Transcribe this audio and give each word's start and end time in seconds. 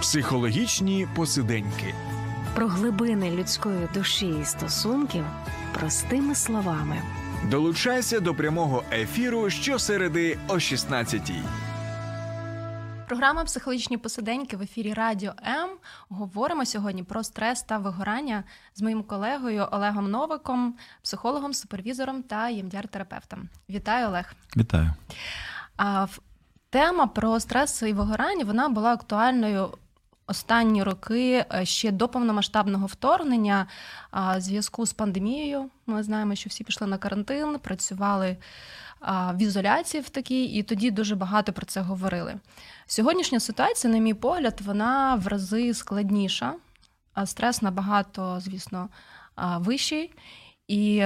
Психологічні 0.00 1.08
посиденьки. 1.14 1.94
Про 2.54 2.68
глибини 2.68 3.30
людської 3.30 3.88
душі 3.94 4.34
і 4.42 4.44
стосунків 4.44 5.24
простими 5.74 6.34
словами. 6.34 7.02
Долучайся 7.50 8.20
до 8.20 8.34
прямого 8.34 8.84
ефіру 8.92 9.50
щосереди 9.50 10.38
о 10.48 10.54
16-й. 10.54 11.42
Програма 13.08 13.44
Психологічні 13.44 13.96
посиденьки 13.96 14.56
в 14.56 14.62
ефірі 14.62 14.92
Радіо 14.92 15.32
М. 15.46 15.70
Говоримо 16.08 16.66
сьогодні 16.66 17.02
про 17.02 17.24
стрес 17.24 17.62
та 17.62 17.78
вигорання 17.78 18.44
з 18.74 18.82
моїм 18.82 19.02
колегою 19.02 19.68
Олегом 19.72 20.10
Новиком, 20.10 20.74
психологом, 21.02 21.54
супервізором 21.54 22.22
та 22.22 22.50
ємдяр-терапевтом. 22.50 23.38
Вітаю, 23.70 24.06
Олег. 24.08 24.34
Вітаю. 24.56 24.90
А 25.76 26.06
тема 26.70 27.06
про 27.06 27.40
стрес 27.40 27.82
і 27.82 27.92
вигорання 27.92 28.44
вона 28.44 28.68
була 28.68 28.92
актуальною. 28.92 29.70
Останні 30.30 30.82
роки 30.82 31.44
е, 31.54 31.64
ще 31.64 31.90
до 31.90 32.08
повномасштабного 32.08 32.86
вторгнення 32.86 33.66
в 34.12 34.40
зв'язку 34.40 34.86
з 34.86 34.92
пандемією. 34.92 35.70
Ми 35.86 36.02
знаємо, 36.02 36.34
що 36.34 36.48
всі 36.48 36.64
пішли 36.64 36.86
на 36.86 36.98
карантин, 36.98 37.58
працювали 37.58 38.36
в 39.32 39.42
ізоляції 39.42 40.00
в 40.00 40.08
такій, 40.08 40.44
і 40.44 40.62
тоді 40.62 40.90
дуже 40.90 41.14
багато 41.14 41.52
про 41.52 41.66
це 41.66 41.80
говорили. 41.80 42.34
Сьогоднішня 42.86 43.40
ситуація, 43.40 43.92
на 43.92 43.98
мій 43.98 44.14
погляд, 44.14 44.60
вона 44.64 45.14
в 45.14 45.26
рази 45.26 45.74
складніша, 45.74 46.54
стрес 47.24 47.62
набагато, 47.62 48.40
звісно, 48.40 48.88
вищий. 49.56 50.14
І 50.68 51.04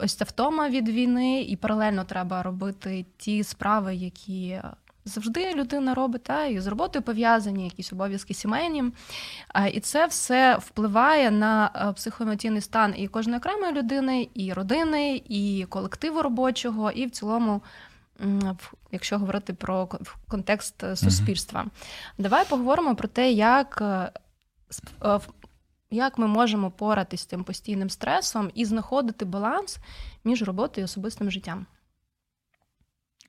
ось 0.00 0.14
ця 0.14 0.24
втома 0.24 0.68
від 0.68 0.88
війни, 0.88 1.42
і 1.42 1.56
паралельно 1.56 2.04
треба 2.04 2.42
робити 2.42 3.06
ті 3.16 3.44
справи, 3.44 3.94
які 3.94 4.60
завжди 5.08 5.54
людина 5.54 5.94
робить, 5.94 6.22
та, 6.22 6.44
і 6.44 6.60
з 6.60 6.66
роботою 6.66 7.02
пов'язані, 7.02 7.64
якісь 7.64 7.92
обов'язки 7.92 8.34
сімейні. 8.34 8.84
І 9.72 9.80
це 9.80 10.06
все 10.06 10.56
впливає 10.56 11.30
на 11.30 11.92
психоемоційний 11.96 12.60
стан 12.60 12.94
і 12.96 13.08
кожної 13.08 13.38
окремої 13.38 13.72
людини, 13.72 14.28
і 14.34 14.52
родини, 14.52 15.22
і 15.28 15.66
колективу 15.68 16.22
робочого, 16.22 16.90
і 16.90 17.06
в 17.06 17.10
цілому. 17.10 17.62
Якщо 18.92 19.18
говорити 19.18 19.52
про 19.52 19.88
контекст 20.28 20.84
е, 20.84 20.96
суспільства, 20.96 21.64
mm 21.64 21.70
давай 22.18 22.44
поговоримо 22.48 22.96
про 22.96 23.08
те, 23.08 23.32
як 23.32 23.78
е, 23.82 24.12
е, 25.04 25.20
як 25.90 26.18
ми 26.18 26.26
можемо 26.26 26.70
поратись 26.70 27.20
з 27.20 27.26
цим 27.26 27.44
постійним 27.44 27.90
стресом 27.90 28.50
і 28.54 28.64
знаходити 28.64 29.24
баланс 29.24 29.78
між 30.24 30.42
роботою 30.42 30.82
і 30.82 30.84
особистим 30.84 31.30
життям. 31.30 31.66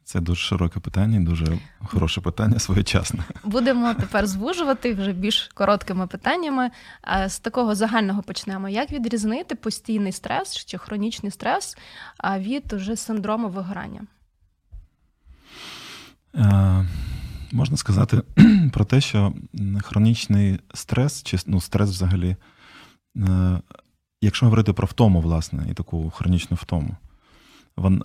Це 0.09 0.19
дуже 0.19 0.41
широке 0.41 0.79
питання, 0.79 1.19
дуже 1.19 1.59
хороше 1.85 2.21
питання, 2.21 2.59
своєчасне. 2.59 3.23
Будемо 3.43 3.93
тепер 3.93 4.27
звужувати 4.27 4.93
вже 4.93 5.13
більш 5.13 5.49
короткими 5.53 6.07
питаннями. 6.07 6.69
З 7.27 7.39
такого 7.39 7.75
загального 7.75 8.21
почнемо. 8.21 8.69
Як 8.69 8.91
відрізнити 8.91 9.55
постійний 9.55 10.11
стрес 10.11 10.65
чи 10.65 10.77
хронічний 10.77 11.31
стрес 11.31 11.77
від 12.37 12.73
уже 12.73 12.95
синдрому 12.95 13.49
вигорання? 13.49 14.01
Е, 16.35 16.85
можна 17.51 17.77
сказати 17.77 18.21
про 18.73 18.85
те, 18.85 19.01
що 19.01 19.33
хронічний 19.83 20.59
стрес, 20.73 21.23
чи 21.23 21.37
ну, 21.45 21.61
стрес 21.61 21.89
взагалі, 21.89 22.35
е, 23.17 23.59
якщо 24.21 24.45
говорити 24.45 24.73
про 24.73 24.87
втому, 24.87 25.21
власне, 25.21 25.65
і 25.71 25.73
таку 25.73 26.09
хронічну 26.09 26.57
втому, 26.61 26.97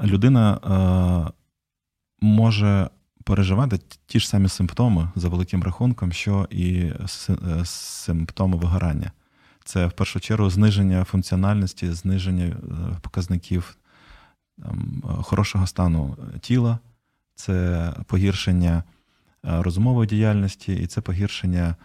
людина 0.02 0.58
е, 1.30 1.43
може 2.24 2.90
переживати 3.24 3.78
ті 4.06 4.20
ж 4.20 4.28
самі 4.28 4.48
симптоми 4.48 5.10
за 5.14 5.28
великим 5.28 5.62
рахунком, 5.62 6.12
що 6.12 6.48
і 6.50 6.92
симптоми 7.64 8.56
вигорання. 8.56 9.12
Це 9.64 9.86
в 9.86 9.92
першу 9.92 10.20
чергу 10.20 10.50
зниження 10.50 11.04
функціональності, 11.04 11.92
зниження 11.92 12.56
показників 13.00 13.76
там, 14.62 15.02
хорошого 15.22 15.66
стану 15.66 16.16
тіла 16.40 16.78
це 17.34 17.92
погіршення 18.06 18.76
е, 18.76 18.82
розумової 19.62 20.08
діяльності 20.08 20.74
і 20.74 20.86
це 20.86 21.00
погіршення 21.00 21.76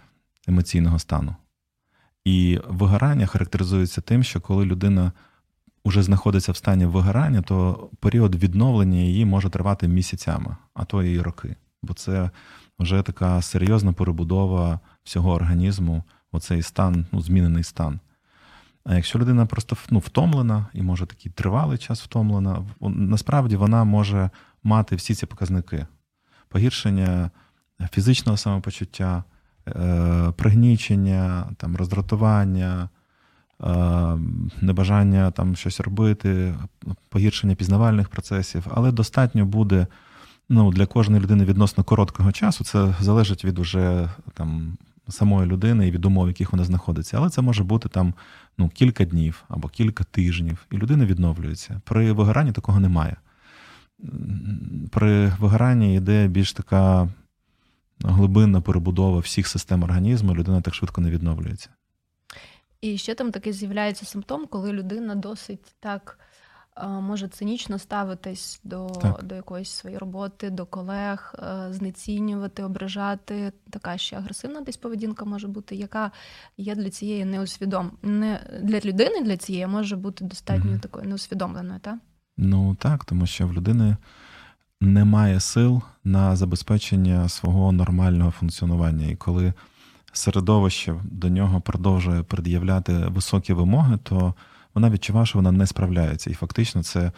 емоційного 0.47 0.99
стану. 0.99 1.35
І 2.25 2.59
вигорання 2.67 3.25
характеризується 3.25 4.01
тим, 4.01 4.23
що 4.23 4.41
коли 4.41 4.65
людина 4.65 5.11
вже 5.89 6.03
знаходиться 6.03 6.51
в 6.51 6.57
стані 6.57 6.85
вигорання, 6.85 7.41
то 7.41 7.89
період 7.99 8.35
відновлення 8.35 8.97
її 8.97 9.25
може 9.25 9.49
тривати 9.49 9.87
місяцями, 9.87 10.55
а 10.73 10.85
то 10.85 11.03
і 11.03 11.21
роки. 11.21 11.55
Бо 11.81 11.93
це 11.93 12.29
вже 12.79 13.01
така 13.01 13.41
серйозна 13.41 13.93
перебудова 13.93 14.79
всього 15.03 15.33
організму, 15.33 16.03
оцей 16.31 16.61
стан, 16.61 17.05
ну, 17.11 17.21
змінений 17.21 17.63
стан. 17.63 17.99
А 18.83 18.95
якщо 18.95 19.19
людина 19.19 19.45
просто 19.45 19.77
ну, 19.89 19.99
втомлена 19.99 20.67
і 20.73 20.81
може 20.81 21.05
такий 21.05 21.31
тривалий 21.31 21.77
час 21.77 22.01
втомлена, 22.01 22.65
насправді 22.81 23.55
вона 23.55 23.83
може 23.83 24.29
мати 24.63 24.95
всі 24.95 25.15
ці 25.15 25.25
показники: 25.25 25.85
погіршення 26.49 27.31
фізичного 27.91 28.37
самопочуття, 28.37 29.23
е, 29.67 30.31
пригнічення, 30.37 31.49
там, 31.57 31.75
роздратування, 31.75 32.89
небажання 34.61 35.31
там 35.31 35.55
щось 35.55 35.79
робити, 35.79 36.55
погіршення 37.09 37.55
пізнавальних 37.55 38.09
процесів, 38.09 38.67
але 38.71 38.91
достатньо 38.91 39.45
буде 39.45 39.87
ну, 40.49 40.71
для 40.71 40.85
кожної 40.85 41.23
людини 41.23 41.45
відносно 41.45 41.83
короткого 41.83 42.31
часу. 42.31 42.63
Це 42.63 42.95
залежить 42.99 43.45
від 43.45 43.59
уже 43.59 44.09
там. 44.33 44.77
Самої 45.11 45.47
людини 45.47 45.87
і 45.87 45.91
від 45.91 46.05
умов, 46.05 46.25
в 46.25 46.27
яких 46.27 46.51
вона 46.51 46.63
знаходиться, 46.63 47.17
але 47.17 47.29
це 47.29 47.41
може 47.41 47.63
бути 47.63 47.89
там 47.89 48.13
ну, 48.57 48.69
кілька 48.69 49.05
днів 49.05 49.43
або 49.47 49.67
кілька 49.67 50.03
тижнів, 50.03 50.65
і 50.71 50.77
людина 50.77 51.05
відновлюється. 51.05 51.81
При 51.85 52.11
вигоранні 52.11 52.51
такого 52.51 52.79
немає 52.79 53.15
при 54.91 55.33
вигоранні 55.39 55.95
йде 55.95 56.27
більш 56.27 56.53
така 56.53 57.09
глибинна 57.99 58.61
перебудова 58.61 59.19
всіх 59.19 59.47
систем 59.47 59.83
організму, 59.83 60.35
людина 60.35 60.61
так 60.61 60.75
швидко 60.75 61.01
не 61.01 61.09
відновлюється. 61.09 61.69
І 62.81 62.97
ще 62.97 63.15
там 63.15 63.31
такий 63.31 63.53
з'являється 63.53 64.05
симптом, 64.05 64.45
коли 64.47 64.73
людина 64.73 65.15
досить 65.15 65.75
так 65.79 66.19
може 66.87 67.27
цинічно 67.27 67.79
ставитись 67.79 68.61
до 68.63 68.87
до 69.23 69.35
якоїсь 69.35 69.69
своєї 69.69 69.97
роботи, 69.97 70.49
до 70.49 70.65
колег, 70.65 71.35
знецінювати, 71.69 72.63
ображати. 72.63 73.51
Така 73.69 73.97
ще 73.97 74.17
агресивна 74.17 74.61
десь 74.61 74.77
поведінка 74.77 75.25
може 75.25 75.47
бути, 75.47 75.75
яка 75.75 76.11
є 76.57 76.75
для 76.75 76.89
цієї 76.89 77.25
неусвідом. 77.25 77.91
Не 78.01 78.39
для 78.63 78.79
людини 78.79 79.21
для 79.21 79.37
цієї 79.37 79.67
може 79.67 79.95
бути 79.95 80.25
достатньо 80.25 80.71
mm-hmm. 80.71 80.79
такою 80.79 81.07
неусвідомленою, 81.07 81.79
так? 81.79 81.95
Ну 82.37 82.75
так, 82.75 83.05
тому 83.05 83.25
що 83.25 83.47
в 83.47 83.53
людини 83.53 83.97
немає 84.81 85.39
сил 85.39 85.81
на 86.03 86.35
забезпечення 86.35 87.29
свого 87.29 87.71
нормального 87.71 88.31
функціонування. 88.31 89.07
І 89.07 89.15
коли 89.15 89.53
середовище 90.13 90.95
до 91.03 91.29
нього 91.29 91.61
продовжує 91.61 92.23
пред'являти 92.23 92.93
високі 92.93 93.53
вимоги, 93.53 93.97
то 94.03 94.33
вона 94.73 94.89
відчуває, 94.89 95.25
що 95.25 95.39
вона 95.39 95.51
не 95.51 95.67
справляється. 95.67 96.29
І 96.29 96.33
фактично, 96.33 96.83
це 96.83 97.11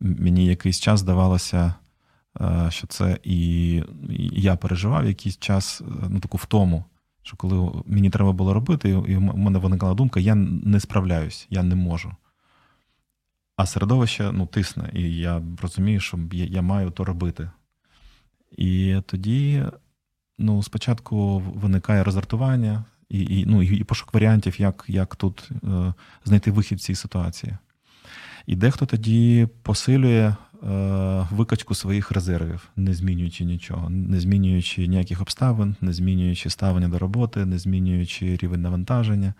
мені 0.00 0.46
якийсь 0.46 0.80
час 0.80 1.00
здавалося, 1.00 1.74
е, 2.40 2.66
що 2.70 2.86
це 2.86 3.18
і 3.22 3.82
я 4.32 4.56
переживав 4.56 5.06
якийсь 5.06 5.38
час 5.38 5.80
е, 5.80 5.84
ну, 6.08 6.20
таку 6.20 6.36
втому. 6.36 6.84
Що 7.22 7.36
коли 7.36 7.82
мені 7.86 8.10
треба 8.10 8.32
було 8.32 8.54
робити, 8.54 8.88
і 8.88 9.16
в 9.16 9.20
мене 9.20 9.58
виникла 9.58 9.94
думка, 9.94 10.20
я 10.20 10.34
не 10.34 10.80
справляюсь, 10.80 11.46
я 11.50 11.62
не 11.62 11.74
можу. 11.74 12.12
А 13.56 13.66
середовище 13.66 14.32
ну, 14.32 14.46
тисне, 14.46 14.90
і 14.94 15.16
я 15.16 15.42
розумію, 15.62 16.00
що 16.00 16.18
я, 16.32 16.44
я 16.44 16.62
маю 16.62 16.90
то 16.90 17.04
робити. 17.04 17.50
І 18.56 18.96
тоді 19.06 19.64
ну, 20.40 20.62
спочатку 20.62 21.38
виникає 21.38 22.04
розрартування 22.04 22.84
і 23.08 23.20
і, 23.20 23.46
ну, 23.46 23.62
і, 23.62 23.84
пошук 23.84 24.14
варіантів, 24.14 24.60
як 24.60 24.84
як 24.88 25.16
тут 25.16 25.48
е, 25.64 25.94
знайти 26.24 26.50
вихід 26.50 26.78
в 26.78 26.80
цій 26.80 26.94
ситуації. 26.94 27.56
І 28.46 28.56
дехто 28.56 28.86
тоді 28.86 29.48
посилює 29.62 30.34
е, 30.34 30.36
викачку 31.30 31.74
своїх 31.74 32.10
резервів, 32.10 32.68
не 32.76 32.94
змінюючи 32.94 33.44
нічого, 33.44 33.90
не 33.90 34.20
змінюючи 34.20 34.86
ніяких 34.86 35.20
обставин, 35.20 35.76
не 35.80 35.92
змінюючи 35.92 36.50
ставлення 36.50 36.88
до 36.88 36.98
роботи, 36.98 37.46
не 37.46 37.58
змінюючи 37.58 38.36
рівень 38.36 38.62
навантаження 38.62 39.34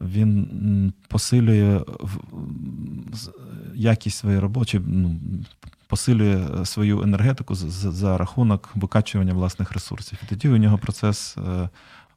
він 0.00 0.92
посилює 1.08 1.80
якість 3.74 4.18
своєї 4.18 4.40
роботи, 4.40 4.82
ну, 4.86 5.20
посилює 5.86 6.64
свою 6.64 7.02
енергетику 7.02 7.54
за, 7.54 7.90
за 7.90 8.18
рахунок 8.18 8.70
викачування 8.74 9.32
власних 9.32 9.72
ресурсів. 9.72 10.18
І 10.22 10.26
тоді 10.26 10.48
у 10.48 10.56
нього 10.56 10.78
процес 10.78 11.36
е, 11.38 11.68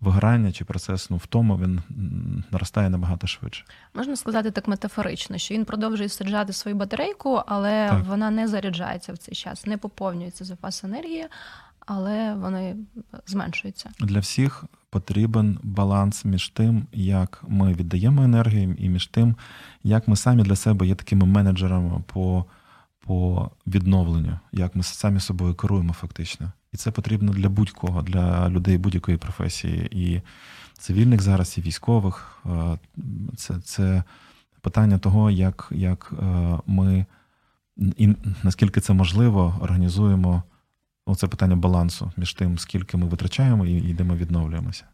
вигорання 0.02 0.52
чи 0.52 0.66
процес 0.66 1.10
ну, 1.10 1.18
втому 1.18 1.58
він 1.58 1.82
наростає 2.52 2.90
набагато 2.90 3.28
швидше. 3.28 3.66
Можна 3.94 4.16
сказати 4.16 4.52
так 4.52 4.68
метафорично, 4.68 5.38
що 5.38 5.54
він 5.54 5.66
продовжує 5.66 6.10
саджати 6.10 6.54
свою 6.54 6.78
батарейку, 6.78 7.42
але 7.48 7.90
так. 7.90 8.06
вона 8.06 8.30
не 8.30 8.48
заряджається 8.48 9.14
в 9.14 9.18
цей 9.18 9.36
час, 9.36 9.66
не 9.66 9.78
поповнюється 9.78 10.46
запас 10.46 10.84
енергії, 10.84 11.28
але 11.80 12.34
вони 12.34 12.76
зменшуються. 13.28 13.90
Для 14.00 14.20
всіх 14.20 14.64
потрібен 14.90 15.60
баланс 15.64 16.26
між 16.26 16.50
тим, 16.50 16.88
як 16.94 17.44
ми 17.48 17.74
віддаємо 17.74 18.24
енергію, 18.24 18.76
і 18.80 18.90
між 18.90 19.08
тим, 19.08 19.36
як 19.84 20.08
ми 20.08 20.16
самі 20.16 20.44
для 20.44 20.56
себе 20.56 20.88
є 20.88 20.96
такими 20.96 21.26
менеджерами 21.26 22.04
по 22.14 22.46
по 23.00 23.50
відновленню, 23.68 24.40
як 24.52 24.76
ми 24.76 24.84
самі 24.84 25.20
собою 25.20 25.56
керуємо 25.56 25.94
фактично. 25.94 26.52
І 26.74 26.78
це 26.78 26.92
потрібно 26.92 27.32
для 27.32 27.50
будь-кого, 27.50 28.02
для 28.02 28.50
людей 28.50 28.78
будь-якої 28.78 29.18
професії, 29.18 29.90
і 29.92 30.22
цивільних 30.74 31.22
зараз, 31.22 31.58
і 31.58 31.62
військових. 31.62 32.42
Е, 32.46 32.80
це 33.38 33.60
це 33.60 34.04
питання 34.62 34.98
того, 34.98 35.32
як 35.32 35.68
як 35.72 36.14
е, 36.20 36.58
ми 36.66 37.06
і 37.78 38.16
наскільки 38.44 38.82
це 38.82 38.94
можливо, 38.94 39.60
організуємо 39.62 40.44
оце 41.06 41.28
питання 41.28 41.56
балансу 41.56 42.12
між 42.18 42.34
тим, 42.34 42.58
скільки 42.58 42.98
ми 42.98 43.06
витрачаємо 43.08 43.66
і 43.66 43.94
де 43.94 44.04
ми 44.04 44.16
відновлюємося. 44.16 44.86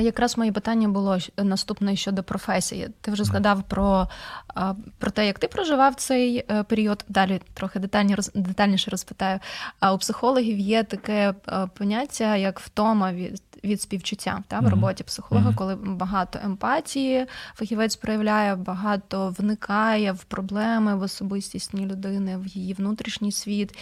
Якраз 0.00 0.38
моє 0.38 0.52
питання 0.52 0.88
було 0.88 1.18
наступне 1.36 1.96
щодо 1.96 2.22
професії. 2.22 2.88
Ти 3.00 3.10
вже 3.10 3.24
згадав 3.24 3.62
про 3.62 4.08
про 4.98 5.10
те, 5.10 5.26
як 5.26 5.38
ти 5.38 5.48
проживав 5.48 5.94
цей 5.94 6.44
е, 6.50 6.62
період. 6.62 7.04
Далі 7.08 7.40
трохи 7.54 7.78
детальні, 7.78 8.16
детальніше 8.34 8.90
розпитаю. 8.90 9.38
А 9.80 9.92
у 9.92 9.98
психологів 9.98 10.58
є 10.58 10.84
таке 10.84 11.34
е, 11.48 11.68
поняття, 11.74 12.36
як 12.36 12.60
втома 12.60 13.12
від 13.12 13.42
від 13.64 13.82
співчуття 13.82 14.42
та, 14.48 14.60
в 14.60 14.68
роботі 14.68 15.04
психолога, 15.04 15.54
коли 15.54 15.74
багато 15.74 16.38
емпатії 16.44 17.26
фахівець 17.54 17.96
проявляє, 17.96 18.54
багато 18.54 19.34
вникає 19.38 20.12
в 20.12 20.24
проблеми 20.24 20.96
в 20.96 21.02
особистісній 21.02 21.86
людини, 21.86 22.36
в 22.36 22.46
її 22.46 22.74
внутрішній 22.74 23.32
світ. 23.32 23.78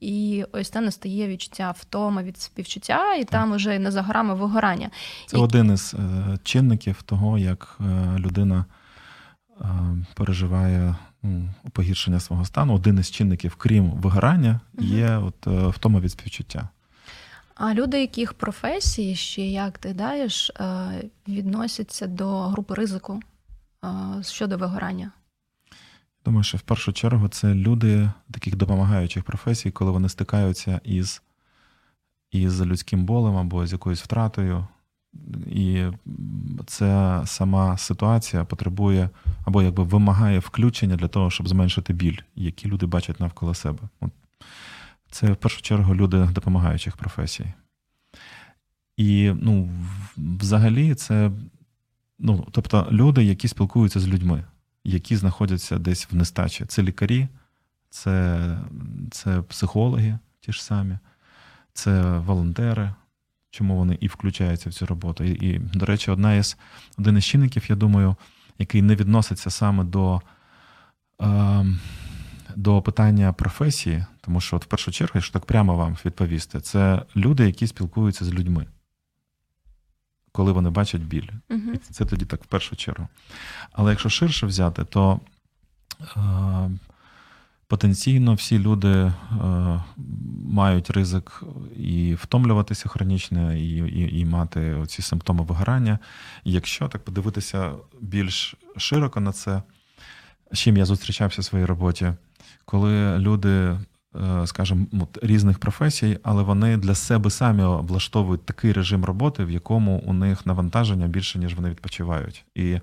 І 0.00 0.44
ось 0.52 0.70
це 0.70 0.80
настає 0.80 1.28
відчуття 1.28 1.74
втома 1.78 2.22
від 2.22 2.38
співчуття, 2.38 3.14
і 3.14 3.20
так. 3.20 3.30
там 3.30 3.52
уже 3.52 3.78
не 3.78 3.90
за 3.90 4.02
горами 4.02 4.34
вигорання. 4.34 4.90
Це 5.26 5.36
і... 5.36 5.40
один 5.40 5.72
із 5.72 5.94
е, 5.94 6.38
чинників 6.42 7.02
того, 7.02 7.38
як 7.38 7.78
е, 7.80 8.18
людина 8.18 8.64
е, 9.60 9.64
переживає 10.14 10.96
ну, 11.22 11.48
погіршення 11.72 12.20
свого 12.20 12.44
стану. 12.44 12.74
Один 12.74 12.98
із 12.98 13.10
чинників, 13.10 13.54
крім 13.54 13.90
вигорання, 13.90 14.60
є 14.78 15.16
от 15.16 15.46
втома 15.74 16.00
від 16.00 16.12
співчуття. 16.12 16.68
А 17.54 17.74
люди, 17.74 18.00
яких 18.00 18.34
професій 18.34 19.14
ще 19.14 19.46
як 19.46 19.78
ти 19.78 19.94
даєш, 19.94 20.52
відносяться 21.28 22.06
до 22.06 22.40
групи 22.40 22.74
ризику 22.74 23.20
щодо 24.22 24.58
вигорання? 24.58 25.12
Думаю, 26.28 26.44
що 26.44 26.58
в 26.58 26.60
першу 26.60 26.92
чергу 26.92 27.28
це 27.28 27.54
люди 27.54 28.10
таких 28.30 28.56
допомагаючих 28.56 29.24
професій, 29.24 29.70
коли 29.70 29.90
вони 29.90 30.08
стикаються 30.08 30.80
із 30.84 31.22
із 32.30 32.60
людським 32.62 33.04
болем 33.04 33.36
або 33.36 33.66
з 33.66 33.72
якоюсь 33.72 34.02
втратою. 34.02 34.66
І 35.46 35.84
ця 36.66 37.22
сама 37.26 37.78
ситуація 37.78 38.44
потребує 38.44 39.10
або 39.44 39.62
якби 39.62 39.82
вимагає 39.82 40.38
включення 40.38 40.96
для 40.96 41.08
того, 41.08 41.30
щоб 41.30 41.48
зменшити 41.48 41.92
біль, 41.92 42.18
які 42.34 42.68
люди 42.68 42.86
бачать 42.86 43.20
навколо 43.20 43.54
себе. 43.54 43.78
Це 45.10 45.32
в 45.32 45.36
першу 45.36 45.62
чергу 45.62 45.94
люди 45.94 46.28
допомагаючих 46.32 46.96
професій. 46.96 47.52
І 48.96 49.32
ну, 49.42 49.70
взагалі, 50.16 50.94
це 50.94 51.30
ну, 52.18 52.46
тобто 52.52 52.88
люди, 52.90 53.24
які 53.24 53.48
спілкуються 53.48 54.00
з 54.00 54.08
людьми 54.08 54.44
які 54.84 55.16
знаходяться 55.16 55.78
десь 55.78 56.08
в 56.10 56.16
нестачі. 56.16 56.64
Це 56.64 56.82
лікарі, 56.82 57.28
це 57.90 58.58
це 59.10 59.42
психологи 59.42 60.18
ті 60.40 60.52
ж 60.52 60.64
самі, 60.64 60.98
це 61.72 62.18
волонтери, 62.18 62.94
чому 63.50 63.76
вони 63.76 63.98
і 64.00 64.06
включаються 64.06 64.70
в 64.70 64.72
цю 64.72 64.86
роботу. 64.86 65.24
І, 65.24 65.30
і 65.30 65.58
до 65.58 65.86
речі, 65.86 66.10
одна 66.10 66.34
із, 66.34 66.56
один 66.98 67.16
із 67.16 67.24
чинників, 67.24 67.64
я 67.68 67.76
думаю, 67.76 68.16
який 68.58 68.82
не 68.82 68.96
відноситься 68.96 69.50
саме 69.50 69.84
до. 69.84 70.22
Е, 71.22 71.66
до 72.56 72.82
питання 72.82 73.32
професії, 73.32 74.04
тому 74.20 74.40
що 74.40 74.56
от 74.56 74.64
в 74.64 74.68
першу 74.68 74.92
чергу, 74.92 75.12
якщо 75.14 75.32
так 75.32 75.46
прямо 75.46 75.76
вам 75.76 75.96
відповісти, 76.04 76.60
це 76.60 77.02
люди, 77.16 77.46
які 77.46 77.66
спілкуються 77.66 78.24
з 78.24 78.32
людьми 78.32 78.66
коли 80.32 80.52
вони 80.52 80.70
бачать 80.70 81.02
біль. 81.02 81.28
uh 81.50 81.74
І 81.74 81.78
це 81.78 82.04
тоді 82.04 82.24
так 82.24 82.42
в 82.42 82.46
першу 82.46 82.76
чергу. 82.76 83.08
Але 83.72 83.90
якщо 83.90 84.08
ширше 84.08 84.46
взяти, 84.46 84.84
то 84.84 85.20
е, 86.16 86.70
потенційно 87.66 88.34
всі 88.34 88.58
люди 88.58 88.88
е, 88.88 89.12
мають 90.44 90.90
ризик 90.90 91.42
і 91.76 92.14
втомлюватися 92.14 92.88
хронічно, 92.88 93.54
і, 93.54 93.76
і, 93.76 94.20
і 94.20 94.24
мати 94.24 94.74
оці 94.74 95.02
симптоми 95.02 95.44
вигорання. 95.44 95.98
І 96.44 96.52
якщо 96.52 96.88
так 96.88 97.04
подивитися 97.04 97.72
більш 98.00 98.54
широко 98.76 99.20
на 99.20 99.32
це, 99.32 99.62
з 100.52 100.58
чим 100.58 100.76
я 100.76 100.84
зустрічався 100.84 101.40
в 101.40 101.44
своїй 101.44 101.64
роботі, 101.64 102.12
коли 102.64 103.18
люди 103.18 103.78
Е, 104.18 104.46
скажімо, 104.46 104.86
різних 105.22 105.58
професій, 105.58 106.18
але 106.22 106.42
вони 106.42 106.76
для 106.76 106.94
себе 106.94 107.30
самі 107.30 107.62
облаштовують 107.62 108.46
такий 108.46 108.72
режим 108.72 109.04
роботи, 109.04 109.44
в 109.44 109.50
якому 109.50 110.02
у 110.06 110.12
них 110.12 110.46
навантаження 110.46 111.06
більше, 111.06 111.38
ніж 111.38 111.54
вони 111.54 111.70
відпочивають. 111.70 112.44
І 112.54 112.80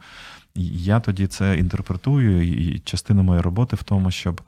я 0.56 1.00
тоді 1.00 1.28
це 1.28 1.58
інтерпретую, 1.58 2.42
і 2.48 2.80
частина 2.80 3.24
моєї 3.24 3.42
роботи 3.42 3.76
в 3.76 3.84
тому, 3.84 4.12
щоб 4.12 4.42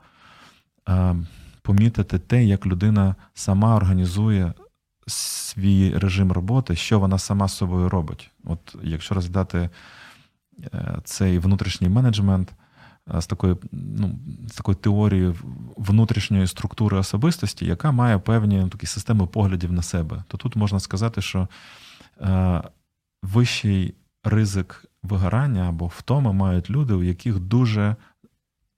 е, 0.88 1.16
помітити 1.62 2.18
те, 2.18 2.44
як 2.44 2.66
людина 2.66 3.14
сама 3.34 3.76
організує 3.76 4.52
свій 5.06 5.98
режим 5.98 6.32
роботи, 6.32 6.76
що 6.76 7.00
вона 7.00 7.18
сама 7.18 7.48
з 7.48 7.56
собою 7.56 7.88
робить. 7.88 8.30
От 8.44 8.76
якщо 8.82 9.14
розглядати 9.14 9.70
е, 10.74 10.98
цей 11.04 11.38
внутрішній 11.38 11.88
менеджмент 11.88 12.52
з 13.18 13.26
такою 13.26 13.58
ну, 13.72 14.18
з 14.48 14.54
такою 14.54 14.74
теорією 14.74 15.36
внутрішньої 15.76 16.46
структури 16.46 16.98
особистості, 16.98 17.66
яка 17.66 17.92
має 17.92 18.18
певні 18.18 18.56
ну, 18.56 18.68
такі 18.68 18.86
системи 18.86 19.26
поглядів 19.26 19.72
на 19.72 19.82
себе. 19.82 20.24
То 20.28 20.36
тут 20.36 20.56
можна 20.56 20.80
сказати, 20.80 21.20
що 21.20 21.48
е, 22.20 22.62
вищий 23.22 23.94
ризик 24.24 24.84
вигорання 25.02 25.68
або 25.68 25.86
втоми 25.86 26.32
мають 26.32 26.70
люди, 26.70 26.94
у 26.94 27.02
яких 27.02 27.38
дуже 27.38 27.96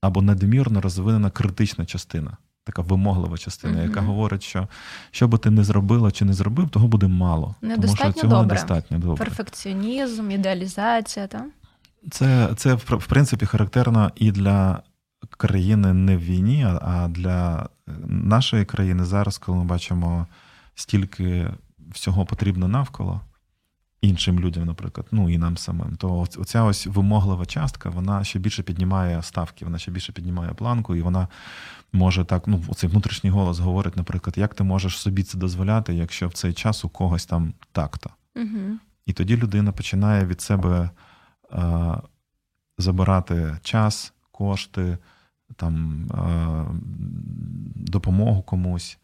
або 0.00 0.22
надмірно 0.22 0.80
розвинена 0.80 1.30
критична 1.30 1.86
частина. 1.86 2.36
Така 2.64 2.82
вимоглива 2.82 3.38
частина, 3.38 3.78
mm-hmm. 3.78 3.88
яка 3.88 4.00
говорить, 4.00 4.42
що 4.42 4.68
що 5.10 5.28
би 5.28 5.38
ти 5.38 5.50
не 5.50 5.64
зробила 5.64 6.10
чи 6.10 6.24
не 6.24 6.32
зробив, 6.32 6.68
того 6.68 6.88
буде 6.88 7.08
мало. 7.08 7.54
Недостатньо 7.62 7.96
тому 7.96 8.12
що 8.12 8.20
цього 8.20 8.34
добре. 8.34 8.54
недостатньо 8.54 8.98
добре. 8.98 9.24
Перфекціонізм, 9.24 10.30
ідеалізація, 10.30 11.26
так? 11.26 11.44
Це 12.10 12.50
це 12.56 12.74
в 12.74 13.06
принципі 13.06 13.46
характерно 13.46 14.12
і 14.14 14.32
для 14.32 14.82
країни 15.30 15.92
не 15.92 16.16
в 16.16 16.20
війні, 16.20 16.66
а 16.82 17.08
для 17.08 17.68
нашої 18.06 18.64
країни 18.64 19.04
зараз, 19.04 19.38
коли 19.38 19.58
ми 19.58 19.64
бачимо 19.64 20.26
стільки 20.74 21.50
всього 21.92 22.26
потрібно 22.26 22.68
навколо 22.68 23.20
іншим 24.00 24.40
людям, 24.40 24.64
наприклад, 24.64 25.06
ну 25.10 25.30
і 25.30 25.38
нам 25.38 25.56
самим, 25.56 25.96
то 25.96 26.20
оця 26.20 26.62
ось 26.62 26.86
вимоглива 26.86 27.46
частка, 27.46 27.90
вона 27.90 28.24
ще 28.24 28.38
більше 28.38 28.62
піднімає 28.62 29.22
ставки, 29.22 29.64
вона 29.64 29.78
ще 29.78 29.90
більше 29.90 30.12
піднімає 30.12 30.52
планку, 30.52 30.96
і 30.96 31.02
вона 31.02 31.28
може 31.92 32.24
так, 32.24 32.46
ну, 32.46 32.64
оцей 32.68 32.90
внутрішній 32.90 33.30
голос 33.30 33.58
говорить, 33.58 33.96
наприклад, 33.96 34.38
як 34.38 34.54
ти 34.54 34.64
можеш 34.64 34.98
собі 34.98 35.22
це 35.22 35.38
дозволяти, 35.38 35.94
якщо 35.94 36.28
в 36.28 36.32
цей 36.32 36.52
час 36.52 36.84
у 36.84 36.88
когось 36.88 37.26
там 37.26 37.54
так-то. 37.72 38.10
Угу. 38.36 38.78
І 39.06 39.12
тоді 39.12 39.36
людина 39.36 39.72
починає 39.72 40.26
від 40.26 40.40
себе. 40.40 40.90
Е, 41.52 41.96
забирати 42.78 43.58
час, 43.62 44.12
кошти, 44.30 44.98
там, 45.56 46.06
е, 46.10 46.66
допомогу 47.74 48.42
комусь, 48.42 48.98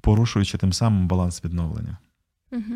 порушуючи 0.00 0.58
тим 0.58 0.72
самим 0.72 1.08
баланс 1.08 1.44
відновлення. 1.44 1.98
Угу. 2.52 2.74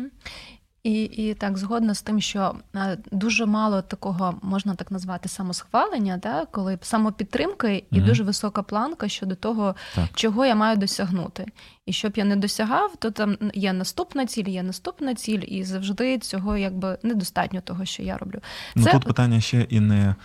І 0.83 1.03
і 1.03 1.33
так 1.33 1.57
згодна 1.57 1.93
з 1.93 2.01
тим, 2.01 2.21
що 2.21 2.55
е, 2.75 2.97
дуже 3.11 3.45
мало 3.45 3.81
такого 3.81 4.39
можна 4.41 4.75
так 4.75 4.91
назвати 4.91 5.29
самосхвалення, 5.29 6.17
да? 6.17 6.45
коли 6.51 6.79
самопідтримки 6.81 7.83
і 7.91 7.95
mm 7.95 8.05
дуже 8.09 8.23
висока 8.23 8.63
планка 8.63 9.09
щодо 9.09 9.35
того, 9.35 9.75
так. 9.95 10.09
чого 10.13 10.45
я 10.45 10.55
маю 10.55 10.77
досягнути. 10.77 11.45
І 11.85 11.93
щоб 11.93 12.13
я 12.15 12.25
не 12.25 12.35
досягав, 12.35 12.95
то 12.95 13.11
там 13.11 13.37
є 13.53 13.73
наступна 13.73 14.25
ціль, 14.25 14.47
є 14.47 14.63
наступна 14.63 15.15
ціль, 15.15 15.41
і 15.47 15.63
завжди 15.63 16.19
цього 16.19 16.57
якби 16.57 16.97
недостатньо 17.03 17.61
того, 17.61 17.85
що 17.85 18.03
я 18.03 18.17
роблю. 18.17 18.39
Ну 18.75 18.83
Це... 18.83 18.91
тут 18.91 19.05
питання 19.05 19.41
ще 19.41 19.61
і 19.61 19.79
не. 19.79 20.15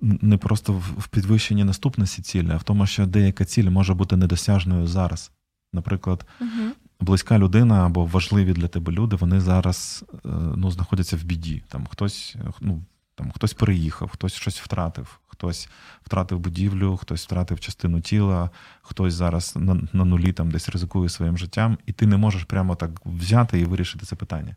Не 0.00 0.36
просто 0.36 0.72
в 0.98 1.08
підвищенні 1.08 1.64
наступності 1.64 2.22
цілі, 2.22 2.50
а 2.52 2.56
в 2.56 2.62
тому, 2.62 2.86
що 2.86 3.06
деяка 3.06 3.44
ціль 3.44 3.70
може 3.70 3.94
бути 3.94 4.16
недосяжною 4.16 4.86
зараз. 4.86 5.30
Наприклад, 5.72 6.26
угу 6.40 6.72
близька 7.00 7.38
людина 7.38 7.86
або 7.86 8.04
важливі 8.04 8.52
для 8.52 8.68
тебе 8.68 8.92
люди, 8.92 9.16
вони 9.16 9.40
зараз 9.40 10.04
е, 10.14 10.28
ну, 10.56 10.70
знаходяться 10.70 11.16
в 11.16 11.22
біді. 11.22 11.62
Там 11.68 11.86
хтось 11.86 12.36
ну, 12.60 12.82
там, 13.14 13.30
хтось 13.30 13.54
переїхав, 13.54 14.08
хтось 14.08 14.32
щось 14.32 14.60
втратив, 14.60 15.20
хтось 15.26 15.68
втратив 16.02 16.38
будівлю, 16.38 16.96
хтось 16.96 17.24
втратив 17.24 17.60
частину 17.60 18.00
тіла, 18.00 18.50
хтось 18.82 19.14
зараз 19.14 19.54
на 19.56 19.82
на 19.92 20.04
нулі 20.04 20.32
там 20.32 20.50
десь 20.50 20.68
ризикує 20.68 21.08
своїм 21.08 21.38
життям, 21.38 21.78
і 21.86 21.92
ти 21.92 22.06
не 22.06 22.16
можеш 22.16 22.44
прямо 22.44 22.74
так 22.74 22.90
взяти 23.04 23.60
і 23.60 23.64
вирішити 23.64 24.06
це 24.06 24.16
питання. 24.16 24.56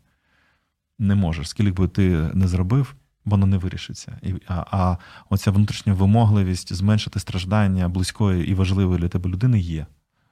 не 0.98 1.14
можеш. 1.14 1.48
Скільки 1.48 1.72
би 1.72 1.88
ти 1.88 2.30
не 2.34 2.48
зробив, 2.48 2.94
воно 3.24 3.46
не 3.46 3.58
вирішиться. 3.58 4.18
І, 4.22 4.34
А 4.46 4.64
а 4.70 4.96
оця 5.30 5.50
внутрішня 5.50 5.94
вимогливість 5.94 6.72
зменшити 6.72 7.20
страждання 7.20 7.88
близької 7.88 8.50
і 8.50 8.54
важливої 8.54 9.00
для 9.00 9.08
тебе 9.08 9.30
людини 9.30 9.60
є. 9.60 9.86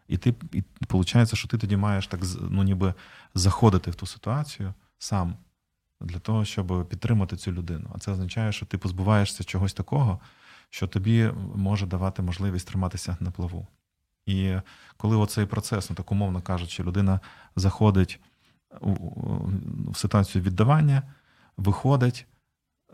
І 0.09 0.17
ти 0.17 0.35
і 0.53 0.63
виходить, 0.91 1.35
що 1.35 1.49
ти 1.49 1.59
тоді 1.59 1.77
маєш 1.77 2.07
так 2.07 2.21
ну, 2.41 2.63
ніби 2.63 2.95
заходити 3.35 3.91
в 3.91 3.95
ту 3.95 4.07
ситуацію 4.07 4.75
сам 4.99 5.37
для 6.01 6.19
того, 6.19 6.45
щоб 6.45 6.89
підтримати 6.89 7.37
цю 7.37 7.53
людину. 7.53 7.91
А 7.95 7.99
це 7.99 8.13
означає, 8.13 8.53
що 8.53 8.67
ти 8.67 8.79
позбуваєшся 8.79 9.45
чогось 9.45 9.73
такого, 9.73 10.21
що 10.71 10.87
тобі 10.87 11.31
може 11.55 11.87
давати 11.87 12.23
можливість 12.23 12.69
триматися 12.69 13.17
на 13.21 13.31
плаву. 13.31 13.67
І 14.27 14.57
коли 14.97 15.17
оцей 15.17 15.47
процес, 15.47 15.91
ну 15.91 15.97
так 15.97 16.13
умовно 16.13 16.43
кажучи, 16.43 16.83
людина 16.83 17.21
заходить 17.57 18.21
в 19.87 19.97
ситуацію 19.97 20.43
віддавання, 20.43 21.03
виходить 21.57 22.27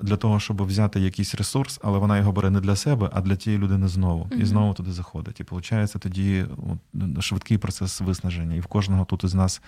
для 0.02 0.16
того, 0.16 0.40
щоб 0.40 0.62
взяти 0.62 1.00
якийсь 1.00 1.34
ресурс, 1.34 1.80
але 1.82 1.98
вона 1.98 2.18
його 2.18 2.32
бере 2.32 2.50
не 2.50 2.60
для 2.60 2.76
себе, 2.76 3.10
а 3.12 3.20
для 3.20 3.36
тієї 3.36 3.62
людини 3.62 3.88
знову. 3.88 4.24
Mm-hmm. 4.24 4.40
І 4.40 4.44
знову 4.44 4.74
туди 4.74 4.92
заходить. 4.92 5.40
І 5.40 5.42
виходить 5.42 5.94
тоді 5.98 6.46
швидкий 7.20 7.58
процес 7.58 8.00
виснаження. 8.00 8.56
І 8.56 8.60
в 8.60 8.66
кожного 8.66 9.04
тут 9.04 9.24
із 9.24 9.34
нас 9.34 9.62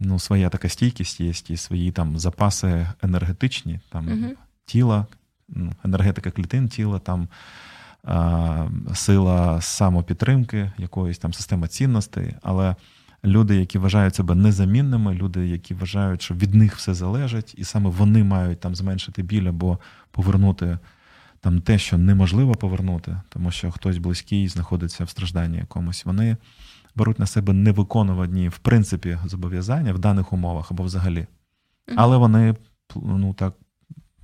ну, 0.00 0.18
своя 0.18 0.48
така 0.48 0.68
стійкість 0.68 1.20
є, 1.20 1.32
і 1.48 1.56
свої 1.56 1.92
там 1.92 2.18
запаси 2.18 2.88
енергетичні, 3.02 3.80
там 3.90 4.08
mm-hmm. 4.08 4.30
тіла, 4.64 5.06
ну, 5.48 5.72
енергетика 5.84 6.30
клітин, 6.30 6.68
тіла, 6.68 6.98
там 6.98 7.28
а, 8.04 8.68
сила 8.94 9.60
самопідтримки, 9.60 10.72
якоїсь 10.78 11.18
там 11.18 11.32
система 11.32 11.68
цінностей. 11.68 12.34
Але 12.42 12.76
люди, 13.24 13.56
які 13.56 13.78
вважають 13.78 14.14
себе 14.14 14.34
незамінними, 14.34 15.14
люди, 15.14 15.48
які 15.48 15.74
вважають, 15.74 16.22
що 16.22 16.34
від 16.34 16.54
них 16.54 16.76
все 16.76 16.94
залежить, 16.94 17.54
і 17.58 17.64
саме 17.64 17.90
вони 17.90 18.24
мають 18.24 18.60
там 18.60 18.74
зменшити 18.74 19.22
біль 19.22 19.46
або 19.46 19.78
повернути 20.10 20.78
там 21.40 21.60
те, 21.60 21.78
що 21.78 21.98
неможливо 21.98 22.54
повернути, 22.54 23.20
тому 23.28 23.50
що 23.50 23.70
хтось 23.70 23.98
близький 23.98 24.48
знаходиться 24.48 25.04
в 25.04 25.10
стражданні 25.10 25.56
якомусь. 25.56 26.04
Вони 26.04 26.36
беруть 26.94 27.18
на 27.18 27.26
себе 27.26 27.52
невиконувані, 27.52 28.48
в 28.48 28.58
принципі, 28.58 29.18
зобов'язання 29.24 29.92
в 29.92 29.98
даних 29.98 30.32
умовах 30.32 30.70
або 30.70 30.82
взагалі. 30.82 31.26
Але 31.96 32.16
вони 32.16 32.56
ну 32.96 33.34
так 33.34 33.54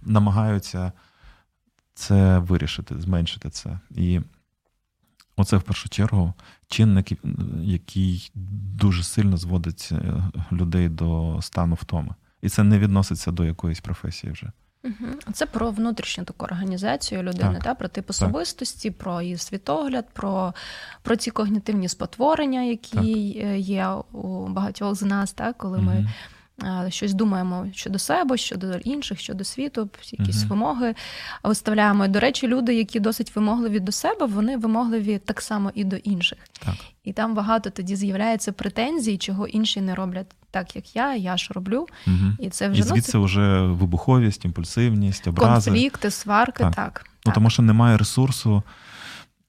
намагаються 0.02 0.92
це 1.94 2.38
вирішити, 2.38 3.00
зменшити 3.00 3.50
це. 3.50 3.78
І 3.90 4.20
Оце 5.36 5.56
в 5.56 5.62
першу 5.62 5.88
чергу 5.88 6.34
чинник, 6.68 7.12
який 7.62 8.30
дуже 8.74 9.02
сильно 9.02 9.36
зводить 9.36 9.88
е, 9.92 10.24
людей 10.52 10.88
до 10.88 11.38
стану 11.42 11.74
втоми. 11.74 12.14
І 12.42 12.48
це 12.48 12.62
не 12.62 12.78
відноситься 12.78 13.30
до 13.30 13.44
якоїсь 13.44 13.80
професії 13.80 14.32
вже. 14.32 14.50
Це 15.32 15.46
про 15.46 15.70
внутрішню 15.70 16.24
таку 16.24 16.44
організацію 16.44 17.22
людини, 17.22 17.58
та, 17.62 17.74
про 17.74 17.88
тип 17.88 18.10
особистості, 18.10 18.90
так. 18.90 18.98
про 18.98 19.22
її 19.22 19.36
світогляд, 19.36 20.06
про 20.12 20.54
про 21.02 21.16
ці 21.16 21.30
когнітивні 21.30 21.88
спотворення, 21.88 22.62
які 22.62 22.96
так. 22.96 23.04
Е, 23.04 23.58
є 23.58 23.88
у 24.12 24.48
багатьох 24.48 24.94
з 24.94 25.02
нас, 25.02 25.32
так, 25.32 25.58
коли 25.58 25.78
угу. 25.78 25.86
ми 25.86 26.10
щось 26.88 27.14
думаємо 27.14 27.66
щодо 27.72 27.98
себе, 27.98 28.36
щодо 28.36 28.74
інших, 28.76 29.20
щодо 29.20 29.44
світу, 29.44 29.88
якісь 30.12 30.44
uh 30.44 30.48
вимоги 30.48 30.94
виставляємо. 31.44 32.08
До 32.08 32.20
речі, 32.20 32.48
люди, 32.48 32.74
які 32.74 33.00
досить 33.00 33.36
вимогливі 33.36 33.80
до 33.80 33.92
себе, 33.92 34.26
вони 34.26 34.56
вимогливі 34.56 35.18
так 35.18 35.40
само 35.40 35.70
і 35.74 35.84
до 35.84 35.96
інших. 35.96 36.38
Так. 36.64 36.74
І 37.04 37.12
там 37.12 37.34
багато 37.34 37.70
тоді 37.70 37.96
з'являється 37.96 38.52
претензій, 38.52 39.18
чого 39.18 39.46
інші 39.46 39.80
не 39.80 39.94
роблять 39.94 40.26
так, 40.50 40.76
як 40.76 40.96
я, 40.96 41.14
я 41.14 41.36
ж 41.36 41.50
роблю. 41.54 41.86
Угу. 42.06 42.16
І 42.38 42.50
це 42.50 42.68
вже 42.68 42.80
і 42.80 42.82
звідси 42.82 43.18
ну, 43.18 43.24
вже 43.24 43.60
вибуховість, 43.60 44.44
імпульсивність, 44.44 45.26
образи. 45.26 45.70
конфлікти, 45.70 46.10
сварки. 46.10 46.64
Так, 46.64 46.74
так. 46.74 47.06
Ну 47.26 47.32
тому 47.32 47.50
що 47.50 47.62
немає 47.62 47.96
ресурсу 47.96 48.62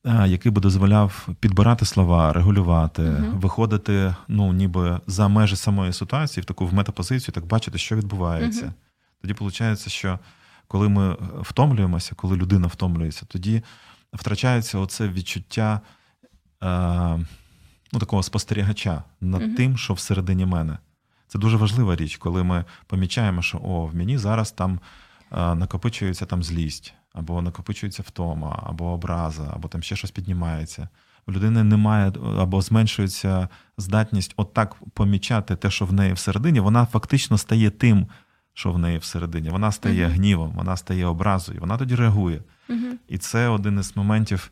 який 0.05 0.51
би 0.51 0.62
дозволяв 0.62 1.27
підбирати 1.39 1.85
слова, 1.85 2.33
регулювати, 2.33 3.01
uh 3.01 3.39
виходити, 3.39 4.15
ну 4.27 4.53
ніби 4.53 5.00
за 5.07 5.27
межі 5.27 5.55
самої 5.55 5.93
ситуації, 5.93 6.41
в 6.41 6.45
таку 6.45 6.67
в 6.67 6.74
метапозицію, 6.74 7.33
так 7.33 7.45
бачити, 7.45 7.77
що 7.77 7.95
відбувається. 7.95 8.65
uh 8.65 8.71
Тоді 9.21 9.33
виходить, 9.33 9.89
що 9.89 10.19
коли 10.67 10.89
ми 10.89 11.17
втомлюємося, 11.41 12.15
коли 12.15 12.35
людина 12.35 12.67
втомлюється, 12.67 13.25
тоді 13.25 13.63
втрачається 14.13 14.77
оце 14.77 15.07
відчуття 15.07 15.81
е, 16.63 16.67
ну, 17.93 18.00
такого 18.00 18.24
спостерігача 18.24 19.03
над 19.21 19.41
uh 19.41 19.55
тим, 19.55 19.77
що 19.77 19.93
всередині 19.93 20.45
мене. 20.45 20.77
Це 21.27 21.39
дуже 21.39 21.57
важлива 21.57 21.95
річ, 21.95 22.17
коли 22.17 22.43
ми 22.43 22.65
помічаємо, 22.88 23.41
що 23.41 23.57
о, 23.57 23.85
в 23.85 23.95
мені 23.95 24.17
зараз 24.17 24.51
там 24.51 24.79
е, 25.31 25.55
накопичується 25.55 26.25
там 26.25 26.43
злість 26.43 26.93
або 27.15 27.41
накопичується 27.41 28.03
втома, 28.07 28.63
або 28.65 28.86
образа, 28.86 29.51
або 29.53 29.67
там 29.67 29.84
ще 29.84 29.95
щось 29.95 30.12
піднімається. 30.12 30.89
У 31.27 31.31
людини 31.31 31.63
немає 31.63 32.13
або 32.38 32.62
зменшується 32.62 33.50
здатність 33.77 34.34
отак 34.38 34.75
помічати 34.93 35.55
те, 35.55 35.72
що 35.72 35.86
в 35.86 35.93
неї 35.93 36.13
всередині, 36.13 36.60
вона 36.60 36.86
фактично 36.86 37.38
стає 37.38 37.69
тим, 37.69 38.07
що 38.53 38.72
в 38.72 38.77
неї 38.77 38.98
всередині. 38.98 39.50
Вона 39.50 39.72
стає 39.72 40.07
uh-huh. 40.07 40.13
гнівом, 40.13 40.51
вона 40.55 40.77
стає 40.77 41.05
образою, 41.05 41.60
вона 41.60 41.77
тоді 41.77 41.95
реагує. 41.95 42.41
Uh-huh. 42.69 42.91
І 43.07 43.17
це 43.17 43.48
один 43.48 43.79
із 43.79 43.98
моментів, 43.98 44.51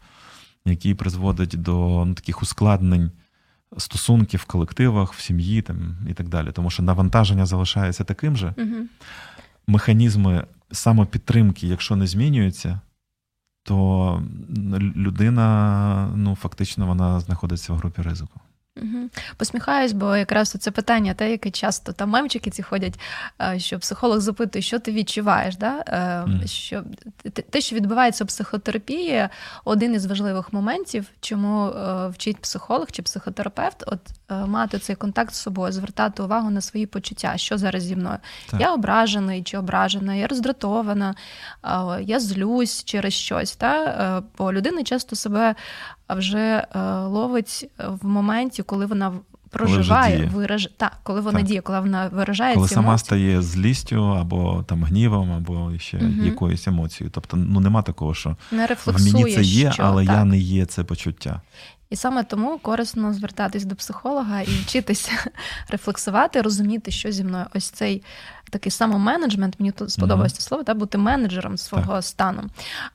який 0.65 0.93
призводить 0.93 1.61
до 1.61 2.05
ну, 2.05 2.13
таких 2.13 2.41
ускладнень 2.41 3.11
стосунків 3.77 4.39
в 4.39 4.45
колективах, 4.45 5.13
в 5.13 5.19
сім'ї 5.19 5.61
там, 5.61 5.97
і 6.09 6.13
так 6.13 6.29
далі. 6.29 6.51
Тому 6.51 6.69
що 6.69 6.83
навантаження 6.83 7.45
залишається 7.45 8.03
таким 8.03 8.37
же. 8.37 8.47
Uh-huh. 8.47 8.83
Механізми 9.67 10.45
самопідтримки, 10.73 11.67
якщо 11.67 11.95
не 11.95 12.07
змінюється, 12.07 12.79
то 13.63 14.23
людина 14.95 16.11
ну, 16.15 16.35
фактично 16.35 16.87
вона 16.87 17.19
знаходиться 17.19 17.73
в 17.73 17.75
групі 17.75 18.01
ризику. 18.01 18.39
Угу. 18.81 19.09
Посміхаюсь, 19.37 19.91
бо 19.91 20.15
якраз 20.15 20.49
це 20.49 20.71
питання, 20.71 21.13
те, 21.13 21.31
яке 21.31 21.51
часто 21.51 21.93
там 21.93 22.09
мемчики 22.09 22.49
ці 22.49 22.63
ходять, 22.63 22.99
е, 23.41 23.59
що 23.59 23.79
психолог 23.79 24.19
запитує, 24.19 24.61
що 24.61 24.79
ти 24.79 24.91
відчуваєш. 24.91 25.57
Да? 25.57 25.77
Mm. 25.77 26.47
Що 26.47 26.83
Те, 27.49 27.61
що 27.61 27.75
відбувається 27.75 28.23
у 28.23 28.27
психотерапії, 28.27 29.27
один 29.65 29.93
із 29.93 30.05
важливих 30.05 30.53
моментів, 30.53 31.05
чому 31.21 31.67
е, 31.67 32.07
вчить 32.07 32.37
психолог 32.37 32.87
чи 32.91 33.01
психотерапевт, 33.01 33.83
от 33.87 33.99
мати 34.47 34.79
цей 34.79 34.95
контакт 34.95 35.33
з 35.33 35.41
собою, 35.41 35.71
звертати 35.71 36.23
увагу 36.23 36.49
на 36.49 36.61
свої 36.61 36.85
почуття, 36.85 37.37
що 37.37 37.57
зараз 37.57 37.83
зі 37.83 37.95
мною. 37.95 38.17
Так. 38.49 38.61
Я 38.61 38.73
ображений 38.73 39.43
чи 39.43 39.57
ображена, 39.57 40.15
я 40.15 40.27
роздратована, 40.27 41.15
я 42.01 42.19
злюсь 42.19 42.83
через 42.83 43.13
щось. 43.13 43.55
Та? 43.55 44.23
Бо 44.37 44.53
людина 44.53 44.83
часто 44.83 45.15
себе 45.15 45.55
вже 46.13 46.67
ловить 47.07 47.69
в 48.01 48.07
моменті 48.07 48.63
коли 48.63 48.85
вона 48.85 49.11
проживає, 49.53 50.17
коли 50.17 50.29
вираж... 50.41 50.69
та, 50.77 50.91
коли 51.03 51.21
вона 51.21 51.39
так. 51.39 51.47
діє, 51.47 51.61
коли 51.61 51.79
вона 51.79 52.07
виражає 52.07 52.55
коли 52.55 52.67
ці 52.67 52.73
сама 52.73 52.87
емоції. 52.87 53.05
стає 53.05 53.41
злістю 53.41 54.03
або 54.03 54.63
там 54.67 54.83
гнівом, 54.83 55.31
або 55.31 55.71
ще 55.77 55.97
угу. 55.97 56.25
якоюсь 56.25 56.67
емоцією. 56.67 57.11
Тобто, 57.11 57.37
ну 57.37 57.59
нема 57.59 57.81
такого, 57.81 58.13
що 58.13 58.35
не 58.51 58.65
в 58.65 59.13
мені 59.13 59.35
це 59.35 59.41
є, 59.41 59.71
що, 59.71 59.83
але 59.83 60.05
так. 60.05 60.15
я 60.15 60.25
не 60.25 60.37
є 60.37 60.65
це 60.65 60.83
почуття. 60.83 61.41
І 61.93 61.95
саме 61.95 62.23
тому 62.23 62.59
корисно 62.61 63.13
звертатись 63.13 63.65
до 63.65 63.75
психолога 63.75 64.41
і 64.41 64.45
вчитися 64.45 65.11
рефлексувати, 65.69 66.41
розуміти, 66.41 66.91
що 66.91 67.11
зі 67.11 67.23
мною 67.23 67.45
ось 67.55 67.69
цей 67.69 68.03
такий 68.49 68.71
самоменеджмент, 68.71 69.59
мені 69.59 69.71
тут 69.71 69.91
сподобалося 69.91 70.35
mm-hmm. 70.35 70.47
слово, 70.47 70.63
та 70.63 70.73
бути 70.73 70.97
менеджером 70.97 71.57
свого 71.57 71.93
так. 71.93 72.03
стану. 72.03 72.49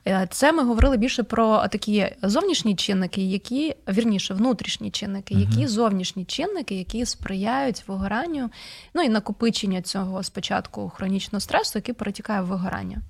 Е, 0.07 0.27
це 0.31 0.51
ми 0.51 0.63
говорили 0.63 0.97
більше 0.97 1.23
про 1.23 1.67
такі 1.67 2.15
зовнішні 2.23 2.75
чинники, 2.75 3.21
які 3.21 3.75
вірніше, 3.87 4.33
внутрішні 4.33 4.91
чинники, 4.91 5.35
mm-hmm. 5.35 5.49
які 5.49 5.67
зовнішні 5.67 6.25
чинники, 6.25 6.75
які 6.75 7.05
сприяють 7.05 7.83
вигоранню, 7.87 8.49
ну 8.93 9.01
і 9.01 9.09
накопичення 9.09 9.81
цього 9.81 10.23
спочатку 10.23 10.89
хронічного 10.89 11.39
стресу, 11.39 11.71
який 11.75 11.95
перетікає 11.95 12.41
в 12.41 12.45
вигорання. 12.45 13.01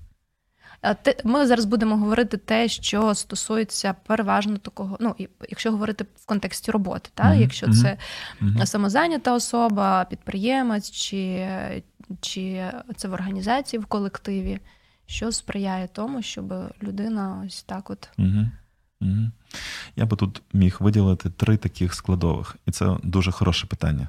Ми 1.24 1.46
зараз 1.46 1.64
будемо 1.64 1.96
говорити 1.96 2.36
те, 2.36 2.68
що 2.68 3.14
стосується 3.14 3.94
переважно 4.06 4.56
такого. 4.56 4.96
Ну, 5.00 5.14
якщо 5.48 5.70
говорити 5.70 6.04
в 6.16 6.26
контексті 6.26 6.70
роботи, 6.70 7.10
та 7.14 7.24
mm-hmm. 7.24 7.40
якщо 7.40 7.72
це 7.72 7.96
mm-hmm. 8.42 8.66
самозайнята 8.66 9.34
особа, 9.34 10.04
підприємець, 10.04 10.90
чи 10.90 11.48
чи 12.20 12.70
це 12.96 13.08
в 13.08 13.12
організації 13.12 13.80
в 13.80 13.86
колективі, 13.86 14.58
що 15.06 15.32
сприяє 15.32 15.88
тому, 15.88 16.22
щоб 16.22 16.54
людина 16.82 17.42
ось 17.46 17.62
так 17.62 17.90
от. 17.90 18.08
Mm-hmm. 18.18 19.30
Я 19.96 20.06
би 20.06 20.16
тут 20.16 20.42
міг 20.52 20.76
виділити 20.80 21.30
три 21.30 21.56
таких 21.56 21.94
складових, 21.94 22.56
і 22.66 22.70
це 22.70 22.96
дуже 23.02 23.32
хороше 23.32 23.66
питання. 23.66 24.08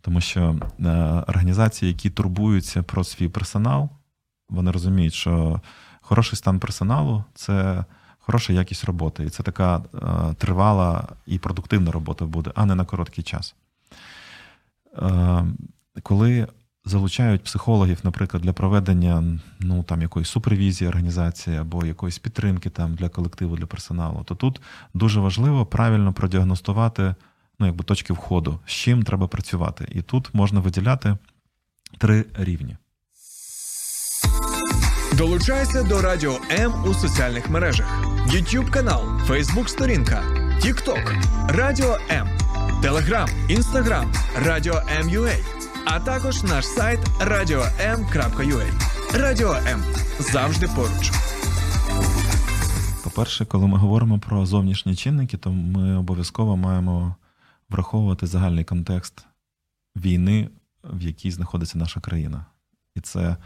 Тому 0.00 0.20
що 0.20 0.58
е, 0.80 0.88
організації, 1.28 1.92
які 1.92 2.10
турбуються 2.10 2.82
про 2.82 3.04
свій 3.04 3.28
персонал, 3.28 3.88
вони 4.48 4.70
розуміють, 4.70 5.14
що 5.14 5.60
хороший 6.00 6.36
стан 6.36 6.58
персоналу 6.58 7.24
це 7.34 7.84
хороша 8.18 8.52
якість 8.52 8.84
роботи. 8.84 9.24
І 9.24 9.30
це 9.30 9.42
така 9.42 9.76
е, 9.94 10.34
тривала 10.34 11.08
і 11.26 11.38
продуктивна 11.38 11.92
робота 11.92 12.24
буде, 12.24 12.52
а 12.54 12.66
не 12.66 12.74
на 12.74 12.84
короткий 12.84 13.24
час. 13.24 13.54
Е, 14.96 15.44
коли 16.02 16.48
залучають 16.84 17.44
психологів, 17.44 17.98
наприклад, 18.02 18.42
для 18.42 18.52
проведення 18.52 19.38
ну, 19.60 19.82
там, 19.82 20.02
якоїсь 20.02 20.28
супервізії 20.28 20.88
організації 20.88 21.56
або 21.56 21.86
якоїсь 21.86 22.18
підтримки 22.18 22.70
там, 22.70 22.94
для 22.94 23.08
колективу, 23.08 23.56
для 23.56 23.66
персоналу, 23.66 24.24
то 24.24 24.34
тут 24.34 24.60
дуже 24.94 25.20
важливо 25.20 25.66
правильно 25.66 26.12
продіагностувати 26.12 27.14
ну, 27.58 27.66
якби, 27.66 27.84
точки 27.84 28.12
входу, 28.12 28.60
з 28.66 28.70
чим 28.70 29.02
треба 29.02 29.28
працювати. 29.28 29.88
І 29.92 30.02
тут 30.02 30.34
можна 30.34 30.60
виділяти 30.60 31.16
три 31.98 32.24
рівні. 32.34 32.76
Долучайся 35.16 35.82
до 35.82 36.02
Радіо 36.02 36.38
М 36.50 36.84
у 36.86 36.94
соціальних 36.94 37.50
мережах: 37.50 38.02
YouTube 38.26 38.70
канал, 38.70 39.02
Facebook 39.28 39.68
сторінка, 39.68 40.22
TikTok, 40.64 41.24
Радіо 41.48 41.98
М, 42.10 42.28
Telegram, 42.82 43.28
Instagram, 43.50 44.14
Радіо 44.44 44.74
М.Ua, 45.00 45.36
а 45.84 46.00
також 46.00 46.42
наш 46.42 46.66
сайт 46.66 47.00
radio.m.ua. 47.20 48.66
Радіо 49.14 49.52
М 49.52 49.82
завжди 50.18 50.68
поруч. 50.76 51.12
По-перше, 53.04 53.44
коли 53.44 53.66
ми 53.66 53.78
говоримо 53.78 54.18
про 54.18 54.46
зовнішні 54.46 54.96
чинники, 54.96 55.36
то 55.36 55.52
ми 55.52 55.96
обов'язково 55.96 56.56
маємо 56.56 57.16
враховувати 57.70 58.26
загальний 58.26 58.64
контекст 58.64 59.26
війни, 59.96 60.48
в 60.84 61.02
якій 61.02 61.30
знаходиться 61.30 61.78
наша 61.78 62.00
країна. 62.00 62.46
І 62.94 63.00
це 63.00 63.36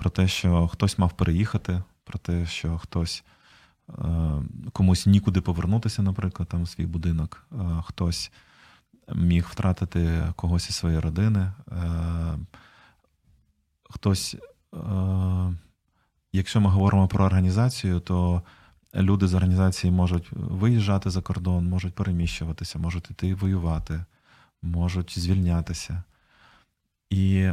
про 0.00 0.10
те, 0.10 0.28
що 0.28 0.68
хтось 0.68 0.98
мав 0.98 1.12
переїхати, 1.12 1.82
про 2.04 2.18
те, 2.18 2.46
що 2.46 2.78
хтось 2.78 3.24
е, 3.88 3.94
комусь 4.72 5.06
нікуди 5.06 5.40
повернутися, 5.40 6.02
наприклад, 6.02 6.48
там 6.48 6.66
свій 6.66 6.86
будинок, 6.86 7.46
е, 7.52 7.56
хтось 7.84 8.32
міг 9.14 9.46
втратити 9.50 10.32
когось 10.36 10.68
із 10.68 10.76
своєї 10.76 11.00
родини, 11.00 11.52
е, 11.72 12.38
хтось, 13.90 14.36
якщо 16.32 16.60
ми 16.60 16.70
говоримо 16.70 17.08
про 17.08 17.24
організацію, 17.24 18.00
то 18.00 18.42
люди 18.94 19.26
з 19.26 19.34
організації 19.34 19.90
можуть 19.90 20.28
виїжджати 20.32 21.10
за 21.10 21.22
кордон, 21.22 21.68
можуть 21.68 21.94
переміщуватися, 21.94 22.78
можуть 22.78 23.10
йти 23.10 23.34
воювати, 23.34 24.04
можуть 24.62 25.18
звільнятися. 25.18 26.02
І 27.10 27.50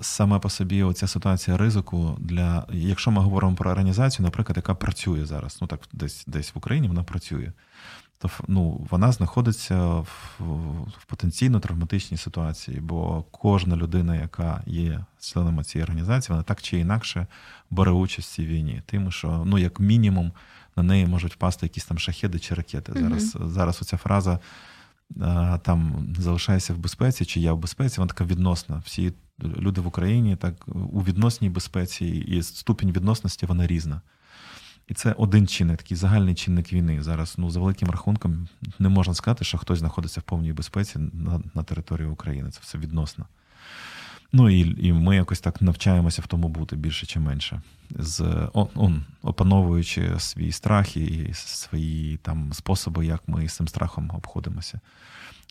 саме 0.00 0.38
по 0.38 0.50
собі 0.50 0.82
оця 0.82 1.06
ситуація 1.06 1.56
ризику 1.56 2.16
для. 2.20 2.66
Якщо 2.72 3.10
ми 3.10 3.22
говоримо 3.22 3.56
про 3.56 3.70
організацію, 3.70 4.24
наприклад, 4.24 4.56
яка 4.56 4.74
працює 4.74 5.26
зараз, 5.26 5.58
ну 5.60 5.66
так 5.66 5.80
десь 5.92 6.24
десь 6.26 6.54
в 6.54 6.58
Україні 6.58 6.88
вона 6.88 7.02
працює, 7.02 7.52
то 8.18 8.30
ну, 8.48 8.86
вона 8.90 9.12
знаходиться 9.12 9.86
в, 9.86 10.08
в 10.98 11.04
потенційно 11.06 11.60
травматичній 11.60 12.16
ситуації, 12.16 12.80
бо 12.80 13.24
кожна 13.30 13.76
людина, 13.76 14.16
яка 14.16 14.62
є 14.66 15.04
членом 15.20 15.64
цієї 15.64 15.84
організації, 15.84 16.34
вона 16.34 16.42
так 16.42 16.62
чи 16.62 16.78
інакше 16.78 17.26
бере 17.70 17.90
участь 17.90 18.28
в 18.28 18.34
цій 18.34 18.46
війні. 18.46 18.82
Тим, 18.86 19.12
що 19.12 19.42
ну, 19.46 19.58
як 19.58 19.80
мінімум 19.80 20.32
на 20.76 20.82
неї 20.82 21.06
можуть 21.06 21.32
впасти 21.34 21.66
якісь 21.66 21.84
там 21.84 21.98
шахеди 21.98 22.38
чи 22.38 22.54
ракети. 22.54 22.92
Зараз 22.92 23.36
mm 23.36 23.48
зараз 23.48 23.82
оця 23.82 23.96
фраза 23.96 24.38
там 25.62 26.08
залишається 26.18 26.74
в 26.74 26.78
безпеці, 26.78 27.24
чи 27.24 27.40
я 27.40 27.52
в 27.52 27.58
безпеці, 27.58 28.00
вона 28.00 28.08
така 28.08 28.24
відносна. 28.24 28.82
Всі 28.84 29.12
люди 29.42 29.80
в 29.80 29.86
Україні 29.86 30.36
так 30.36 30.54
у 30.68 31.02
відносній 31.02 31.50
безпеці, 31.50 32.06
і 32.06 32.42
ступінь 32.42 32.92
відносності 32.92 33.46
вона 33.46 33.66
різна. 33.66 34.00
І 34.88 34.94
це 34.94 35.12
один 35.12 35.46
чинник, 35.46 35.76
такий 35.76 35.96
загальний 35.96 36.34
чинник 36.34 36.72
війни. 36.72 37.02
Зараз 37.02 37.34
ну, 37.38 37.50
за 37.50 37.60
великим 37.60 37.90
рахунком 37.90 38.48
не 38.78 38.88
можна 38.88 39.14
сказати, 39.14 39.44
що 39.44 39.58
хтось 39.58 39.78
знаходиться 39.78 40.20
в 40.20 40.22
повній 40.22 40.52
безпеці 40.52 40.98
на 40.98 41.40
на 41.54 41.62
території 41.62 42.08
України. 42.08 42.50
Це 42.50 42.60
все 42.62 42.78
відносно. 42.78 43.26
Ну 44.32 44.50
і 44.50 44.86
і 44.86 44.92
ми 44.92 45.16
якось 45.16 45.40
так 45.40 45.62
навчаємося 45.62 46.22
в 46.22 46.26
тому 46.26 46.48
бути 46.48 46.76
більше 46.76 47.06
чи 47.06 47.20
менше, 47.20 47.62
з 47.90 48.48
он, 48.52 49.04
опановуючи 49.22 50.14
свій 50.18 50.52
страх 50.52 50.96
і 50.96 51.30
свої 51.34 52.16
там 52.16 52.52
способи, 52.52 53.06
як 53.06 53.22
ми 53.26 53.48
з 53.48 53.56
цим 53.56 53.68
страхом 53.68 54.10
обходимося. 54.14 54.80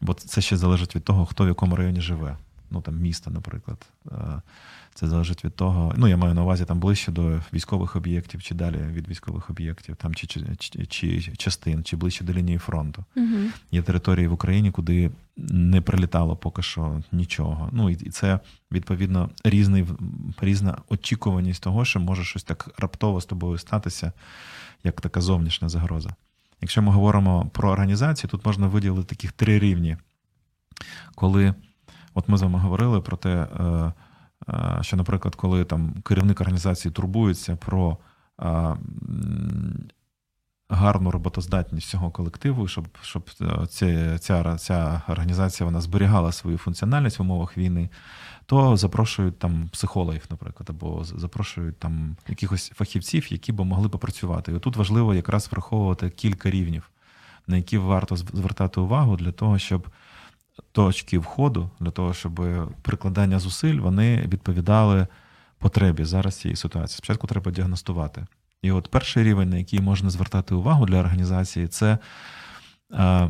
Бо 0.01 0.13
це 0.13 0.41
ще 0.41 0.57
залежить 0.57 0.95
від 0.95 1.03
того, 1.03 1.25
хто 1.25 1.43
в 1.45 1.47
якому 1.47 1.75
районі 1.75 2.01
живе 2.01 2.37
ну 2.71 2.81
там 2.81 2.99
міста, 2.99 3.31
наприклад. 3.31 3.85
Е, 4.11 4.41
це 4.93 5.07
залежить 5.07 5.45
від 5.45 5.55
того. 5.55 5.93
Ну, 5.97 6.07
я 6.07 6.17
маю 6.17 6.33
на 6.33 6.43
увазі 6.43 6.65
там 6.65 6.79
ближче 6.79 7.11
до 7.11 7.39
військових 7.53 7.95
об'єктів, 7.95 8.43
чи 8.43 8.55
далі 8.55 8.77
від 8.77 9.07
військових 9.07 9.49
об'єктів, 9.49 9.95
там 9.95 10.15
чи 10.15 10.27
чи, 10.27 10.85
чи 10.85 11.21
частин, 11.21 11.83
чи 11.83 11.95
ближче 11.95 12.23
до 12.23 12.33
лінії 12.33 12.57
фронту. 12.57 13.05
Угу. 13.15 13.37
Є 13.71 13.81
території 13.81 14.27
в 14.27 14.33
Україні, 14.33 14.71
куди 14.71 15.11
не 15.37 15.81
прилітало 15.81 16.35
поки 16.35 16.61
що 16.61 17.01
нічого. 17.11 17.69
Ну 17.71 17.89
і 17.89 17.95
це 17.95 18.39
відповідно 18.71 19.29
різний, 19.43 19.85
різна 20.41 20.77
очікуваність 20.89 21.63
того, 21.63 21.85
що 21.85 21.99
може 21.99 22.23
щось 22.23 22.43
так 22.43 22.69
раптово 22.77 23.21
з 23.21 23.25
тобою 23.25 23.57
статися, 23.57 24.11
як 24.83 25.01
така 25.01 25.21
зовнішня 25.21 25.69
загроза. 25.69 26.09
Якщо 26.61 26.81
ми 26.81 26.91
говоримо 26.91 27.49
про 27.53 27.69
організацію, 27.69 28.29
тут 28.29 28.45
можна 28.45 28.67
виділити 28.67 29.15
таких 29.15 29.31
три 29.31 29.59
рівні, 29.59 29.97
коли. 31.15 31.53
От 32.13 32.29
ми 32.29 32.37
з 32.37 32.41
вами 32.41 32.59
говорили 32.59 33.01
про 33.01 33.17
те, 33.17 33.29
е, 33.29 33.93
е, 34.49 34.77
що, 34.81 34.97
наприклад, 34.97 35.35
коли 35.35 35.65
там 35.65 35.93
керівник 36.03 36.41
організації 36.41 36.91
турбується 36.91 37.55
про 37.55 37.97
е, 38.41 38.75
гарну 40.69 41.11
роботоздатність 41.11 41.89
цього 41.89 42.11
колективу, 42.11 42.67
щоб 42.67 42.87
щоб 43.01 43.29
ця 43.69 44.17
ця, 44.17 44.57
ця 44.57 45.01
організація 45.07 45.65
вона 45.65 45.81
зберігала 45.81 46.31
свою 46.31 46.57
функціональність 46.57 47.19
в 47.19 47.21
умовах 47.21 47.57
війни, 47.57 47.89
то 48.45 48.77
запрошують 48.77 49.39
там 49.39 49.69
психологів, 49.69 50.23
наприклад, 50.29 50.69
або 50.69 51.03
запрошують 51.03 51.79
там 51.79 52.15
якихось 52.27 52.71
фахівців, 52.75 53.31
які 53.31 53.51
б 53.51 53.61
могли 53.61 53.89
попрацювати. 53.89 54.51
І 54.51 54.59
тут 54.59 54.75
важливо 54.75 55.13
якраз 55.13 55.49
враховувати 55.51 56.09
кілька 56.09 56.49
рівнів, 56.49 56.89
на 57.47 57.57
які 57.57 57.77
варто 57.77 58.15
звертати 58.15 58.79
увагу 58.79 59.15
для 59.15 59.31
того, 59.31 59.59
щоб 59.59 59.87
точки 60.71 61.17
входу 61.17 61.69
для 61.79 61.91
того, 61.91 62.13
щоб 62.13 62.41
прикладання 62.81 63.39
зусиль 63.39 63.79
вони 63.79 64.17
відповідали 64.27 65.07
потребі 65.57 66.03
зараз 66.03 66.35
цієї 66.35 66.55
ситуації. 66.55 66.97
Спочатку 66.97 67.27
треба 67.27 67.51
діагностувати. 67.51 68.25
І 68.61 68.71
от 68.71 68.87
перший 68.87 69.23
рівень, 69.23 69.49
на 69.49 69.57
який 69.57 69.79
можна 69.79 70.09
звертати 70.09 70.55
увагу 70.55 70.85
для 70.85 70.99
організації, 70.99 71.67
це 71.67 71.97
а, 72.93 73.29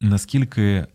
наскільки 0.00 0.86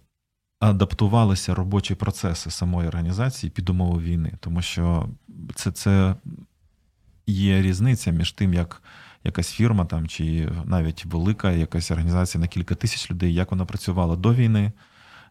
адаптувалися 0.60 1.56
робочі 1.56 1.96
процеси 1.96 2.52
самої 2.52 2.88
організації 2.88 3.50
під 3.50 3.70
умови 3.70 4.04
війни, 4.04 4.34
тому 4.40 4.62
що 4.62 5.10
це 5.56 5.72
це 5.72 6.16
є 7.28 7.62
різниця 7.62 8.12
між 8.12 8.32
тим, 8.32 8.54
як 8.54 8.82
якась 9.24 9.52
фірма 9.52 9.86
там, 9.86 10.08
чи 10.08 10.50
навіть 10.66 11.06
велика 11.06 11.52
якась 11.52 11.92
організація 11.92 12.42
на 12.42 12.48
кілька 12.48 12.76
тисяч 12.76 13.12
людей, 13.12 13.34
як 13.34 13.52
вона 13.52 13.66
працювала 13.66 14.16
до 14.16 14.34
війни 14.34 14.72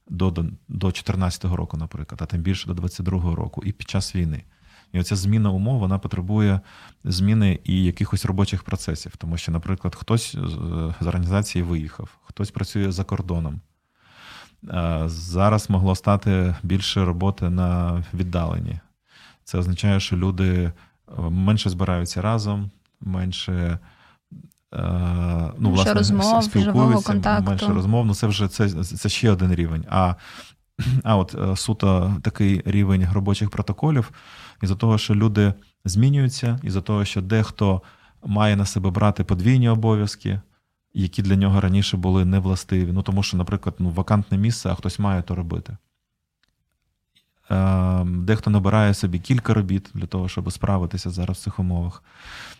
до 0.08 0.30
до, 0.30 0.44
до 0.68 0.86
14-го 0.86 1.56
року, 1.56 1.76
наприклад, 1.76 2.20
а 2.22 2.26
тим 2.26 2.40
більше 2.40 2.66
до 2.66 2.82
22-го 2.82 3.34
року, 3.34 3.62
і 3.64 3.72
під 3.72 3.88
час 3.88 4.16
війни. 4.16 4.42
І 4.92 5.00
оця 5.00 5.16
зміна 5.16 5.50
умов 5.50 5.78
вона 5.78 5.98
потребує 5.98 6.60
зміни 7.04 7.58
і 7.64 7.84
якихось 7.84 8.24
робочих 8.24 8.62
процесів, 8.62 9.16
тому 9.16 9.36
що, 9.36 9.52
наприклад, 9.52 9.94
хтось 9.94 10.36
з 11.00 11.06
організації 11.06 11.62
виїхав, 11.62 12.18
хтось 12.22 12.50
працює 12.50 12.92
за 12.92 13.04
кордоном. 13.04 13.60
Зараз 15.06 15.70
могло 15.70 15.94
стати 15.94 16.56
більше 16.62 17.04
роботи 17.04 17.50
на 17.50 18.04
віддаленні. 18.14 18.80
Це 19.44 19.58
означає, 19.58 20.00
що 20.00 20.16
люди 20.16 20.72
менше 21.18 21.70
збираються 21.70 22.22
разом, 22.22 22.70
менше 23.00 23.78
Е, 24.76 25.52
ну, 25.58 25.70
власне, 25.70 25.94
розмов, 25.94 26.44
спілкуються, 26.44 27.40
менше 27.40 27.66
розмов. 27.66 28.06
Ну, 28.06 28.14
це 28.14 28.26
вже 28.26 28.48
це, 28.48 28.68
це 28.84 29.08
ще 29.08 29.30
один 29.30 29.54
рівень. 29.54 29.84
А 29.90 30.14
а 31.04 31.16
от 31.16 31.34
е, 31.34 31.56
суто 31.56 32.16
такий 32.22 32.62
рівень 32.64 33.08
робочих 33.12 33.50
протоколів, 33.50 34.10
із-за 34.62 34.74
того, 34.74 34.98
що 34.98 35.14
люди 35.14 35.54
змінюються, 35.84 36.60
із-за 36.62 36.80
того, 36.80 37.04
що 37.04 37.22
дехто 37.22 37.82
має 38.24 38.56
на 38.56 38.66
себе 38.66 38.90
брати 38.90 39.24
подвійні 39.24 39.68
обов'язки, 39.68 40.40
які 40.94 41.22
для 41.22 41.36
нього 41.36 41.60
раніше 41.60 41.96
були 41.96 42.24
невластиві. 42.24 42.92
Ну, 42.92 43.02
тому 43.02 43.22
що, 43.22 43.36
наприклад, 43.36 43.74
ну, 43.78 43.90
вакантне 43.90 44.38
місце, 44.38 44.68
а 44.68 44.74
хтось 44.74 44.98
має 44.98 45.22
то 45.22 45.34
робити. 45.34 45.76
Ем, 47.50 48.24
дехто 48.24 48.50
набирає 48.50 48.94
собі 48.94 49.18
кілька 49.18 49.54
робіт 49.54 49.90
для 49.94 50.06
того, 50.06 50.28
щоб 50.28 50.52
справитися 50.52 51.10
зараз 51.10 51.36
в 51.36 51.40
цих 51.40 51.58
умовах. 51.58 52.02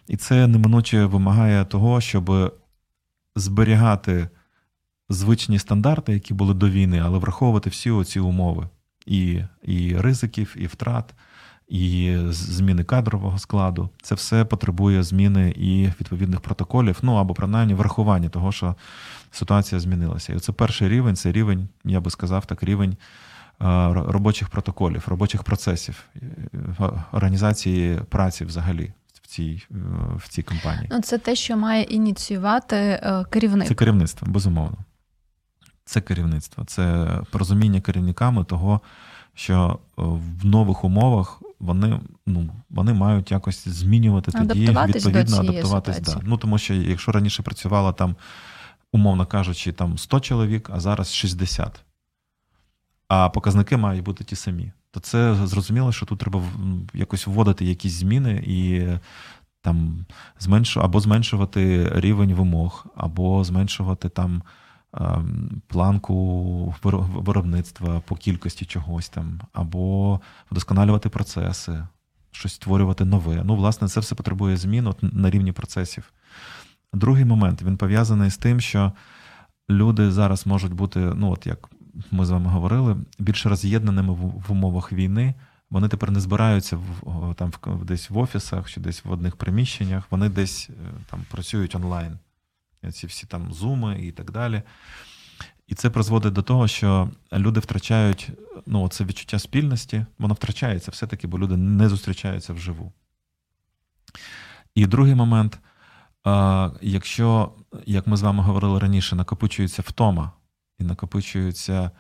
І 0.09 0.17
це 0.17 0.47
неминуче 0.47 1.05
вимагає 1.05 1.65
того, 1.65 2.01
щоб 2.01 2.55
зберігати 3.37 4.29
звичні 5.09 5.59
стандарти, 5.59 6.13
які 6.13 6.35
були 6.35 6.55
до 6.55 6.69
війни, 6.69 7.03
але 7.05 7.19
враховувати 7.19 7.71
всі 7.71 7.91
оці 7.91 8.21
умови 8.21 8.69
і, 9.07 9.41
і 9.63 9.97
ризиків, 9.97 10.55
і 10.59 10.67
втрат. 10.67 11.15
І 11.69 12.17
зміни 12.29 12.85
кадрового 12.85 13.39
складу, 13.39 13.91
це 14.03 14.15
все 14.15 14.45
потребує 14.45 15.03
зміни 15.03 15.51
і 15.51 15.87
відповідних 15.87 16.41
протоколів, 16.41 16.99
ну 17.03 17.15
або 17.15 17.35
принаймні 17.35 17.75
врахування 17.75 18.29
того, 18.29 18.53
що 18.53 18.75
ситуація 19.31 19.81
змінилася. 19.81 20.33
І 20.33 20.39
це 20.39 20.53
перший 20.53 20.89
рівень, 20.89 21.17
це 21.17 21.33
рівень, 21.33 21.69
я 21.85 22.01
би 22.01 22.11
сказав, 22.11 22.47
так 22.47 22.63
рівень 22.63 22.97
робочих 23.59 24.49
протоколів, 24.49 25.05
робочих 25.09 25.43
процесів, 25.43 26.05
організації 27.13 28.01
праці 28.09 28.45
взагалі 28.45 28.93
в 29.23 29.27
цій 29.27 29.63
в 30.17 30.29
цій 30.29 30.43
компанії. 30.43 30.89
Ну, 30.91 31.01
Це 31.01 31.19
те, 31.19 31.35
що 31.35 31.57
має 31.57 31.83
ініціювати 31.83 33.01
керівник. 33.31 33.69
Це 33.69 33.75
керівництво, 33.75 34.29
безумовно. 34.31 34.77
Це 35.85 36.01
керівництво, 36.01 36.65
це 36.65 37.09
порозуміння 37.31 37.81
керівниками 37.81 38.45
того, 38.45 38.81
що 39.35 39.79
в 39.97 40.47
нових 40.47 40.85
умовах 40.85 41.43
вони 41.61 42.01
ну, 42.27 42.51
вони 42.71 42.93
мають 42.93 43.31
якось 43.31 43.69
змінювати 43.69 44.33
тоді, 44.33 44.71
відповідно 44.87 45.37
адаптуватись. 45.41 46.01
Да. 46.01 46.21
Ну, 46.23 46.37
Тому 46.37 46.59
що 46.59 46.75
якщо 46.75 47.13
раніше 47.13 47.43
працювало 47.43 47.93
там, 47.93 48.17
умовно 48.93 49.27
кажучи, 49.27 49.73
там 49.73 49.99
100 49.99 50.21
чоловік, 50.21 50.71
а 50.73 50.81
зараз 50.81 51.15
60, 51.15 51.81
а 53.09 53.29
показники 53.29 53.77
мають 53.77 54.05
бути 54.05 54.25
ті 54.25 54.37
самі, 54.37 54.73
то 54.91 55.01
це 55.01 55.35
зрозуміло, 55.47 55.93
що 55.93 56.07
тут 56.07 56.19
треба 56.19 56.43
якось 56.95 57.27
вводити 57.27 57.65
якісь 57.65 57.93
зміни 57.93 58.45
і 58.47 58.87
там 59.61 60.07
зменшу, 60.39 60.81
або 60.81 61.01
зменшувати 61.01 61.91
рівень 61.95 62.35
вимог, 62.35 62.87
або 62.97 63.45
зменшувати 63.45 64.09
там. 64.09 64.43
Ем, 65.01 65.63
планку 65.67 66.75
виробництва 66.83 68.01
по 68.01 68.17
кількості 68.17 68.65
чогось 68.65 69.09
там, 69.09 69.41
або 69.53 70.21
вдосконалювати 70.51 71.09
процеси, 71.09 71.87
щось 72.31 72.55
створювати 72.55 73.05
нове. 73.05 73.43
Ну, 73.45 73.57
власне, 73.57 73.89
це 73.89 74.01
все 74.01 74.15
потребує 74.15 74.57
змін 74.57 74.87
от 74.87 74.99
на 75.03 75.31
рівні 75.31 75.53
процесів. 75.53 76.13
Другий 76.93 77.25
момент 77.25 77.63
він 77.63 77.77
пов'язаний 77.77 78.31
з 78.31 78.37
тим, 78.37 78.61
що 78.61 78.93
люди 79.71 80.11
зараз 80.11 80.47
можуть 80.47 80.73
бути, 80.73 81.01
ну 81.01 81.33
от 81.33 81.47
як 81.47 81.69
ми 82.11 82.27
з 82.27 82.31
вами 82.31 82.51
говорили, 82.51 82.97
більш 83.19 83.47
роз'єднаними 83.47 84.15
в 84.15 84.53
умовах 84.53 84.93
війни. 84.93 85.35
Вони 85.71 85.89
тепер 85.89 86.11
не 86.11 86.21
збираються 86.21 86.77
в 86.77 87.35
там 87.35 87.53
десь 87.83 88.11
в 88.11 88.19
офісах 88.19 88.71
чи 88.71 88.81
десь 88.81 89.05
в 89.05 89.11
одних 89.11 89.37
приміщеннях. 89.37 90.05
Вони 90.11 90.29
десь 90.29 90.71
е, 90.71 90.75
там 91.11 91.25
працюють 91.31 91.75
онлайн 91.75 92.19
ці 92.93 93.07
всі 93.07 93.27
там 93.27 93.53
зуми 93.53 93.99
і 94.03 94.13
так 94.13 94.31
далі. 94.31 94.63
І 95.67 95.75
це 95.75 95.91
призводить 95.91 96.33
до 96.33 96.43
того, 96.43 96.69
що 96.69 97.11
люди 97.33 97.61
втрачають 97.61 98.31
ну, 98.67 98.89
це 98.89 99.05
відчуття 99.05 99.39
спільності, 99.39 100.07
воно 100.19 100.35
втрачається 100.35 100.91
все-таки, 100.91 101.27
бо 101.27 101.39
люди 101.39 101.57
не 101.57 101.89
зустрічаються 101.89 102.53
вживу. 102.53 102.93
І 104.75 104.87
другий 104.87 105.15
момент, 105.15 105.59
якщо, 106.81 107.53
як 107.87 108.07
ми 108.07 108.17
з 108.17 108.23
вами 108.23 108.43
говорили 108.43 108.79
раніше, 108.79 109.17
накопичується 109.17 109.83
втома 109.83 110.33
і 110.79 110.85
накопичується 110.85 111.91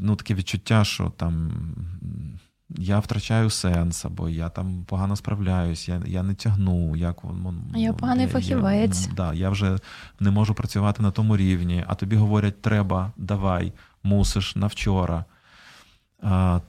ну, 0.00 0.16
таке 0.16 0.34
відчуття, 0.34 0.84
що 0.84 1.10
там 1.10 1.52
я 2.78 2.98
втрачаю 2.98 3.50
сенс, 3.50 4.04
або 4.04 4.28
я 4.28 4.48
там 4.48 4.84
погано 4.84 5.16
справляюсь, 5.16 5.88
я 5.88 6.02
я 6.06 6.22
не 6.22 6.34
тягну. 6.34 6.96
як 6.96 7.24
Я 7.74 7.92
поганий 7.92 8.26
я, 8.26 8.32
фахівець. 8.32 9.06
Я, 9.06 9.12
да, 9.14 9.34
я 9.34 9.50
вже 9.50 9.78
не 10.20 10.30
можу 10.30 10.54
працювати 10.54 11.02
на 11.02 11.10
тому 11.10 11.36
рівні, 11.36 11.84
а 11.86 11.94
тобі 11.94 12.16
говорять, 12.16 12.62
треба, 12.62 13.12
давай, 13.16 13.72
мусиш 14.02 14.56
на 14.56 14.66
вчора. 14.66 15.24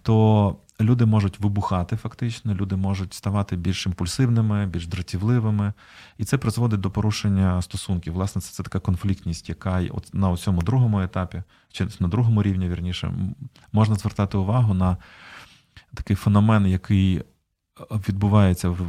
То 0.02 0.56
люди 0.84 1.06
можуть 1.06 1.40
вибухати 1.40 1.96
фактично, 1.96 2.54
люди 2.54 2.76
можуть 2.76 3.14
ставати 3.14 3.56
більш 3.56 3.86
імпульсивними, 3.86 4.66
більш 4.66 4.88
дратівливими. 4.88 5.74
І 6.18 6.26
це 6.26 6.38
призводить 6.38 6.80
до 6.80 6.92
порушення 6.92 7.62
стосунків. 7.62 8.14
Власне, 8.14 8.42
це, 8.42 8.54
це 8.54 8.64
така 8.64 8.80
конфліктність, 8.80 9.50
яка 9.50 9.84
на 10.14 10.38
цьому 10.38 10.62
другому 10.62 11.02
етапі, 11.02 11.44
чи 11.72 11.88
на 12.00 12.08
другому 12.08 12.44
рівні, 12.44 12.70
вірніше, 12.70 13.14
можна 13.74 13.96
звертати 13.96 14.38
увагу 14.38 14.74
на 14.74 14.98
такий 15.94 16.16
феномен, 16.16 16.68
який 16.68 17.16
е, 17.18 17.24
відбувається 18.10 18.70
в, 18.70 18.82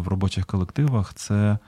в 0.00 0.08
робочих 0.08 0.46
колективах, 0.46 1.14
це 1.14 1.58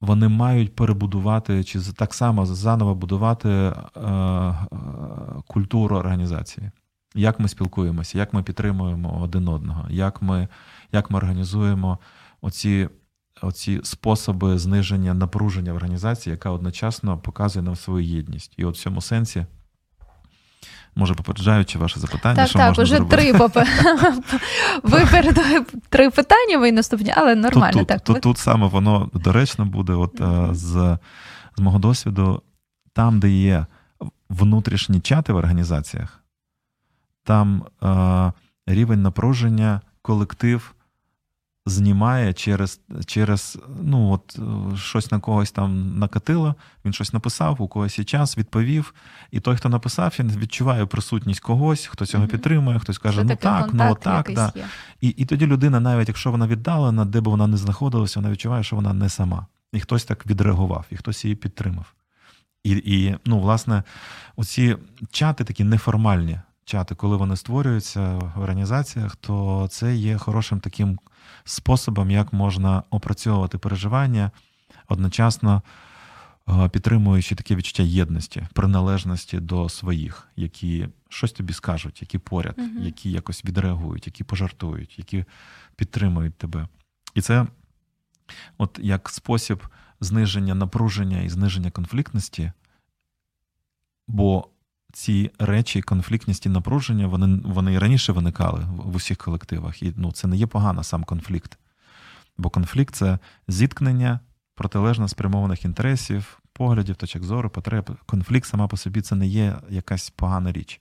вони 0.00 0.28
мають 0.28 0.74
перебудувати 0.74 1.64
чи 1.64 1.80
так 1.80 2.14
само 2.14 2.46
заново 2.46 2.94
будувати 2.94 3.48
е, 3.48 3.52
е, 3.52 4.54
культуру 5.46 5.96
організації. 5.96 6.70
Як 7.16 7.40
ми 7.40 7.48
спілкуємося, 7.48 8.18
як 8.18 8.32
ми 8.32 8.42
підтримуємо 8.42 9.20
один 9.22 9.48
одного, 9.48 9.86
як 9.90 10.22
ми 10.22 10.48
як 10.92 11.10
ми 11.10 11.16
організуємо 11.16 11.98
оці 12.40 12.88
оці 13.42 13.80
способи 13.84 14.58
зниження 14.58 15.14
напруження 15.14 15.72
в 15.72 15.76
організації, 15.76 16.30
яка 16.32 16.50
одночасно 16.50 17.18
показує 17.18 17.62
нам 17.62 17.76
свою 17.76 18.06
єдність. 18.06 18.54
І 18.56 18.64
от 18.64 18.76
в 18.76 18.80
цьому 18.80 19.00
сенсі 19.00 19.46
Може, 20.98 21.14
попереджаючи 21.14 21.78
ваше 21.78 22.00
запитання, 22.00 22.36
так, 22.36 22.48
що 22.48 22.58
так, 22.58 22.68
можна 22.68 22.82
уже 22.82 22.96
зробити? 22.96 23.16
три 23.16 23.34
попе... 23.34 23.66
ви 24.82 25.06
передали 25.06 25.64
три 25.88 26.10
питання, 26.10 26.58
ви 26.58 26.72
наступні, 26.72 27.12
але 27.16 27.34
нормально. 27.34 27.78
Тут, 27.78 27.86
так. 27.86 28.00
Тут, 28.00 28.20
тут 28.20 28.38
саме 28.38 28.66
воно 28.66 29.10
доречно 29.14 29.64
буде, 29.64 29.92
от 29.92 30.20
mm-hmm. 30.20 30.54
з, 30.54 30.98
з 31.56 31.60
мого 31.60 31.78
досвіду, 31.78 32.42
там, 32.92 33.20
де 33.20 33.30
є 33.30 33.66
внутрішні 34.28 35.00
чати 35.00 35.32
в 35.32 35.36
організаціях, 35.36 36.22
там 37.26 37.66
е, 37.82 38.32
рівень 38.66 39.02
напруження, 39.02 39.80
колектив 40.02 40.74
знімає 41.66 42.32
через 42.32 42.80
через 43.06 43.58
ну 43.82 44.10
от 44.12 44.38
щось 44.78 45.10
на 45.10 45.20
когось 45.20 45.50
там 45.50 45.98
накатило, 45.98 46.54
він 46.84 46.92
щось 46.92 47.12
написав, 47.12 47.62
у 47.62 47.68
когось 47.68 47.98
є 47.98 48.04
час, 48.04 48.38
відповів. 48.38 48.94
І 49.30 49.40
той, 49.40 49.56
хто 49.56 49.68
написав, 49.68 50.14
він 50.18 50.30
відчуває 50.30 50.86
присутність 50.86 51.40
когось, 51.40 51.86
хто 51.86 52.06
цього 52.06 52.24
mm-hmm. 52.24 52.30
підтримує, 52.30 52.78
хтось 52.78 52.98
каже, 52.98 53.18
Що 53.18 53.24
ну 53.24 53.36
так, 53.36 53.70
ну 53.72 53.96
так. 54.02 54.30
Да. 54.34 54.52
І 55.00 55.08
і 55.08 55.24
тоді 55.24 55.46
людина, 55.46 55.80
навіть 55.80 56.08
якщо 56.08 56.30
вона 56.30 56.46
віддалена, 56.46 57.04
де 57.04 57.20
б 57.20 57.28
вона 57.28 57.46
не 57.46 57.56
знаходилася, 57.56 58.20
вона 58.20 58.32
відчуває, 58.32 58.64
що 58.64 58.76
вона 58.76 58.92
не 58.92 59.08
сама. 59.08 59.46
І 59.72 59.80
хтось 59.80 60.04
так 60.04 60.26
відреагував, 60.26 60.84
і 60.90 60.96
хтось 60.96 61.24
її 61.24 61.34
підтримав. 61.34 61.92
І, 62.64 62.70
і 62.70 63.16
ну, 63.24 63.40
власне, 63.40 63.82
оці 64.36 64.76
чати 65.10 65.44
такі 65.44 65.64
неформальні 65.64 66.40
чати, 66.66 66.94
коли 66.94 67.16
вони 67.16 67.36
створюються 67.36 68.14
в 68.14 68.40
організаціях, 68.40 69.16
то 69.16 69.66
це 69.70 69.96
є 69.96 70.18
хорошим 70.18 70.60
таким 70.60 70.98
способом, 71.44 72.10
як 72.10 72.32
можна 72.32 72.82
опрацьовувати 72.90 73.58
переживання, 73.58 74.30
одночасно 74.88 75.62
е, 76.48 76.68
підтримуючи 76.68 77.34
таке 77.34 77.56
відчуття 77.56 77.82
єдності, 77.82 78.48
приналежності 78.52 79.40
до 79.40 79.68
своїх, 79.68 80.28
які 80.36 80.88
щось 81.08 81.32
тобі 81.32 81.52
скажуть, 81.52 82.02
які 82.02 82.18
поряд, 82.18 82.54
uh 82.58 82.82
які 82.82 83.10
якось 83.10 83.44
відреагують, 83.44 84.06
які 84.06 84.24
пожартують, 84.24 84.98
які 84.98 85.24
підтримують 85.76 86.34
тебе. 86.34 86.68
І 87.14 87.20
це, 87.20 87.46
от 88.58 88.78
як 88.82 89.08
спосіб 89.08 89.62
зниження 90.00 90.54
напруження 90.54 91.20
і 91.20 91.28
зниження 91.28 91.70
конфліктності. 91.70 92.52
Бо 94.08 94.48
ці 94.96 95.30
речі, 95.38 95.82
конфліктність 95.82 96.46
і 96.46 96.48
напруження, 96.48 97.06
вони 97.06 97.40
вони 97.44 97.78
раніше 97.78 98.12
виникали 98.12 98.66
в 98.76 98.96
усіх 98.96 99.18
колективах. 99.18 99.82
І 99.82 99.92
ну, 99.96 100.12
це 100.12 100.28
не 100.28 100.36
є 100.36 100.46
погано 100.46 100.84
сам 100.84 101.04
конфлікт. 101.04 101.58
Бо 102.38 102.50
конфлікт 102.50 102.94
це 102.94 103.18
зіткнення 103.48 104.20
протилежно 104.54 105.08
спрямованих 105.08 105.64
інтересів, 105.64 106.38
поглядів, 106.52 106.96
точок 106.96 107.24
зору, 107.24 107.50
потреб. 107.50 107.90
Конфлікт 108.06 108.48
сама 108.48 108.68
по 108.68 108.76
собі 108.76 109.00
це 109.00 109.14
не 109.14 109.26
є 109.26 109.56
якась 109.68 110.10
погана 110.10 110.52
річ. 110.52 110.80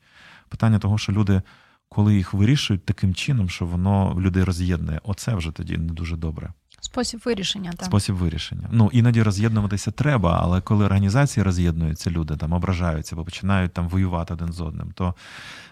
Питання 0.50 0.80
того, 0.80 0.98
що 0.98 1.12
люди, 1.12 1.42
коли 1.90 2.16
їх 2.16 2.34
вирішують 2.34 2.86
таким 2.86 3.16
чином, 3.16 3.50
що 3.50 3.66
воно 3.66 4.18
людей 4.20 4.44
роз'єднує, 4.44 5.02
оце 5.04 5.36
вже 5.36 5.52
тоді 5.52 5.78
не 5.78 5.94
дуже 5.94 6.18
добре. 6.18 6.54
Спосіб 6.86 7.22
вирішення. 7.26 7.72
так. 7.72 7.86
Спосіб 7.86 8.16
вирішення. 8.16 8.70
Ну, 8.72 8.90
іноді 8.94 9.24
роз'єднуватися 9.24 9.92
треба, 9.92 10.40
але 10.42 10.62
коли 10.62 10.86
організації 10.86 11.44
роз'єднуються, 11.44 12.12
люди 12.12 12.38
там 12.38 12.54
ображаються, 12.54 13.16
бо 13.16 13.26
починають 13.26 13.74
там 13.74 13.90
воювати 13.90 14.34
один 14.34 14.54
з 14.54 14.62
одним, 14.62 14.92
то 14.92 15.16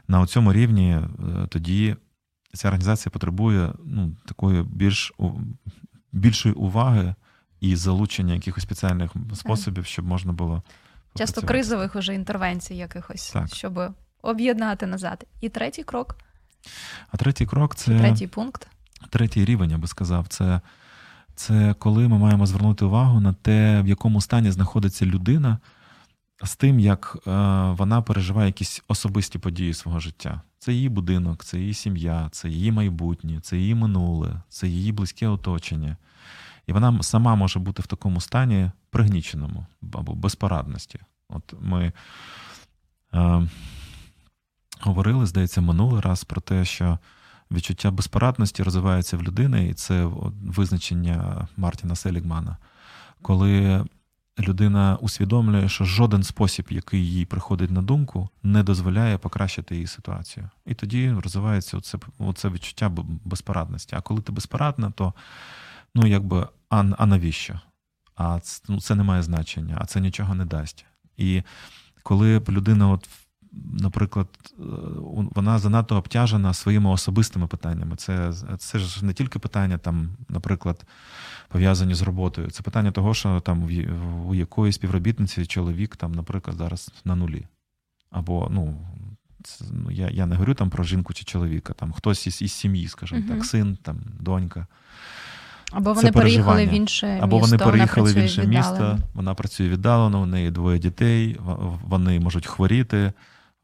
на 0.08 0.26
цьому 0.26 0.54
рівні 0.54 0.91
е, 0.91 1.08
тоді 1.49 1.95
ця 2.54 2.67
організація 2.67 3.12
потребує 3.12 3.73
ну, 3.86 4.15
такої 4.26 4.63
більш 4.63 5.13
більшої 6.12 6.56
уваги 6.56 7.15
і 7.60 7.76
залучення 7.76 8.34
якихось 8.34 8.63
спеціальних 8.63 9.12
способів, 9.34 9.86
щоб 9.86 10.06
можна 10.06 10.34
було. 10.34 10.63
Часто 11.15 11.41
кризових 11.41 11.95
уже 11.95 12.13
інтервенцій 12.13 12.76
якихось, 12.76 13.32
так. 13.32 13.56
щоб 13.56 13.80
об'єднати 14.21 14.86
назад. 14.86 15.26
І 15.41 15.49
третій 15.49 15.84
крок. 15.84 16.17
А 17.12 17.17
третій 17.17 17.45
крок 17.45 17.76
це. 17.76 17.99
Третій 17.99 18.28
пункт. 18.28 18.67
Третій 19.10 19.45
рівень, 19.45 19.71
я 19.71 19.78
би 19.78 19.88
сказав, 19.88 20.28
це 20.28 20.62
це 21.35 21.75
коли 21.79 22.07
ми 22.07 22.17
маємо 22.17 22.45
звернути 22.45 22.85
увагу 22.85 23.19
на 23.19 23.33
те, 23.33 23.81
в 23.81 23.87
якому 23.87 24.21
стані 24.21 24.51
знаходиться 24.51 25.05
людина 25.05 25.57
з 26.43 26.55
тим, 26.55 26.79
як 26.79 27.17
е, 27.27 27.31
вона 27.77 28.01
переживає 28.01 28.47
якісь 28.47 28.83
особисті 28.87 29.39
події 29.39 29.73
свого 29.73 29.99
життя. 29.99 30.41
Це 30.59 30.73
її 30.73 30.89
будинок, 30.89 31.43
це 31.43 31.59
її 31.59 31.73
сім'я, 31.73 32.29
це 32.31 32.49
її 32.49 32.71
майбутнє, 32.71 33.39
це 33.41 33.57
її 33.57 33.75
минуле, 33.75 34.41
це 34.49 34.67
її 34.67 34.91
близьке 34.91 35.27
оточення. 35.27 35.97
І 36.67 36.73
вона 36.73 37.03
сама 37.03 37.35
може 37.35 37.59
бути 37.59 37.81
в 37.81 37.87
такому 37.87 38.21
стані 38.21 38.71
пригніченому 38.89 39.65
або 39.93 40.15
безпорадності. 40.15 40.99
От 41.29 41.53
ми 41.61 41.93
Е, 43.13 43.47
говорили, 44.81 45.25
здається, 45.25 45.61
минулий 45.61 46.01
раз 46.01 46.23
про 46.23 46.41
те, 46.41 46.65
що 46.65 46.99
відчуття 47.51 47.91
безпорадності 47.91 48.63
розвивається 48.63 49.17
в 49.17 49.23
людини, 49.23 49.67
і 49.67 49.73
це 49.73 50.10
визначення 50.45 51.47
Мартіна 51.58 51.95
Селігмана, 51.95 52.58
коли 53.21 53.86
людина 54.39 54.97
усвідомлює, 55.01 55.69
що 55.69 55.86
жоден 55.86 56.23
спосіб, 56.23 56.67
який 56.69 57.12
їй 57.12 57.25
приходить 57.25 57.71
на 57.71 57.82
думку, 57.82 58.29
не 58.43 58.63
дозволяє 58.63 59.17
покращити 59.17 59.75
її 59.75 59.88
ситуацію. 59.88 60.49
І 60.65 60.73
тоді 60.73 61.12
розвивається 61.12 61.77
оце, 61.77 61.97
оце 62.17 62.49
відчуття 62.49 62.91
безпорадності. 63.25 63.95
А 63.95 64.01
коли 64.01 64.21
ти 64.21 64.32
безпорадна, 64.32 64.91
то 64.91 65.13
ну 65.95 66.08
якби 66.08 66.47
а, 66.69 66.84
а 66.97 67.06
навіщо? 67.06 67.60
А 68.15 68.39
це, 68.39 68.63
ну, 68.69 68.82
це 68.82 68.95
не 68.95 69.03
має 69.03 69.23
значення, 69.23 69.77
а 69.82 69.86
це 69.86 70.01
нічого 70.01 70.36
не 70.36 70.45
дасть. 70.45 70.86
І 71.17 71.43
коли 72.03 72.41
людина 72.49 72.89
от 72.89 73.10
наприклад, 73.73 74.27
е, 74.59 74.63
вона 75.35 75.59
занадто 75.59 75.95
обтяжена 75.95 76.53
своїми 76.53 76.89
особистими 76.89 77.47
питаннями. 77.47 77.95
Це 77.95 78.33
це 78.57 78.79
ж 78.79 79.05
не 79.05 79.13
тільки 79.13 79.39
питання, 79.39 79.77
там, 79.77 80.09
наприклад, 80.29 80.85
пов'язані 81.47 81.93
з 81.93 82.01
роботою. 82.01 82.51
Це 82.51 82.63
питання 82.63 82.91
того, 82.91 83.13
що 83.13 83.39
там 83.39 83.63
у 84.27 84.35
якоїсь 84.35 84.75
співробітниці 84.75 85.45
чоловік, 85.45 85.95
там, 85.95 86.11
наприклад, 86.11 86.57
зараз 86.57 86.91
на 87.05 87.15
нулі. 87.15 87.45
Або, 88.11 88.47
ну, 88.51 88.87
це, 89.43 89.65
ну 89.71 89.91
я 89.91 90.09
я 90.09 90.25
не 90.25 90.35
говорю 90.35 90.53
там 90.53 90.69
про 90.69 90.83
жінку 90.83 91.13
чи 91.13 91.23
чоловіка, 91.23 91.73
там 91.73 91.91
хтось 91.91 92.27
із 92.27 92.41
із 92.41 92.51
сім'ї, 92.51 92.87
скажімо 92.87 93.21
uh 93.21 93.27
так, 93.27 93.45
син, 93.45 93.77
там, 93.81 93.97
донька. 94.19 94.67
Або 95.71 95.93
вони 95.93 96.11
переїхали 96.11 96.65
в 96.65 96.73
інше 96.73 97.07
місто. 97.07 97.23
Або 97.23 97.37
вони 97.39 97.57
переїхали 97.57 98.13
в 98.13 98.17
інше 98.17 98.47
місто, 98.47 98.99
вона 99.13 99.33
працює 99.33 99.69
віддалено, 99.69 100.21
у 100.21 100.25
неї 100.25 100.51
двоє 100.51 100.79
дітей, 100.79 101.39
вони 101.83 102.19
можуть 102.19 102.47
хворіти, 102.47 103.13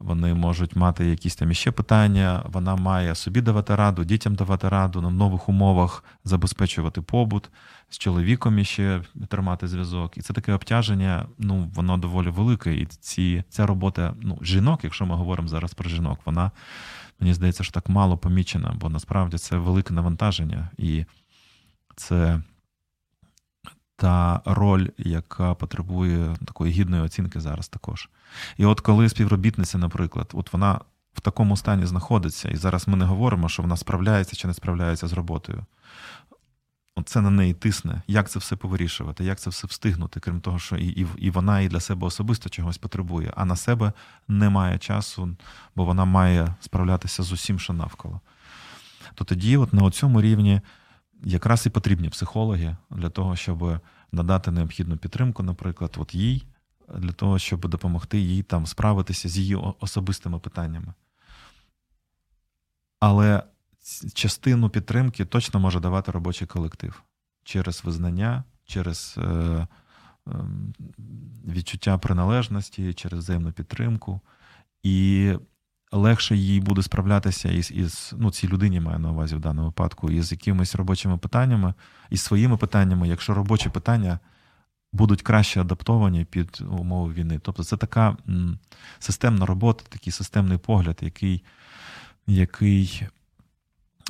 вони 0.00 0.34
можуть 0.34 0.76
мати 0.76 1.06
якісь 1.06 1.36
там 1.36 1.50
іще 1.50 1.70
питання. 1.70 2.42
Вона 2.52 2.76
має 2.76 3.14
собі 3.14 3.40
давати 3.40 3.76
раду, 3.76 4.04
дітям 4.04 4.34
давати 4.34 4.68
раду 4.68 5.00
на 5.00 5.10
нових 5.10 5.48
умовах 5.48 6.04
забезпечувати 6.24 7.02
побут 7.02 7.50
з 7.90 7.98
чоловіком 7.98 8.58
іще 8.58 9.02
тримати 9.28 9.68
зв'язок. 9.68 10.18
І 10.18 10.20
це 10.20 10.32
таке 10.32 10.52
обтяження. 10.52 11.26
Ну 11.38 11.70
воно 11.74 11.96
доволі 11.96 12.28
велике. 12.28 12.74
І 12.74 12.86
ці 12.86 13.44
ця 13.48 13.66
робота 13.66 14.14
ну 14.20 14.38
жінок, 14.42 14.80
якщо 14.84 15.06
ми 15.06 15.14
говоримо 15.14 15.48
зараз 15.48 15.74
про 15.74 15.90
жінок, 15.90 16.18
вона 16.24 16.50
мені 17.20 17.34
здається, 17.34 17.64
що 17.64 17.72
так 17.72 17.88
мало 17.88 18.18
помічена, 18.18 18.74
бо 18.80 18.88
насправді 18.88 19.38
це 19.38 19.56
велике 19.56 19.94
навантаження, 19.94 20.70
і 20.78 21.04
це 21.96 22.40
та 24.00 24.40
роль, 24.44 24.88
яка 24.98 25.54
потребує 25.54 26.36
такої 26.44 26.72
гідної 26.72 27.02
оцінки 27.02 27.40
зараз 27.40 27.68
також. 27.68 28.08
І 28.56 28.64
от 28.64 28.80
коли 28.80 29.08
співробітниця, 29.08 29.78
наприклад, 29.78 30.30
от 30.32 30.52
вона 30.52 30.80
в 31.14 31.20
такому 31.20 31.56
стані 31.56 31.86
знаходиться, 31.86 32.48
і 32.48 32.56
зараз 32.56 32.88
ми 32.88 32.96
не 32.96 33.04
говоримо, 33.04 33.48
що 33.48 33.62
вона 33.62 33.76
справляється 33.76 34.36
чи 34.36 34.48
не 34.48 34.54
справляється 34.54 35.06
з 35.06 35.12
роботою. 35.12 35.64
Це 37.04 37.20
на 37.20 37.30
неї 37.30 37.54
тисне, 37.54 38.02
як 38.06 38.30
це 38.30 38.38
все 38.38 38.56
повирішувати, 38.56 39.24
як 39.24 39.38
це 39.40 39.50
все 39.50 39.66
встигнути, 39.66 40.20
крім 40.20 40.40
того, 40.40 40.58
що 40.58 40.76
і, 40.76 40.86
і 40.86 41.06
і, 41.18 41.30
вона 41.30 41.60
і 41.60 41.68
для 41.68 41.80
себе 41.80 42.06
особисто 42.06 42.48
чогось 42.48 42.78
потребує, 42.78 43.32
а 43.36 43.44
на 43.44 43.56
себе 43.56 43.92
немає 44.28 44.78
часу, 44.78 45.36
бо 45.76 45.84
вона 45.84 46.04
має 46.04 46.54
справлятися 46.60 47.22
з 47.22 47.32
усім, 47.32 47.58
що 47.58 47.72
навколо. 47.72 48.20
То 49.14 49.24
тоді, 49.24 49.56
от 49.56 49.72
на 49.72 49.90
цьому 49.90 50.22
рівні, 50.22 50.60
якраз 51.22 51.66
і 51.66 51.70
потрібні 51.70 52.08
психологи 52.08 52.76
для 52.90 53.10
того, 53.10 53.36
щоб 53.36 53.80
надати 54.12 54.50
необхідну 54.50 54.96
підтримку, 54.96 55.42
наприклад, 55.42 55.96
от 55.98 56.14
їй, 56.14 56.46
для 56.98 57.12
того, 57.12 57.38
щоб 57.38 57.68
допомогти 57.68 58.18
їй 58.18 58.42
там 58.42 58.66
справитися 58.66 59.28
з 59.28 59.38
її 59.38 59.54
особистими 59.54 60.38
питаннями. 60.38 60.94
Але 63.00 63.42
частину 64.14 64.68
підтримки 64.68 65.24
точно 65.24 65.60
може 65.60 65.80
давати 65.80 66.12
робочий 66.12 66.46
колектив 66.46 67.02
через 67.44 67.84
визнання, 67.84 68.44
через 68.64 69.14
е, 69.18 69.22
е, 69.22 69.66
відчуття 71.48 71.98
приналежності, 71.98 72.94
через 72.94 73.18
взаємну 73.18 73.52
підтримку. 73.52 74.20
І 74.82 75.32
легше 75.92 76.36
їй 76.36 76.60
буде 76.60 76.82
справлятися 76.82 77.48
із 77.48 77.70
із 77.70 78.14
ну, 78.18 78.30
цій 78.30 78.48
людині 78.48 78.80
маю 78.80 78.98
на 78.98 79.10
увазі 79.10 79.36
в 79.36 79.40
даному 79.40 79.66
випадку, 79.66 80.10
із 80.10 80.32
якимись 80.32 80.74
робочими 80.74 81.18
питаннями, 81.18 81.74
із 82.10 82.20
своїми 82.20 82.56
питаннями, 82.56 83.08
якщо 83.08 83.34
робочі 83.34 83.68
питання 83.68 84.18
будуть 84.92 85.22
краще 85.22 85.60
адаптовані 85.60 86.24
під 86.24 86.62
умови 86.70 87.12
війни. 87.12 87.40
Тобто 87.42 87.64
це 87.64 87.76
така 87.76 88.16
системна 88.98 89.46
робота, 89.46 89.84
такий 89.88 90.12
системний 90.12 90.58
погляд, 90.58 90.98
який, 91.00 91.44
який 92.26 93.02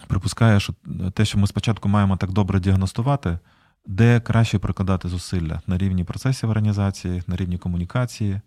припускає, 0.07 0.61
що 0.61 0.75
те, 1.15 1.25
що 1.25 1.39
ми 1.39 1.47
спочатку 1.47 1.89
маємо 1.89 2.17
так 2.17 2.33
добре 2.33 2.61
діагностувати. 2.61 3.39
Де 3.87 4.21
краще 4.21 4.59
прикладати 4.59 5.09
зусилля 5.09 5.61
на 5.67 5.79
рівні 5.79 6.05
процесів 6.05 6.51
організації, 6.51 7.23
на 7.27 7.37
рівні 7.37 7.59
комунікації, 7.59 8.41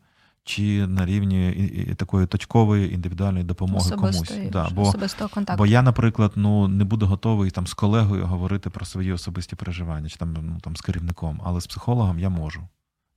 чи 0.44 0.88
на 0.88 1.06
рівні 1.06 1.96
такої 1.98 2.28
точкової 2.28 2.94
індивідуальної 2.94 3.44
допомоги 3.46 3.92
комусь. 3.92 4.34
Да, 4.52 4.70
бо, 4.70 4.94
контакту. 5.34 5.58
Бо 5.58 5.66
я, 5.66 5.82
наприклад, 5.82 6.32
ну 6.36 6.68
не 6.68 6.84
буду 6.84 7.06
готовий 7.06 7.52
там 7.52 7.68
з 7.68 7.74
колегою 7.74 8.26
говорити 8.26 8.70
про 8.70 8.86
свої 8.86 9.12
особисті 9.12 9.56
переживання, 9.56 10.10
чи 10.10 10.18
там 10.18 10.34
ну 10.42 10.60
там 10.62 10.76
з 10.76 10.82
керівником, 10.82 11.42
але 11.44 11.62
з 11.62 11.68
психологом 11.68 12.20
я 12.20 12.30
можу. 12.30 12.68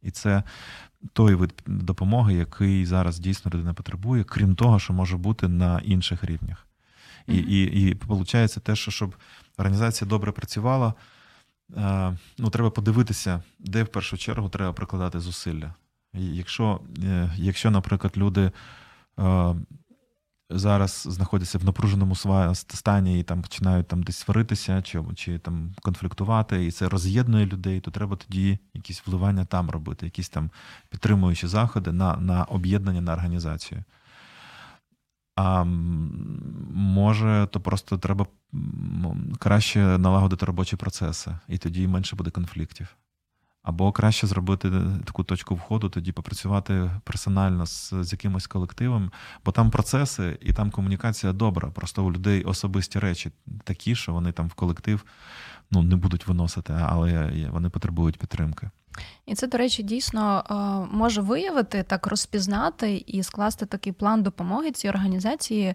І 0.03 0.11
це 0.11 0.43
той 1.13 1.35
вид 1.35 1.63
допомоги, 1.67 2.35
який 2.35 2.87
зараз 2.87 3.19
дійсно 3.19 3.51
людина 3.55 3.75
потребує, 3.75 4.25
крім 4.25 4.55
того, 4.55 4.79
що 4.79 4.93
може 4.93 5.17
бути 5.17 5.49
на 5.49 5.81
інших 5.85 6.25
рівнях. 6.25 6.67
І 7.27 7.33
mm-hmm. 7.33 7.47
і, 7.47 7.89
і 7.89 7.95
виходить 8.09 8.57
те, 8.63 8.77
що 8.77 8.91
щоб 8.91 9.15
організація 9.59 10.09
добре 10.09 10.33
працювала, 10.33 10.95
е, 11.77 12.17
ну 12.39 12.51
треба 12.51 12.71
подивитися, 12.71 13.43
де 13.59 13.83
в 13.83 13.89
першу 13.89 14.19
чергу 14.19 14.49
треба 14.49 14.73
прикладати 14.73 15.21
зусилля. 15.21 15.75
Якщо, 16.15 16.81
е, 17.05 17.33
якщо 17.37 17.71
наприклад, 17.71 18.13
люди 18.17 18.51
е, 19.19 19.55
зараз 20.51 21.07
знаходяться 21.11 21.59
в 21.59 21.65
напруженому 21.65 22.15
стані 22.55 23.21
і 23.21 23.23
там 23.23 23.43
починають 23.43 23.89
там 23.89 24.03
десь 24.03 24.17
сваритися 24.17 24.83
чи 24.83 25.03
чи 25.15 25.39
там 25.39 25.75
конфліктувати, 25.83 26.67
і 26.67 26.71
це 26.71 26.89
роз'єднує 26.89 27.47
людей, 27.47 27.81
то 27.81 27.91
треба 27.91 28.17
тоді 28.17 28.59
якісь 28.75 29.07
вливання 29.07 29.45
там 29.45 29.71
робити, 29.71 30.07
якісь 30.07 30.29
там 30.29 30.51
підтримуючі 30.89 31.47
заходи 31.47 31.93
на, 31.93 32.17
на 32.17 32.45
об'єднання 32.45 33.01
на 33.01 33.13
організацію. 33.13 33.85
А 35.37 35.65
може, 36.75 37.49
то 37.51 37.61
просто 37.61 37.99
треба 37.99 38.27
краще 39.39 39.99
налагодити 39.99 40.47
робочі 40.47 40.77
процеси, 40.77 41.39
і 41.49 41.59
тоді 41.59 41.89
менше 41.89 42.17
буде 42.17 42.31
конфліктів. 42.31 42.97
Або 43.67 43.93
краще 43.93 44.27
зробити 44.27 44.71
таку 45.05 45.25
точку 45.25 45.55
входу, 45.55 45.89
тоді 45.89 46.13
попрацювати 46.13 46.91
персонально 47.05 47.67
з, 47.67 47.95
з 48.01 48.13
якимось 48.13 48.47
колективом, 48.47 49.11
бо 49.45 49.53
там 49.53 49.71
процеси 49.71 50.39
і 50.41 50.53
там 50.53 50.71
комунікація 50.71 51.33
добра. 51.33 51.71
Просто 51.71 52.05
у 52.05 52.13
людей 52.13 52.45
особисті 52.45 52.99
речі 52.99 53.31
такі, 53.65 53.95
що 53.95 54.13
вони 54.13 54.33
там 54.33 54.49
в 54.49 54.55
колектив 54.55 55.05
ну, 55.71 55.83
не 55.83 55.97
будуть 55.97 56.27
виносити, 56.27 56.73
але 56.83 57.33
вони 57.53 57.69
потребують 57.69 58.19
підтримки. 58.19 58.71
І 59.27 59.35
це, 59.35 59.47
до 59.47 59.59
речі, 59.59 59.83
дійсно 59.83 60.45
е, 60.51 60.97
може 60.97 61.21
виявити 61.21 61.83
так, 61.83 62.07
розпізнати 62.07 63.05
і 63.07 63.23
скласти 63.23 63.67
такий 63.67 63.93
план 63.93 64.23
допомоги 64.23 64.71
цій 64.71 64.89
організації 64.89 65.75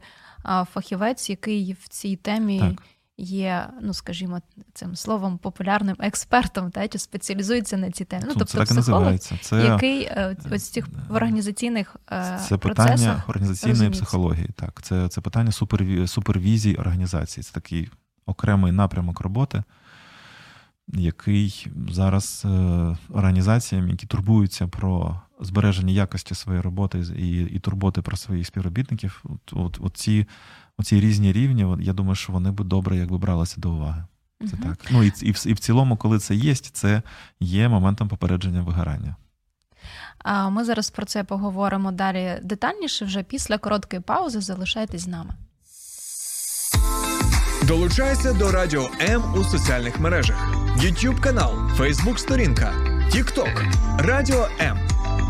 фахівець, 0.73 1.30
який 1.30 1.73
в 1.73 1.88
цій 1.88 2.15
темі. 2.15 2.60
Так 2.60 2.82
є, 3.17 3.69
ну 3.82 3.93
скажімо, 3.93 4.39
цим 4.74 4.95
словом 4.95 5.38
популярним 5.38 5.95
експертом, 6.00 6.71
та 6.71 6.88
чи 6.88 7.00
спеціалізується 7.00 7.78
на 7.78 7.91
ці 7.91 8.06
теми. 8.06 8.24
Ну, 8.28 8.34
тобто 8.38 8.58
так 8.58 8.67
психолог, 8.67 9.17
це 9.19 9.63
який 9.63 10.04
е, 10.04 10.38
ось 10.52 10.69
цих 10.69 10.88
в 11.10 11.15
організаційних 11.15 11.95
е, 12.12 12.39
це 12.47 12.58
питання 12.58 13.24
організаційної 13.28 13.74
розуміється. 13.74 14.04
психології. 14.04 14.50
Так, 14.56 14.82
це 14.82 15.08
це 15.08 15.21
питання 15.21 15.52
суперві, 15.52 16.08
супервізії 16.08 16.76
організації. 16.76 17.43
Це 17.43 17.54
такий 17.54 17.89
окремий 18.26 18.71
напрямок 18.71 19.21
роботи. 19.21 19.63
Який 20.88 21.67
зараз 21.89 22.43
е, 22.45 22.97
організаціям, 23.10 23.89
які 23.89 24.08
турбуються 24.08 24.67
про 24.67 25.21
збереження 25.39 25.93
якості 25.93 26.36
своєї 26.36 26.62
роботи 26.62 27.04
і 27.17 27.39
і 27.39 27.60
турботи 27.60 28.02
про 28.02 28.17
своїх 28.17 28.47
співробітників, 28.47 29.24
от, 29.24 29.54
от, 29.54 29.78
от 29.82 29.97
ці 29.97 30.28
оці 30.82 31.00
різні 31.00 31.34
рівні, 31.34 31.78
я 31.80 31.94
думаю, 31.94 32.15
що 32.15 32.34
вони 32.34 32.52
б 32.52 32.63
добре 32.63 32.98
якби 32.98 33.17
бралися 33.17 33.56
до 33.62 33.72
уваги. 33.72 34.04
Це 34.39 34.56
uh 34.56 34.63
так. 34.63 34.78
Ну 34.91 35.04
і, 35.04 35.13
і 35.22 35.32
в, 35.32 35.48
і 35.48 35.54
в 35.54 35.60
цілому, 35.60 35.98
коли 35.98 36.20
це 36.20 36.36
є, 36.36 36.56
це 36.56 37.02
є 37.39 37.70
моментом 37.70 38.08
попередження 38.08 38.62
вигорання. 38.62 39.15
А 40.17 40.50
ми 40.50 40.63
зараз 40.63 40.89
про 40.89 41.06
це 41.06 41.24
поговоримо 41.24 41.91
далі 41.91 42.39
детальніше. 42.44 43.06
Вже 43.06 43.24
після 43.24 43.58
короткої 43.58 44.02
паузи 44.02 44.41
залишайтесь 44.41 45.02
з 45.02 45.08
нами. 45.08 45.34
Долучайся 47.67 48.34
до 48.34 48.52
Радіо 48.52 48.89
М 49.02 49.24
у 49.36 49.44
соціальних 49.44 50.00
мережах: 50.00 50.56
YouTube 50.78 51.20
канал, 51.20 51.54
Facebook 51.78 52.17
сторінка, 52.17 52.74
TikTok, 53.13 53.74
Радіо 53.98 54.48
М. 54.62 54.80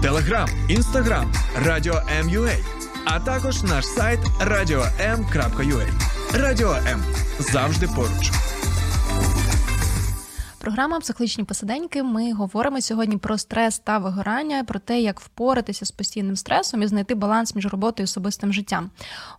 Телеграм, 0.02 0.50
Інстаграм, 0.70 1.34
Радіо 1.66 2.02
М.Ю.А. 2.20 2.81
а 3.06 3.20
також 3.20 3.64
наш 3.64 3.86
сайт 3.86 4.20
radio.m.ua. 4.40 5.88
Радіо 6.34 6.74
М 6.74 7.04
завжди 7.40 7.88
поруч. 7.88 8.32
Програма 10.62 11.00
Психологічні 11.00 11.44
посиденьки. 11.44 12.04
Ми 12.04 12.34
говоримо 12.34 12.82
сьогодні 12.82 13.18
про 13.18 13.38
стрес 13.38 13.80
та 13.80 13.98
вигорання, 13.98 14.64
про 14.64 14.80
те, 14.80 15.02
як 15.02 15.20
впоратися 15.20 15.86
з 15.86 15.92
постійним 15.92 16.36
стресом 16.36 16.84
і 16.84 16.88
знайти 16.88 17.16
баланс 17.16 17.56
між 17.56 17.66
роботою 17.66 18.04
і 18.04 18.06
особистим 18.06 18.54
життям. 18.54 18.90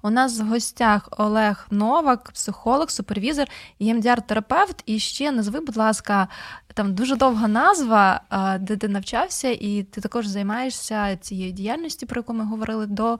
У 0.02 0.10
нас 0.10 0.40
в 0.40 0.46
гостях 0.46 1.08
Олег 1.10 1.66
Новак, 1.70 2.30
психолог, 2.32 2.90
супервізор, 2.90 3.46
ємдяр-терапевт. 3.80 4.82
І 4.86 4.98
ще 4.98 5.32
назви, 5.32 5.60
будь 5.60 5.76
ласка, 5.76 6.28
там 6.74 6.94
дуже 6.94 7.16
довга 7.16 7.48
назва, 7.48 8.20
де 8.60 8.76
ти 8.76 8.88
навчався, 8.88 9.48
і 9.48 9.82
ти 9.82 10.00
також 10.00 10.26
займаєшся 10.26 11.16
цією 11.16 11.52
діяльністю, 11.52 12.06
про 12.06 12.18
яку 12.18 12.34
ми 12.34 12.44
говорили 12.44 12.86
до 12.86 13.18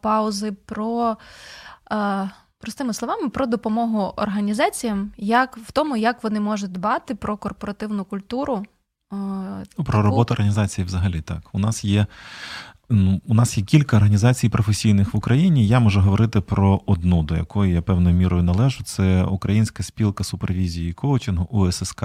паузи. 0.00 0.52
про... 0.52 1.16
Простими 2.62 2.94
словами, 2.94 3.28
про 3.28 3.46
допомогу 3.46 4.12
організаціям, 4.16 5.10
як 5.16 5.56
в 5.56 5.72
тому, 5.72 5.96
як 5.96 6.24
вони 6.24 6.40
можуть 6.40 6.72
дбати 6.72 7.14
про 7.14 7.36
корпоративну 7.36 8.04
культуру. 8.04 8.62
Ну, 9.78 9.84
про 9.84 10.02
роботу 10.02 10.34
організації 10.34 10.84
взагалі 10.84 11.20
так. 11.20 11.48
У 11.52 11.58
нас 11.58 11.84
є 11.84 12.06
ну, 12.90 13.20
у 13.26 13.34
нас 13.34 13.58
є 13.58 13.64
кілька 13.64 13.96
організацій 13.96 14.48
професійних 14.48 15.14
в 15.14 15.16
Україні. 15.16 15.66
Я 15.66 15.80
можу 15.80 16.00
говорити 16.00 16.40
про 16.40 16.80
одну, 16.86 17.22
до 17.22 17.36
якої 17.36 17.72
я 17.72 17.82
певною 17.82 18.16
мірою 18.16 18.42
належу. 18.42 18.84
Це 18.84 19.24
Українська 19.24 19.82
спілка 19.82 20.24
супервізії 20.24 20.90
і 20.90 20.92
коучингу 20.92 21.44
УССК. 21.50 22.04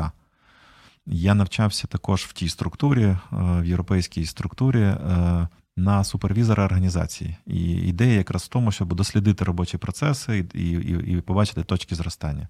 Я 1.05 1.33
навчався 1.33 1.87
також 1.87 2.21
в 2.21 2.33
тій 2.33 2.49
структурі, 2.49 3.03
е, 3.03 3.17
в 3.31 3.65
європейській 3.65 4.25
структурі 4.25 4.81
е, 4.81 5.47
на 5.77 6.03
супервізора 6.03 6.65
організації. 6.65 7.37
І 7.45 7.61
ідея 7.71 8.13
якраз 8.13 8.43
в 8.43 8.47
тому, 8.47 8.71
щоб 8.71 8.93
дослідити 8.93 9.45
робочі 9.45 9.77
процеси 9.77 10.45
і, 10.53 10.59
і, 10.59 11.13
і 11.13 11.21
побачити 11.21 11.63
точки 11.63 11.95
зростання. 11.95 12.47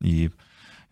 І 0.00 0.30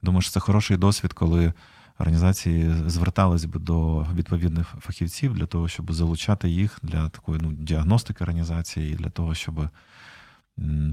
думаю, 0.03 0.23
що 0.23 0.31
це 0.31 0.41
хороший 0.41 0.77
досвід, 0.77 1.13
коли 1.13 1.53
організації 1.99 2.75
звертались 2.87 3.45
би 3.45 3.61
до 3.61 4.07
відповідних 4.15 4.75
фахівців 4.81 5.35
для 5.35 5.47
того, 5.47 5.69
щоб 5.69 5.93
залучати 5.93 6.49
їх 6.49 6.79
для 6.83 7.09
такої 7.09 7.41
ну, 7.43 7.53
діагностики 7.53 8.25
організації, 8.25 8.95
для 8.95 9.11
того, 9.11 9.35
щоб 9.35 9.69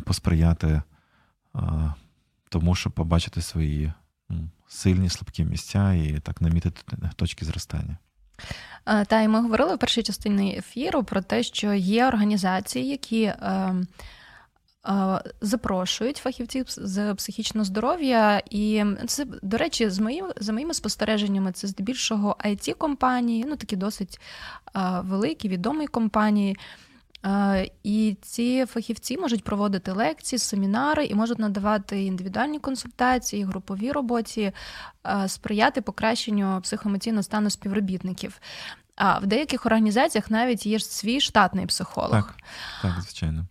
посприяти 0.06 0.82
тому, 2.50 2.76
щоб 2.76 2.94
побачити 2.94 3.42
свої 3.42 3.94
сильні 4.68 5.10
слабкі 5.10 5.46
місця 5.46 5.94
і 5.94 6.20
так 6.20 6.42
намітити 6.42 6.82
точки 7.16 7.46
зростання. 7.46 7.98
Е, 8.86 9.06
та 9.06 9.22
й 9.22 9.28
ми 9.28 9.42
говорили 9.42 9.76
в 9.76 9.78
першій 9.78 10.04
частині 10.04 10.58
ефіру 10.58 11.04
про 11.04 11.22
те, 11.22 11.44
що 11.44 11.74
є 11.74 12.08
організації, 12.08 12.88
які 12.88 13.24
е, 13.24 13.36
е, 14.88 15.22
запрошують 15.42 16.18
фахівців 16.18 16.66
з 16.68 17.14
психічного 17.14 17.66
здоров'я, 17.66 18.42
і 18.50 18.84
це, 19.08 19.26
до 19.42 19.58
речі, 19.58 19.90
з 19.90 20.00
моїм 20.00 20.26
за 20.38 20.54
моїми 20.54 20.74
спостереженнями, 20.74 21.52
це 21.52 21.68
здебільшого 21.68 22.38
it 22.46 22.74
компанії, 22.74 23.46
ну 23.48 23.56
такі 23.56 23.76
досить 23.76 24.20
великі, 25.04 25.50
відомі 25.50 25.88
компанії. 25.88 26.58
І 27.84 28.18
ці 28.22 28.66
фахівці 28.66 29.18
можуть 29.18 29.44
проводити 29.44 29.92
лекції, 29.92 30.40
семінари 30.40 31.06
і 31.06 31.16
можуть 31.16 31.40
надавати 31.40 32.04
індивідуальні 32.04 32.60
консультації, 32.60 33.44
групові 33.44 33.92
роботі, 33.92 34.52
сприяти 35.28 35.82
покращенню 35.82 36.62
психоемоційного 36.62 37.24
стану 37.24 37.50
співробітників. 37.50 38.40
А 38.96 39.20
в 39.20 39.26
деяких 39.26 39.66
організаціях 39.66 40.32
навіть 40.32 40.66
є 40.66 40.80
свій 40.80 41.22
штатний 41.22 41.66
психолог. 41.66 42.12
Так, 42.12 42.36
так, 42.82 43.02
звичайно. 43.02 43.46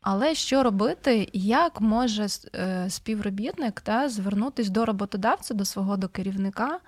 Але 0.00 0.34
що 0.34 0.62
робити, 0.62 1.30
як 1.32 1.80
може 1.80 2.26
е, 2.54 2.90
співробітник 2.90 3.80
та 3.80 4.08
звернутися 4.08 4.70
до 4.70 4.84
роботодавця, 4.84 5.54
до 5.54 5.64
свого 5.64 5.96
до 5.96 6.08
керівника? 6.08 6.78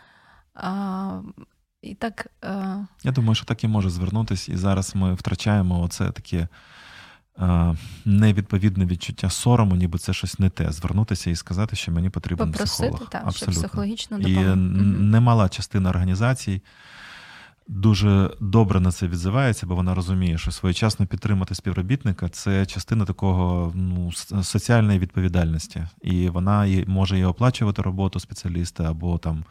І 1.83 1.95
так... 1.95 2.27
Е, 2.45 2.87
Я 3.03 3.13
думаю, 3.13 3.35
що 3.35 3.45
так 3.45 3.65
і 3.65 3.69
може 3.69 3.91
звернутися, 3.91 4.53
і 4.53 4.57
зараз 4.57 4.95
ми 4.95 5.15
втрачаємо 5.15 5.83
оце 5.83 6.11
таке 6.11 6.49
невідповідне 8.05 8.87
відчуття 8.87 9.31
сорому, 9.31 9.77
ніби 9.77 9.99
це 9.99 10.13
щось 10.13 10.39
не 10.39 10.51
те. 10.51 10.73
Звернутися 10.73 11.31
і 11.31 11.37
сказати, 11.37 11.77
що 11.77 11.93
мені 11.93 12.11
потрібен 12.11 12.53
Попросити, 12.53 12.89
психолог. 12.89 13.11
Так, 13.11 13.23
Абсолютно. 13.27 13.53
Щоб 13.53 13.65
психологічно 13.65 14.19
допомогти. 14.19 14.53
І 14.53 14.57
немала 14.57 15.49
частина 15.49 15.91
організацій 15.91 16.63
дуже 17.69 18.31
добре 18.41 18.81
на 18.81 18.93
це 18.93 19.07
відзивається, 19.07 19.67
бо 19.67 19.75
вона 19.75 19.95
розуміє, 19.95 20.39
що 20.39 20.51
своєчасно 20.51 21.07
підтримати 21.07 21.55
співробітника 21.55 22.29
це 22.29 22.67
частина 22.67 23.05
такого 23.05 23.73
ну, 23.75 24.13
соціальної 24.43 24.99
відповідальності, 24.99 25.87
і 26.03 26.29
вона 26.29 26.85
може 26.87 27.19
і 27.19 27.25
оплачувати 27.25 27.83
роботу 27.83 28.21
спеціаліста 28.21 28.85
або 28.91 29.19
там 29.19 29.45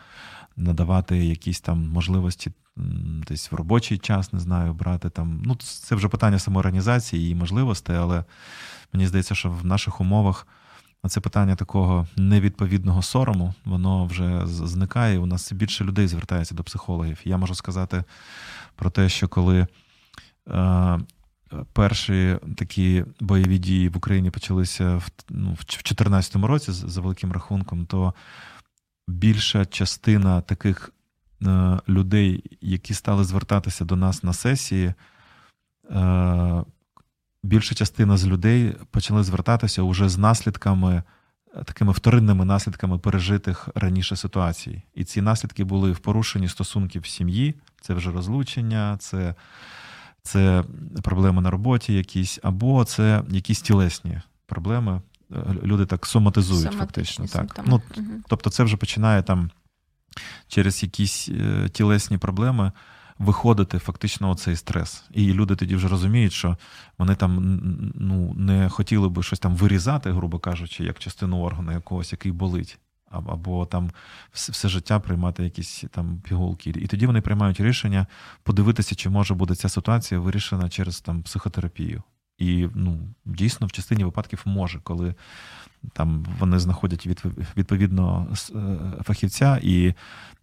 надавати 0.57 1.25
якісь 1.25 1.61
там 1.61 1.89
можливості 1.89 2.51
десь 3.27 3.51
в 3.51 3.55
робочий 3.55 3.97
час, 3.97 4.33
не 4.33 4.39
знаю, 4.39 4.73
брати 4.73 5.09
там. 5.09 5.41
Ну, 5.45 5.55
це 5.55 5.95
вже 5.95 6.07
питання 6.07 6.39
самоорганізації 6.39 7.31
і 7.31 7.35
можливостей, 7.35 7.95
але 7.95 8.23
мені 8.93 9.07
здається, 9.07 9.35
що 9.35 9.49
в 9.49 9.65
наших 9.65 10.01
умовах. 10.01 10.47
Це 11.07 11.19
питання 11.19 11.55
такого 11.55 12.07
невідповідного 12.15 13.01
сорому, 13.01 13.53
воно 13.65 14.05
вже 14.05 14.41
зникає. 14.45 15.19
У 15.19 15.25
нас 15.25 15.43
все 15.43 15.55
більше 15.55 15.83
людей 15.83 16.07
звертається 16.07 16.55
до 16.55 16.63
психологів. 16.63 17.19
Я 17.23 17.37
можу 17.37 17.55
сказати 17.55 18.03
про 18.75 18.89
те, 18.89 19.09
що 19.09 19.27
коли 19.27 19.67
е, 20.47 20.99
перші 21.73 22.39
такі 22.57 23.05
бойові 23.19 23.57
дії 23.57 23.89
в 23.89 23.97
Україні 23.97 24.31
почалися 24.31 24.95
в 24.95 25.09
ну, 25.29 25.49
в 25.49 25.65
2014 25.65 26.35
році 26.35 26.71
за 26.71 27.01
великим 27.01 27.31
рахунком, 27.31 27.85
то 27.85 28.13
більша 29.07 29.65
частина 29.65 30.41
таких 30.41 30.91
е, 31.43 31.79
людей, 31.89 32.43
які 32.61 32.93
стали 32.93 33.23
звертатися 33.23 33.85
до 33.85 33.95
нас 33.95 34.23
на 34.23 34.33
сесії, 34.33 34.93
е, 35.91 36.63
більша 37.43 37.75
частина 37.75 38.17
з 38.17 38.27
людей 38.27 38.75
почали 38.91 39.23
звертатися 39.23 39.81
уже 39.81 40.09
з 40.09 40.17
наслідками, 40.17 41.03
е, 41.55 41.63
такими 41.63 41.91
вторинними 41.91 42.45
наслідками 42.45 42.97
пережитих 42.97 43.69
раніше 43.75 44.15
ситуацій. 44.15 44.83
І 44.95 45.03
ці 45.03 45.21
наслідки 45.21 45.63
були 45.63 45.91
в 45.91 45.99
порушенні 45.99 46.47
стосунків 46.47 47.05
сім'ї, 47.05 47.55
це 47.81 47.93
вже 47.93 48.11
розлучення, 48.11 48.97
це 48.99 49.35
це 50.23 50.63
проблеми 51.03 51.41
на 51.41 51.51
роботі, 51.51 51.93
якісь, 51.93 52.39
або 52.43 52.85
це 52.85 53.23
якісь 53.29 53.61
тілесні 53.61 54.21
проблеми. 54.45 55.01
Люди 55.63 55.85
так 55.85 56.05
соматизують, 56.05 56.73
фактично. 56.73 57.27
Так. 57.27 57.63
Ну, 57.65 57.81
угу. 57.97 58.07
Тобто, 58.27 58.49
це 58.49 58.63
вже 58.63 58.77
починає 58.77 59.23
там 59.23 59.51
через 60.47 60.83
якісь 60.83 61.29
е, 61.29 61.69
тілесні 61.69 62.17
проблеми 62.17 62.71
виходити 63.19 63.79
фактично 63.79 64.29
оцей 64.29 64.55
стрес. 64.55 65.03
І 65.11 65.33
люди 65.33 65.55
тоді 65.55 65.75
вже 65.75 65.87
розуміють, 65.87 66.33
що 66.33 66.57
вони 66.97 67.15
там 67.15 67.59
ну, 67.95 68.33
не 68.33 68.69
хотіли 68.69 69.09
би 69.09 69.23
щось 69.23 69.39
там 69.39 69.55
вирізати, 69.55 70.11
грубо 70.11 70.39
кажучи, 70.39 70.83
як 70.83 70.99
частину 70.99 71.41
органу 71.41 71.71
якогось, 71.71 72.11
який 72.11 72.31
болить. 72.31 72.79
Або 73.11 73.65
там 73.65 73.91
все 74.33 74.69
життя 74.69 74.99
приймати 74.99 75.43
якісь 75.43 75.83
там 75.91 76.21
пігулки. 76.23 76.69
І 76.69 76.87
тоді 76.87 77.07
вони 77.07 77.21
приймають 77.21 77.59
рішення 77.59 78.07
подивитися, 78.43 78.95
чи 78.95 79.09
може 79.09 79.33
буде 79.33 79.55
ця 79.55 79.69
ситуація 79.69 80.19
вирішена 80.19 80.69
через 80.69 81.01
там 81.01 81.23
психотерапію. 81.23 82.03
І 82.37 82.67
ну, 82.75 82.99
дійсно 83.25 83.67
в 83.67 83.71
частині 83.71 84.03
випадків 84.03 84.41
може, 84.45 84.79
коли 84.83 85.15
там 85.93 86.25
вони 86.39 86.59
знаходять 86.59 87.07
відповідно 87.57 88.27
е, 88.55 89.03
фахівця, 89.03 89.59
і 89.63 89.93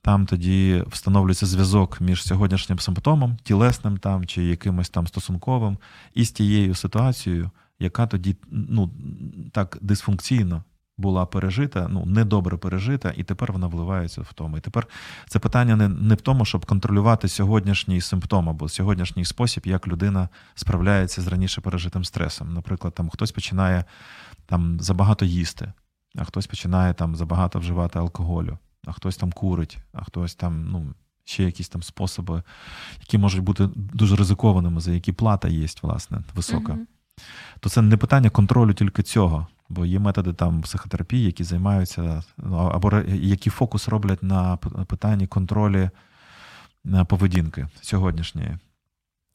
там 0.03 0.27
тоді 0.27 0.85
встановлюється 0.87 1.47
зв'язок 1.47 2.01
між 2.01 2.23
сьогоднішнім 2.23 2.79
симптомом, 2.79 3.37
тілесним 3.43 3.97
там 3.99 4.27
чи 4.27 4.45
якимось 4.45 4.89
там 4.89 5.07
стосунковим, 5.07 5.79
і 6.14 6.25
з 6.25 6.31
тією 6.31 6.75
ситуацією, 6.75 7.51
яка 7.79 8.07
тоді 8.07 8.37
ну, 8.51 8.91
так 9.53 9.79
дисфункційно 9.81 10.64
була 10.97 11.27
пережита, 11.27 11.89
ну 11.91 12.07
недобре 12.07 12.57
пережита, 12.57 13.13
і 13.17 13.23
тепер 13.23 13.53
вона 13.53 13.67
вливається 13.67 14.21
в 14.23 14.33
тому. 14.33 14.59
І 14.59 14.61
тепер 14.61 14.87
це 15.29 15.39
питання 15.39 15.77
не 15.77 15.89
не 15.89 16.15
в 16.15 16.21
тому, 16.21 16.45
щоб 16.45 16.67
контролювати 16.67 17.29
сьогоднішній 17.29 18.01
симптом 18.01 18.49
або 18.49 18.69
сьогоднішній 18.69 19.25
спосіб, 19.25 19.63
як 19.67 19.89
людина 19.89 20.29
справляється 20.55 21.23
з 21.23 21.27
раніше 21.27 21.61
пережитим 21.61 22.05
стресом. 22.05 22.55
Наприклад, 22.55 22.95
там 22.95 23.11
хтось 23.11 23.33
починає 23.33 23.85
там 24.47 24.81
забагато 24.81 25.25
їсти, 25.25 25.73
а 26.19 26.25
хтось 26.25 26.47
починає 26.47 26.95
там 26.95 27.17
забагато 27.17 27.59
вживати 27.59 27.99
алкоголю, 27.99 28.59
а 28.87 28.93
хтось 28.93 29.17
там 29.17 29.33
курить, 29.33 29.79
а 29.93 30.05
хтось 30.05 30.35
там, 30.35 30.69
ну. 30.71 30.95
Ще 31.27 31.45
якісь 31.45 31.69
там 31.69 31.83
способи, 31.83 32.43
які 33.01 33.19
можуть 33.19 33.43
бути 33.43 33.69
дуже 33.75 34.17
ризикованими, 34.17 34.81
за 34.81 34.93
які 34.93 35.13
плата 35.13 35.49
є, 35.49 35.67
власне, 35.83 36.23
висока. 36.35 36.73
Uh-huh. 36.73 36.87
То 37.61 37.69
це 37.69 37.83
не 37.83 37.97
питання 37.97 38.31
контролю 38.31 38.75
тільки 38.75 39.03
цього. 39.03 39.47
Бо 39.69 39.87
є 39.87 39.99
методи 39.99 40.33
там 40.33 40.62
психотерапії, 40.62 41.25
які 41.25 41.45
займаються, 41.45 42.23
ну, 42.39 42.57
або 42.57 42.93
які 43.09 43.51
фокус 43.51 43.89
роблять 43.89 44.23
на 44.23 44.57
питанні 44.57 45.27
контролі 45.27 45.91
поведінки 47.09 47.69
сьогоднішньої. 47.81 48.59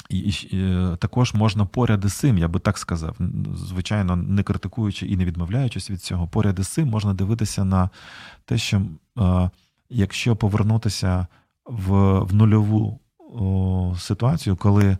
І, 0.09 0.17
і 0.17 0.49
е, 0.53 0.97
також 0.99 1.34
можна 1.34 1.65
поряд 1.65 2.05
із 2.05 2.13
цим, 2.13 2.38
я 2.38 2.47
би 2.47 2.59
так 2.59 2.77
сказав, 2.77 3.17
звичайно, 3.55 4.15
не 4.15 4.43
критикуючи 4.43 5.05
і 5.05 5.17
не 5.17 5.25
відмовляючись 5.25 5.89
від 5.89 6.01
цього, 6.01 6.27
поряд 6.27 6.59
із 6.59 6.67
цим 6.67 6.88
можна 6.88 7.13
дивитися 7.13 7.65
на 7.65 7.89
те, 8.45 8.57
що 8.57 8.82
е, 9.19 9.49
якщо 9.89 10.36
повернутися 10.36 11.27
в 11.65 12.19
в 12.19 12.34
нульову 12.34 12.99
о, 13.19 13.95
ситуацію, 13.99 14.55
коли 14.55 14.97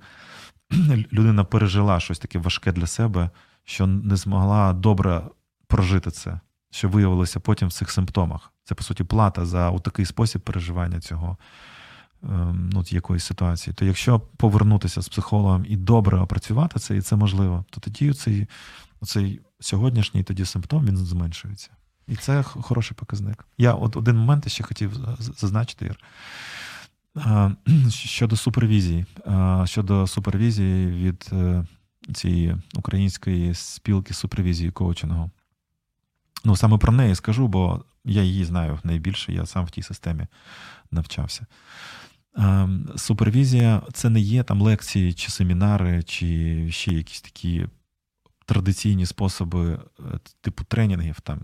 людина 1.14 1.44
пережила 1.44 2.00
щось 2.00 2.20
таке 2.20 2.40
важке 2.40 2.72
для 2.72 2.88
себе, 2.88 3.30
що 3.70 3.88
не 3.88 4.16
змогла 4.16 4.74
добре 4.74 5.22
прожити 5.68 6.12
це, 6.12 6.40
що 6.72 6.90
виявилося 6.90 7.40
потім 7.40 7.68
в 7.68 7.74
цих 7.74 7.92
симптомах. 7.92 8.52
Це, 8.64 8.76
по 8.76 8.84
суті, 8.84 9.04
плата 9.04 9.46
за 9.46 9.80
такий 9.80 10.06
спосіб 10.06 10.42
переживання 10.42 11.00
цього. 11.00 11.38
Ем, 12.24 12.70
ну, 12.74 12.84
якоїсь 12.88 13.24
ситуації, 13.24 13.74
то 13.74 13.86
якщо 13.86 14.20
повернутися 14.20 15.02
з 15.02 15.10
психологом 15.10 15.66
і 15.68 15.78
добре 15.78 16.20
опрацювати 16.20 16.80
це, 16.80 16.98
і 16.98 17.02
це 17.02 17.16
можливо, 17.16 17.66
то 17.70 17.80
тоді 17.80 18.14
цей, 18.14 18.48
цей 19.06 19.42
сьогоднішній 19.60 20.24
тоді 20.24 20.46
симптом 20.46 20.86
він 20.86 20.98
зменшується. 20.98 21.70
І 22.08 22.16
це 22.16 22.44
хороший 22.44 22.98
показник. 22.98 23.46
Я 23.58 23.74
от 23.74 23.98
один 23.98 24.18
момент 24.18 24.52
ще 24.52 24.64
хотів 24.64 24.98
зазначити, 25.20 25.86
Ір. 25.86 26.00
Щодо 27.90 28.36
супервізії, 28.36 29.06
щодо 29.66 30.08
супервізії 30.08 30.88
від 30.88 31.30
е, 31.32 31.66
цієї 32.14 32.58
української 32.76 33.54
спілки 33.54 34.14
супервізії 34.14 34.72
коучингу. 34.72 35.32
Ну, 36.46 36.56
саме 36.56 36.78
про 36.78 36.94
неї 36.94 37.16
скажу, 37.16 37.48
бо 37.48 37.84
я 38.06 38.24
її 38.24 38.46
знаю 38.46 38.80
найбільше, 38.84 39.34
я 39.34 39.46
сам 39.46 39.66
в 39.66 39.72
тій 39.72 39.82
системі 39.82 40.28
навчався. 40.92 41.46
Ем, 42.36 42.90
супервізія 42.96 43.82
це 43.94 44.10
не 44.10 44.20
є 44.20 44.44
там 44.44 44.62
лекції 44.62 45.14
чи 45.14 45.32
семінари, 45.32 46.04
чи 46.04 46.68
ще 46.72 46.94
якісь 46.94 47.22
такі 47.22 47.68
традиційні 48.46 49.06
способи, 49.06 49.80
е, 50.00 50.20
типу 50.42 50.64
тренінгів. 50.64 51.20
Там. 51.20 51.40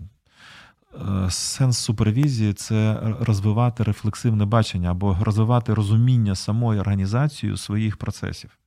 Е, 0.94 1.30
сенс 1.30 1.78
супервізії 1.78 2.52
це 2.52 3.00
розвивати 3.20 3.82
рефлексивне 3.82 4.44
бачення 4.44 4.90
або 4.90 5.18
розвивати 5.20 5.74
розуміння 5.74 6.34
самої 6.34 6.80
організації 6.80 7.56
своїх 7.56 7.96
процесів. 7.96 8.58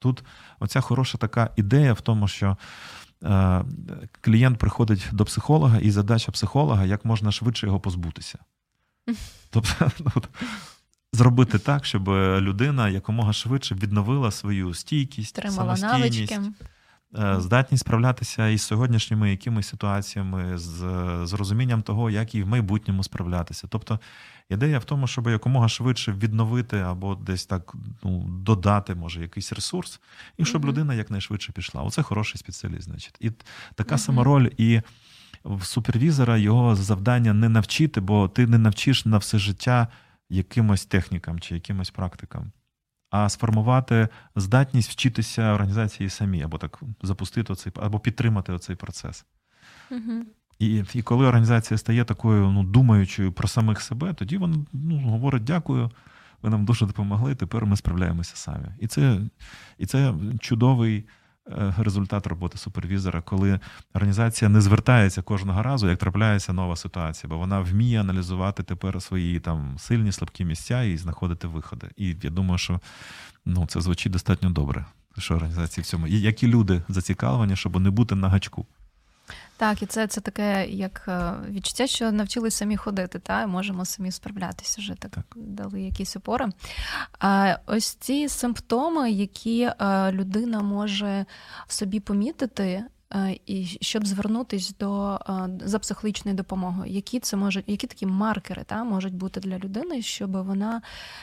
Тут 0.00 0.24
оця 0.58 0.80
хороша 0.80 1.18
така 1.18 1.50
ідея 1.56 1.92
в 1.92 2.00
тому, 2.00 2.28
що 2.28 2.56
е, 3.24 3.64
клієнт 4.20 4.58
приходить 4.58 5.08
до 5.12 5.24
психолога, 5.24 5.78
і 5.78 5.90
задача 5.90 6.32
психолога 6.32 6.84
як 6.84 7.04
можна 7.04 7.32
швидше 7.32 7.66
його 7.66 7.80
позбутися. 7.80 8.38
Тобто, 9.50 9.90
ну, 9.98 10.22
зробити 11.12 11.58
так, 11.58 11.84
щоб 11.84 12.08
людина 12.38 12.88
якомога 12.88 13.32
швидше 13.32 13.74
відновила 13.74 14.30
свою 14.30 14.74
стійкість, 14.74 15.34
Тримала 15.34 15.76
самостійність, 15.76 16.30
навички. 16.30 16.52
Е, 17.18 17.40
здатність 17.40 17.80
справлятися 17.80 18.48
із 18.48 18.62
сьогоднішніми 18.62 19.30
якимись 19.30 19.68
ситуаціями, 19.68 20.58
з, 20.58 20.78
з 21.26 21.32
розумінням 21.32 21.82
того, 21.82 22.10
як 22.10 22.34
і 22.34 22.42
в 22.42 22.48
майбутньому 22.48 23.04
справлятися. 23.04 23.66
Тобто 23.70 24.00
ідея 24.50 24.78
в 24.78 24.84
тому, 24.84 25.06
щоб 25.06 25.26
якомога 25.26 25.68
швидше 25.68 26.12
відновити 26.12 26.78
або 26.78 27.14
десь 27.14 27.46
так 27.46 27.74
ну, 28.02 28.24
додати, 28.28 28.94
може, 28.94 29.22
якийсь 29.22 29.52
ресурс, 29.52 30.00
і 30.36 30.44
щоб 30.44 30.62
mm-hmm. 30.62 30.68
людина 30.68 30.94
якнайшвидше 30.94 31.52
пішла. 31.52 31.82
Оце 31.82 32.02
хороший 32.02 32.38
спеціаліст. 32.38 32.82
Значить. 32.82 33.16
І 33.20 33.30
така 33.74 33.94
mm-hmm. 33.94 33.98
сама 33.98 34.24
роль 34.24 34.48
і. 34.56 34.80
В 35.44 35.64
супервізора 35.64 36.36
його 36.36 36.76
завдання 36.76 37.32
не 37.32 37.48
навчити, 37.48 38.00
бо 38.00 38.28
ти 38.28 38.46
не 38.46 38.58
навчиш 38.58 39.04
на 39.04 39.18
все 39.18 39.38
життя 39.38 39.88
якимось 40.28 40.86
технікам 40.86 41.40
чи 41.40 41.54
якимось 41.54 41.90
практикам, 41.90 42.52
а 43.10 43.28
сформувати 43.28 44.08
здатність 44.36 44.90
вчитися 44.90 45.52
організації 45.52 46.10
самі, 46.10 46.42
або 46.42 46.58
так 46.58 46.80
запустити 47.02 47.52
оцей, 47.52 47.72
або 47.76 48.00
підтримати 48.00 48.52
оцей 48.52 48.76
процес. 48.76 49.24
Угу. 49.90 50.24
І 50.60 50.84
і 50.94 51.02
коли 51.02 51.26
організація 51.26 51.78
стає 51.78 52.04
такою 52.04 52.50
ну, 52.50 52.62
думаючою 52.64 53.32
про 53.32 53.48
самих 53.48 53.80
себе, 53.80 54.12
тоді 54.12 54.36
вона 54.36 54.56
ну, 54.72 54.98
говорить 54.98 55.44
дякую, 55.44 55.90
ви 56.42 56.50
нам 56.50 56.64
дуже 56.64 56.86
допомогли, 56.86 57.34
тепер 57.34 57.66
ми 57.66 57.76
справляємося 57.76 58.36
самі. 58.36 58.66
І 58.80 58.86
це, 58.86 59.20
І 59.78 59.86
це 59.86 60.14
чудовий. 60.40 61.04
Е, 61.48 61.74
результат 61.78 62.26
роботи 62.26 62.58
супервізора, 62.58 63.22
коли 63.22 63.60
організація 63.94 64.48
не 64.48 64.60
звертається 64.60 65.22
кожного 65.22 65.62
разу, 65.62 65.88
як 65.88 65.98
трапляється 65.98 66.52
нова 66.52 66.76
ситуація, 66.76 67.28
бо 67.28 67.38
вона 67.38 67.60
вміє 67.60 68.00
аналізувати 68.00 68.62
тепер 68.62 69.02
свої 69.02 69.40
там 69.40 69.78
сильні 69.78 70.12
слабкі 70.12 70.44
місця 70.44 70.82
і 70.82 70.96
знаходити 70.96 71.46
виходи. 71.48 71.90
І 71.96 72.16
я 72.22 72.30
думаю, 72.30 72.58
що 72.58 72.80
ну, 73.46 73.66
це 73.66 73.80
звучить 73.80 74.12
достатньо 74.12 74.50
добре. 74.50 74.86
Що 75.18 75.34
організації 75.34 75.82
в 75.82 75.86
цьому, 75.86 76.06
які 76.06 76.48
люди 76.48 76.82
зацікавлені, 76.88 77.56
щоб 77.56 77.80
не 77.80 77.90
бути 77.90 78.14
на 78.14 78.28
гачку. 78.28 78.66
Так, 79.60 79.82
і 79.82 79.86
це 79.86 80.06
це 80.06 80.20
таке 80.20 80.66
як 80.68 81.04
е, 81.08 81.32
відчуття, 81.48 81.86
що 81.86 82.12
навчились 82.12 82.54
самі 82.54 82.76
ходити, 82.76 83.18
та 83.18 83.46
можемо 83.46 83.84
самі 83.84 84.10
справлятися 84.10 84.80
вже 84.80 84.94
так, 84.94 85.10
так. 85.10 85.24
дали 85.36 85.82
якісь 85.82 86.16
опори. 86.16 86.48
А 87.18 87.56
ось 87.66 87.94
ці 87.94 88.28
симптоми, 88.28 89.10
які 89.10 89.62
е, 89.62 90.12
людина 90.12 90.60
може 90.60 91.24
собі 91.68 92.00
помітити. 92.00 92.84
Е, 93.14 93.38
і 93.46 93.66
щоб 93.66 94.06
звернутися 94.06 94.74
до 94.80 95.20
за 95.64 95.78
психологічною 95.78 96.36
допомогою, 96.36 96.92
які 96.92 97.20
це 97.20 97.36
можуть, 97.36 97.64
які 97.66 97.86
такі 97.86 98.06
маркери 98.06 98.62
та 98.66 98.84
можуть 98.84 99.14
бути 99.14 99.40
для 99.40 99.58
людини, 99.58 100.02
щоб 100.02 100.46
вона 100.46 100.82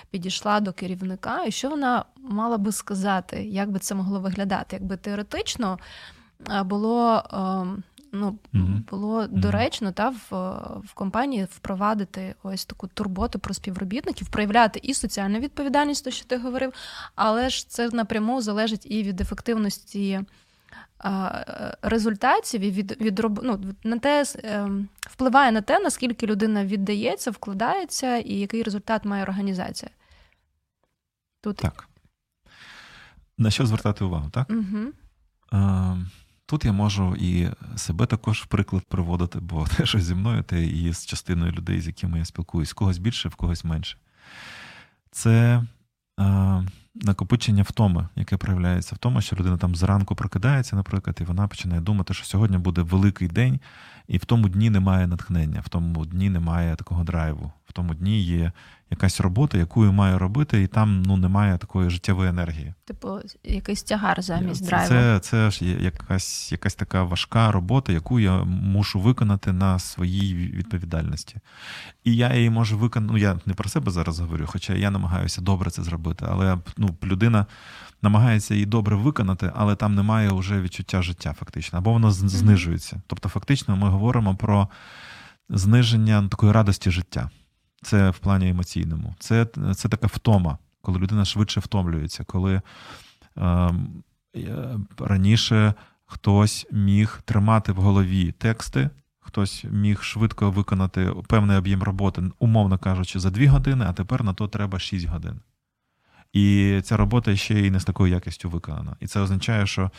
підійшла 0.09 0.59
до 0.59 0.73
керівника, 0.73 1.43
і 1.43 1.51
що 1.51 1.69
вона 1.69 2.05
мала 2.17 2.57
би 2.57 2.71
сказати, 2.71 3.43
як 3.43 3.71
би 3.71 3.79
це 3.79 3.95
могло 3.95 4.19
виглядати, 4.19 4.75
якби 4.75 4.97
теоретично 4.97 5.79
було 6.65 7.23
ем, 7.33 7.83
ну, 8.19 8.39
mm-hmm. 8.53 8.89
було 8.89 9.21
mm-hmm. 9.21 9.39
доречно 9.39 9.91
та 9.91 10.09
в, 10.09 10.31
в 10.85 10.93
компанії 10.93 11.47
впровадити 11.51 12.35
ось 12.43 12.65
таку 12.65 12.87
турботу 12.87 13.39
про 13.39 13.53
співробітників, 13.53 14.27
проявляти 14.27 14.79
і 14.83 14.93
соціальну 14.93 15.39
відповідальність, 15.39 16.05
то 16.05 16.11
що 16.11 16.25
ти 16.25 16.37
говорив, 16.37 16.73
але 17.15 17.49
ж 17.49 17.69
це 17.69 17.89
напряму 17.89 18.41
залежить 18.41 18.91
і 18.91 19.03
від 19.03 19.21
ефективності. 19.21 20.21
Результатів 21.81 22.61
і 22.61 22.71
від 22.71 23.01
від 23.01 23.25
ну, 23.43 23.59
на 23.83 23.99
те 23.99 24.25
ем, 24.43 24.87
впливає 24.99 25.51
на 25.51 25.61
те, 25.61 25.79
наскільки 25.79 26.27
людина 26.27 26.65
віддається, 26.65 27.31
вкладається, 27.31 28.17
і 28.17 28.33
який 28.33 28.63
результат 28.63 29.05
має 29.05 29.23
організація. 29.23 29.91
Тут 31.41 31.57
так. 31.57 31.89
На 33.37 33.51
що 33.51 33.65
звертати 33.65 34.03
увагу, 34.05 34.29
так? 34.29 34.49
Угу. 34.49 34.93
Тут 36.49 36.65
я 36.65 36.71
можу 36.71 37.15
і 37.15 37.49
себе 37.75 38.05
також 38.05 38.41
в 38.41 38.45
приклад 38.45 38.83
приводити, 38.83 39.39
бо 39.39 39.65
те, 39.77 39.85
що 39.85 39.99
зі 39.99 40.15
мною, 40.15 40.43
те 40.43 40.65
і 40.65 40.93
з 40.93 41.05
частиною 41.05 41.51
людей, 41.51 41.81
з 41.81 41.87
якими 41.87 42.19
я 42.19 42.25
спілкуюсь, 42.25 42.73
когось 42.73 42.97
більше, 42.97 43.29
в 43.29 43.35
когось 43.35 43.63
менше. 43.63 43.97
Це 45.11 45.63
е, 46.19 46.63
накопичення 46.95 47.63
втоми, 47.63 48.07
яке 48.15 48.37
проявляється 48.37 48.95
в 48.95 48.97
тому, 48.97 49.21
що 49.21 49.35
людина 49.35 49.57
там 49.57 49.75
зранку 49.75 50.15
прокидається, 50.15 50.75
наприклад, 50.75 51.17
і 51.21 51.23
вона 51.23 51.47
починає 51.47 51.81
думати, 51.81 52.13
що 52.13 52.25
сьогодні 52.25 52.57
буде 52.57 52.81
великий 52.81 53.27
день, 53.27 53.59
і 54.07 54.17
в 54.17 54.25
тому 54.25 54.49
дні 54.49 54.69
немає 54.69 55.07
натхнення, 55.07 55.61
в 55.61 55.69
тому 55.69 56.05
дні 56.05 56.29
немає 56.29 56.75
такого 56.75 57.03
драйву, 57.03 57.51
в 57.65 57.73
тому 57.73 57.93
дні 57.93 58.21
є 58.21 58.51
якась 58.89 59.19
робота, 59.19 59.57
яку 59.57 59.85
я 59.85 59.91
маю 59.91 60.19
робити, 60.19 60.61
і 60.61 60.67
там 60.67 61.01
ну 61.01 61.17
немає 61.17 61.57
такої 61.57 61.89
життєвої 61.89 62.29
енергії. 62.29 62.73
Типу, 62.85 63.19
якийсь 63.43 63.83
тягар 63.83 64.21
замість 64.21 64.63
це, 64.63 64.69
драйву. 64.69 64.87
Це 64.87 65.19
це 65.19 65.51
ж 65.51 65.65
якась 65.65 66.51
якась 66.51 66.75
така 66.75 67.03
важка 67.03 67.51
робота, 67.51 67.93
яку 67.93 68.19
я 68.19 68.43
мушу 68.43 68.99
виконати 68.99 69.53
на 69.53 69.79
своїй 69.79 70.35
відповідальності. 70.35 71.35
І 72.03 72.15
я 72.15 72.35
її 72.35 72.49
можу 72.49 72.77
виконати. 72.77 73.13
Ну 73.13 73.17
я 73.19 73.39
не 73.45 73.53
про 73.53 73.69
себе 73.69 73.91
зараз 73.91 74.19
говорю, 74.19 74.45
хоча 74.47 74.73
я 74.73 74.91
намагаюся 74.91 75.41
добре 75.41 75.71
це 75.71 75.83
зробити. 75.83 76.25
Але 76.29 76.57
ну, 76.77 76.97
людина 77.03 77.45
намагається 78.01 78.53
її 78.53 78.65
добре 78.65 78.95
виконати, 78.95 79.51
але 79.55 79.75
там 79.75 79.95
немає 79.95 80.29
вже 80.29 80.61
відчуття 80.61 81.01
життя, 81.01 81.35
фактично, 81.39 81.79
або 81.79 81.91
воно 81.91 82.11
знижується. 82.11 83.01
Тобто, 83.07 83.29
фактично, 83.29 83.75
ми 83.75 83.89
говоримо 83.89 84.35
про 84.35 84.67
зниження 85.49 86.27
такої 86.27 86.51
радості 86.51 86.91
життя. 86.91 87.29
Це 87.81 88.09
в 88.09 88.17
плані 88.17 88.49
емоційному. 88.49 89.15
Це 89.19 89.45
це 89.75 89.89
така 89.89 90.07
втома, 90.07 90.57
коли 90.81 90.99
людина 90.99 91.25
швидше 91.25 91.59
втомлюється, 91.59 92.23
коли 92.23 92.61
е, 93.37 93.69
раніше 94.97 95.73
хтось 96.05 96.67
міг 96.71 97.21
тримати 97.25 97.71
в 97.71 97.75
голові 97.75 98.31
тексти, 98.31 98.89
хтось 99.19 99.65
міг 99.71 100.01
швидко 100.01 100.51
виконати 100.51 101.13
певний 101.27 101.57
об'єм 101.57 101.83
роботи, 101.83 102.23
умовно 102.39 102.77
кажучи, 102.77 103.19
за 103.19 103.29
дві 103.29 103.47
години, 103.47 103.85
а 103.89 103.93
тепер 103.93 104.23
на 104.23 104.33
то 104.33 104.47
треба 104.47 104.79
6 104.79 105.05
годин. 105.07 105.39
І 106.33 106.79
ця 106.83 106.97
робота 106.97 107.35
ще 107.35 107.59
й 107.59 107.71
не 107.71 107.79
з 107.79 107.85
такою 107.85 108.13
якістю 108.13 108.49
виконана. 108.49 108.95
І 108.99 109.07
це 109.07 109.19
означає, 109.19 109.67
що 109.67 109.91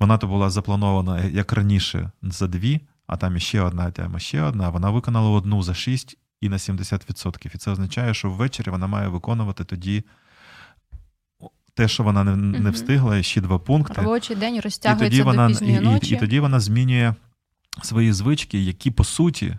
вона 0.00 0.18
то 0.18 0.26
була 0.26 0.50
запланована 0.50 1.24
як 1.24 1.52
раніше 1.52 2.10
за 2.22 2.46
дві, 2.46 2.80
а 3.06 3.16
там 3.16 3.36
іще 3.36 3.60
одна 3.60 3.90
тема, 3.90 4.18
ще 4.18 4.42
одна. 4.42 4.68
Вона 4.68 4.90
виконала 4.90 5.30
одну 5.30 5.62
за 5.62 5.74
шість 5.74 6.18
і 6.40 6.48
на 6.48 6.56
70%. 6.56 7.54
І 7.54 7.58
це 7.58 7.70
означає, 7.70 8.14
що 8.14 8.30
ввечері 8.30 8.70
вона 8.70 8.86
має 8.86 9.08
виконувати 9.08 9.64
тоді 9.64 10.04
те, 11.74 11.88
що 11.88 12.02
вона 12.02 12.24
не, 12.24 12.36
не 12.36 12.70
встигла, 12.70 13.22
ще 13.22 13.40
два 13.40 13.58
пункти. 13.58 14.02
Робочий 14.02 14.36
день 14.36 14.54
І 14.56 14.98
тоді, 14.98 15.22
вона, 15.22 15.48
до 15.48 15.54
пізньої 15.54 15.76
і, 15.76 15.80
ночі. 15.80 16.14
і, 16.14 16.16
і 16.16 16.20
тоді 16.20 16.40
вона 16.40 16.60
змінює 16.60 17.14
свої 17.82 18.12
звички, 18.12 18.62
які 18.62 18.90
по 18.90 19.04
суті, 19.04 19.46
е, 19.46 19.58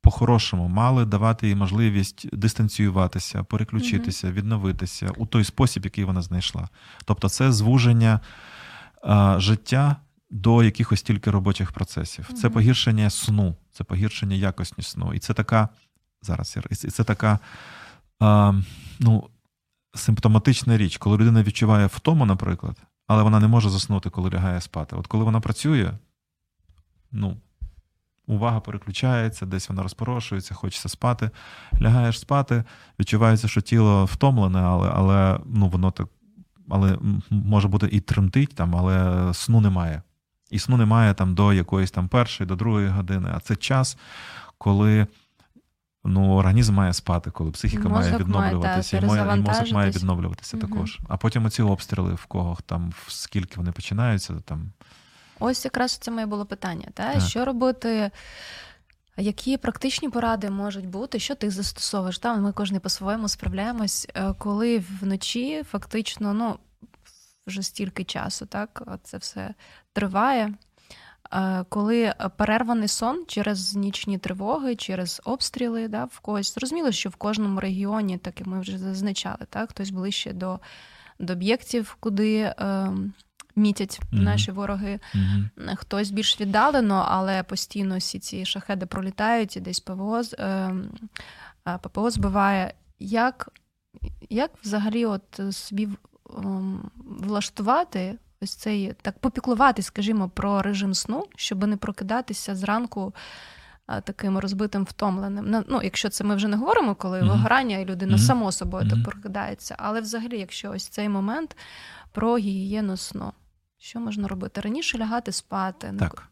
по-хорошому, 0.00 0.68
мали 0.68 1.04
давати 1.04 1.48
їй 1.48 1.54
можливість 1.54 2.36
дистанціюватися, 2.36 3.44
переключитися, 3.44 4.32
відновитися 4.32 5.10
у 5.16 5.26
той 5.26 5.44
спосіб, 5.44 5.84
який 5.84 6.04
вона 6.04 6.22
знайшла. 6.22 6.68
Тобто, 7.04 7.28
це 7.28 7.52
звуження 7.52 8.20
а, 9.02 9.36
життя 9.40 9.96
до 10.30 10.62
якихось 10.62 11.02
тільки 11.02 11.30
робочих 11.30 11.72
процесів. 11.72 12.30
Це 12.32 12.50
погіршення 12.50 13.10
сну, 13.10 13.56
це 13.72 13.84
погіршення 13.84 14.36
якості 14.36 14.82
сну. 14.82 15.14
І 15.14 15.18
це 15.18 15.34
така 15.34 15.68
зараз 16.22 16.58
і 16.70 16.74
це 16.74 17.04
така 17.04 17.38
а, 18.20 18.52
ну, 19.00 19.28
симптоматична 19.94 20.76
річ, 20.76 20.96
коли 20.96 21.16
людина 21.16 21.42
відчуває 21.42 21.86
втому, 21.86 22.26
наприклад, 22.26 22.76
але 23.06 23.22
вона 23.22 23.40
не 23.40 23.48
може 23.48 23.70
заснути, 23.70 24.10
коли 24.10 24.30
лягає 24.30 24.60
спати. 24.60 24.96
От 24.96 25.06
коли 25.06 25.24
вона 25.24 25.40
працює, 25.40 25.92
ну, 27.12 27.36
увага 28.26 28.60
переключається, 28.60 29.46
десь 29.46 29.68
вона 29.68 29.82
розпорошується, 29.82 30.54
хочеться 30.54 30.88
спати. 30.88 31.30
Лягаєш 31.82 32.20
спати, 32.20 32.64
відчувається, 33.00 33.48
що 33.48 33.60
тіло 33.60 34.04
втомлене, 34.04 34.60
але, 34.60 34.90
але 34.94 35.40
ну, 35.46 35.68
воно 35.68 35.90
так. 35.90 36.08
Але 36.68 36.98
може 37.30 37.68
бути 37.68 37.88
і 37.92 38.00
тремтить 38.00 38.54
там, 38.54 38.76
але 38.76 39.34
сну 39.34 39.60
немає. 39.60 40.02
І 40.54 40.58
сну 40.58 40.76
немає 40.76 41.14
там 41.14 41.34
до 41.34 41.52
якоїсь 41.52 41.90
там 41.90 42.08
першої, 42.08 42.48
до 42.48 42.56
другої 42.56 42.88
години. 42.88 43.30
А 43.34 43.40
це 43.40 43.56
час, 43.56 43.96
коли 44.58 45.06
ну, 46.04 46.34
організм 46.34 46.74
має 46.74 46.92
спати, 46.92 47.30
коли 47.30 47.50
психіка 47.50 47.88
Мозок 47.88 47.94
має 47.94 48.10
має, 48.10 48.24
відновлюватися, 48.24 48.90
та, 48.90 49.06
і, 49.06 49.38
і 49.38 49.42
мозок 49.42 49.72
має 49.72 49.90
відновлюватися 49.90 50.56
Мгм. 50.56 50.68
також. 50.68 50.98
А 51.08 51.16
потім 51.16 51.44
оці 51.44 51.62
обстріли, 51.62 52.14
в 52.14 52.24
кого 52.24 52.58
там, 52.66 52.92
в 53.06 53.12
скільки 53.12 53.56
вони 53.56 53.72
починаються, 53.72 54.34
там 54.44 54.72
Ось 55.38 55.64
якраз 55.64 55.92
це 55.92 56.10
моє 56.10 56.26
було 56.26 56.46
питання. 56.46 56.88
Та? 56.94 57.14
Так. 57.14 57.22
Що 57.22 57.44
робити? 57.44 58.10
Які 59.16 59.56
практичні 59.56 60.08
поради 60.08 60.50
можуть 60.50 60.86
бути, 60.86 61.18
що 61.18 61.34
ти 61.34 61.50
застосовуєш? 61.50 62.18
Там 62.18 62.42
ми 62.42 62.52
кожен 62.52 62.80
по-своєму 62.80 63.28
справляємось, 63.28 64.08
е, 64.14 64.34
коли 64.38 64.84
вночі 65.00 65.62
фактично 65.70 66.34
ну, 66.34 66.58
вже 67.46 67.62
стільки 67.62 68.04
часу, 68.04 68.46
так, 68.46 68.82
це 69.02 69.18
все 69.18 69.54
триває. 69.94 70.54
Е, 71.32 71.64
Коли 71.68 72.14
перерваний 72.36 72.88
сон 72.88 73.24
через 73.28 73.74
нічні 73.76 74.18
тривоги, 74.18 74.76
через 74.76 75.22
обстріли, 75.24 75.88
да, 75.88 76.04
в 76.04 76.20
когось 76.20 76.54
зрозуміло, 76.54 76.92
що 76.92 77.08
в 77.08 77.16
кожному 77.16 77.60
регіоні, 77.60 78.18
так 78.18 78.40
як 78.40 78.46
ми 78.48 78.60
вже 78.60 78.78
зазначали, 78.78 79.46
так, 79.50 79.70
хтось 79.70 79.90
ближче 79.90 80.32
до, 80.32 80.60
до 81.18 81.32
об'єктів, 81.32 81.96
куди 82.00 82.36
е, 82.38 82.88
мітять 83.56 84.00
Мгм. 84.12 84.24
наші 84.24 84.50
вороги, 84.52 85.00
Мгм. 85.14 85.50
хтось 85.76 86.10
більш 86.10 86.40
віддалено, 86.40 87.06
але 87.08 87.42
постійно 87.42 87.98
всі 87.98 88.18
ці 88.18 88.44
шахеди 88.44 88.86
пролітають 88.86 89.56
і 89.56 89.60
десь 89.60 89.80
ПВО, 89.80 90.22
з- 90.22 90.34
е, 90.38 90.74
е, 91.68 91.78
ППО 91.82 92.10
збиває. 92.10 92.74
Як, 92.98 93.48
як 94.30 94.50
взагалі 94.64 95.06
от 95.06 95.40
собі 95.50 95.88
ем, 96.38 96.90
влаштувати 97.06 98.18
ось 98.44 98.54
цей, 98.54 98.92
так 99.02 99.18
попіклувати, 99.18 99.82
скажімо, 99.82 100.28
про 100.28 100.62
режим 100.62 100.94
сну, 100.94 101.24
щоб 101.36 101.66
не 101.66 101.76
прокидатися 101.76 102.54
зранку 102.54 103.14
таким 104.04 104.38
розбитим, 104.38 104.84
втомленим. 104.84 105.44
Ну, 105.48 105.64
Ну, 105.68 105.80
якщо 105.82 106.08
це 106.08 106.24
ми 106.24 106.34
вже 106.36 106.48
не 106.48 106.56
говоримо, 106.56 106.94
коли 106.94 107.18
Мгм. 107.22 107.28
вигорання 107.28 107.78
і 107.78 107.84
людина 107.84 108.16
Мгм. 108.16 108.20
само 108.26 108.52
собою 108.52 108.84
Мгм. 108.86 108.94
так 108.94 109.04
прокидається. 109.12 109.74
Але 109.78 110.00
взагалі, 110.00 110.38
якщо 110.38 110.70
ось 110.70 110.88
цей 110.88 111.08
момент 111.08 111.56
про 112.12 112.38
гігієну 112.38 112.96
сну. 112.96 113.32
Що 113.78 114.00
можна 114.00 114.28
робити? 114.28 114.60
Раніше 114.60 114.98
лягати 114.98 115.32
спати, 115.32 115.92
не 115.92 115.98
Так. 115.98 116.28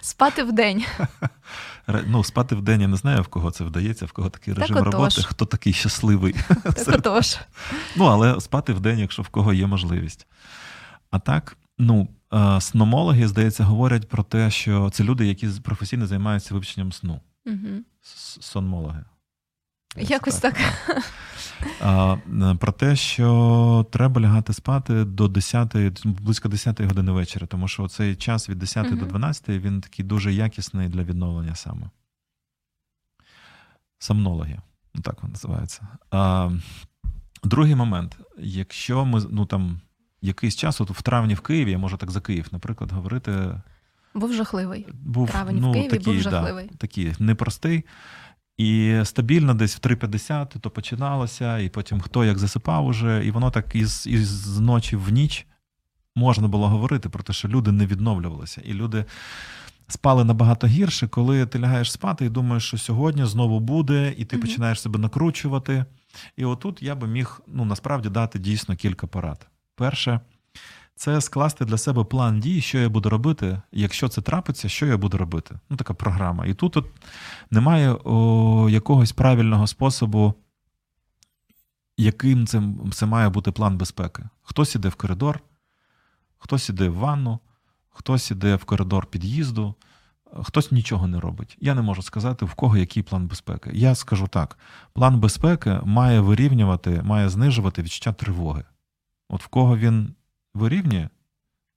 Спати 0.00 0.42
в 0.42 0.52
день. 0.52 0.84
Ну, 2.06 2.24
спати 2.24 2.54
в 2.54 2.62
день 2.62 2.80
я 2.80 2.88
не 2.88 2.96
знаю, 2.96 3.22
в 3.22 3.28
кого 3.28 3.50
це 3.50 3.64
вдається, 3.64 4.06
в 4.06 4.12
кого 4.12 4.30
такий 4.30 4.54
Так 4.54 4.60
режим 4.60 4.76
отож. 4.76 4.92
роботи, 4.94 5.22
хто 5.22 5.46
такий 5.46 5.72
щасливий. 5.72 6.34
Так 6.62 6.88
отож. 6.88 7.36
Ну, 7.96 8.04
але 8.04 8.40
спати 8.40 8.72
в 8.72 8.80
день, 8.80 8.98
якщо 8.98 9.22
в 9.22 9.28
кого 9.28 9.52
є 9.52 9.66
можливість. 9.66 10.26
А 11.10 11.18
так, 11.18 11.56
ну, 11.78 12.08
е, 12.32 12.60
сномологи, 12.60 13.28
здається, 13.28 13.64
говорять 13.64 14.08
про 14.08 14.22
те, 14.22 14.50
що 14.50 14.90
це 14.90 15.04
люди, 15.04 15.26
які 15.26 15.48
професійно 15.48 16.06
займаються 16.06 16.54
вивченням 16.54 16.92
сну. 16.92 17.20
Угу. 17.46 17.82
Сонмологи. 18.40 19.04
Ось 19.96 20.10
Якось 20.10 20.38
так. 20.38 20.56
А, 21.80 22.16
е, 22.42 22.54
Про 22.60 22.72
те, 22.72 22.96
що 22.96 23.86
треба 23.92 24.20
лягати 24.20 24.52
спати 24.52 25.04
до 25.04 25.28
10, 25.28 26.06
близько 26.06 26.48
10 26.48 26.80
години 26.80 27.12
вечора, 27.12 27.46
тому 27.46 27.68
що 27.68 27.88
цей 27.88 28.16
час 28.16 28.48
від 28.48 28.58
10 28.58 28.98
до 28.98 29.06
12 29.06 29.48
він 29.48 29.80
такий 29.80 30.04
дуже 30.04 30.32
якісний 30.32 30.88
для 30.88 31.02
відновлення 31.02 31.54
саме. 31.54 31.90
Сомнологи, 33.98 34.58
ну 34.94 35.02
так 35.02 35.22
вони 35.22 35.32
називаються. 35.32 35.88
А, 36.10 36.50
другий 37.44 37.74
момент. 37.74 38.16
Якщо 38.38 39.04
ми 39.04 39.22
ну 39.30 39.46
там 39.46 39.80
якийсь 40.22 40.56
час, 40.56 40.80
от 40.80 40.90
в 40.90 41.02
травні 41.02 41.34
в 41.34 41.40
Києві, 41.40 41.70
я 41.70 41.78
можу 41.78 41.96
так 41.96 42.10
за 42.10 42.20
Київ, 42.20 42.48
наприклад, 42.52 42.92
говорити, 42.92 43.60
Був 44.14 44.32
жахливий. 44.32 44.86
був 44.92 45.30
Травень 45.30 45.56
в 45.56 45.60
ну, 45.60 45.72
Києві 45.72 45.88
такий, 45.88 46.14
був 46.14 46.22
да, 46.24 46.30
жахливий. 46.30 46.70
такий 46.78 47.14
непростий. 47.18 47.84
І 48.56 49.00
стабільно 49.04 49.54
десь 49.54 49.76
в 49.76 49.80
3.50 49.80 50.58
то 50.60 50.70
починалося, 50.70 51.58
і 51.58 51.68
потім 51.68 52.00
хто 52.00 52.24
як 52.24 52.38
засипав 52.38 52.86
уже, 52.86 53.26
і 53.26 53.30
воно 53.30 53.50
так 53.50 53.74
із, 53.74 54.06
із 54.06 54.58
ночі 54.58 54.96
в 54.96 55.08
ніч 55.08 55.46
можна 56.14 56.48
було 56.48 56.68
говорити 56.68 57.08
про 57.08 57.22
те, 57.22 57.32
що 57.32 57.48
люди 57.48 57.72
не 57.72 57.86
відновлювалися. 57.86 58.62
І 58.64 58.72
люди 58.72 59.04
спали 59.88 60.24
набагато 60.24 60.66
гірше, 60.66 61.08
коли 61.08 61.46
ти 61.46 61.58
лягаєш 61.58 61.92
спати 61.92 62.24
і 62.24 62.28
думаєш, 62.28 62.64
що 62.64 62.78
сьогодні 62.78 63.24
знову 63.24 63.60
буде, 63.60 64.14
і 64.16 64.24
ти 64.24 64.36
Мгм. 64.36 64.46
починаєш 64.46 64.80
себе 64.80 64.98
накручувати. 64.98 65.84
І 66.36 66.44
отут 66.44 66.82
я 66.82 66.94
би 66.94 67.06
міг 67.06 67.40
ну, 67.46 67.64
насправді 67.64 68.08
дати 68.08 68.38
дійсно 68.38 68.76
кілька 68.76 69.06
порад. 69.06 69.46
Перше, 69.74 70.20
це 70.96 71.20
скласти 71.20 71.64
для 71.64 71.78
себе 71.78 72.04
план 72.04 72.40
дій, 72.40 72.60
що 72.60 72.78
я 72.78 72.88
буду 72.88 73.08
робити, 73.08 73.62
якщо 73.72 74.08
це 74.08 74.20
трапиться, 74.20 74.68
що 74.68 74.86
я 74.86 74.96
буду 74.96 75.18
робити. 75.18 75.58
Ну, 75.70 75.76
така 75.76 75.94
програма. 75.94 76.46
І 76.46 76.54
тут 76.54 76.76
от 76.76 76.86
немає 77.50 77.92
о, 78.04 78.68
якогось 78.70 79.12
правильного 79.12 79.66
способу, 79.66 80.34
яким 81.96 82.46
це, 82.46 82.62
це 82.92 83.06
має 83.06 83.28
бути 83.28 83.52
план 83.52 83.76
безпеки. 83.76 84.28
Хтось 84.42 84.74
іде 84.74 84.88
в 84.88 84.94
коридор, 84.94 85.40
хтось 86.38 86.68
іде 86.68 86.88
в 86.88 86.94
ванну, 86.94 87.38
хтось 87.88 88.30
іде 88.30 88.56
в 88.56 88.64
коридор 88.64 89.06
під'їзду, 89.06 89.74
хтось 90.42 90.72
нічого 90.72 91.06
не 91.06 91.20
робить. 91.20 91.56
Я 91.60 91.74
не 91.74 91.82
можу 91.82 92.02
сказати, 92.02 92.44
в 92.44 92.54
кого 92.54 92.76
який 92.76 93.02
план 93.02 93.26
безпеки. 93.26 93.70
Я 93.74 93.94
скажу 93.94 94.28
так: 94.28 94.58
план 94.92 95.20
безпеки 95.20 95.80
має 95.84 96.20
вирівнювати, 96.20 97.02
має 97.02 97.28
знижувати 97.28 97.82
відчуття 97.82 98.12
тривоги. 98.12 98.64
От 99.28 99.42
в 99.42 99.46
кого 99.46 99.76
він 99.76 100.14
вирівнює, 100.56 101.08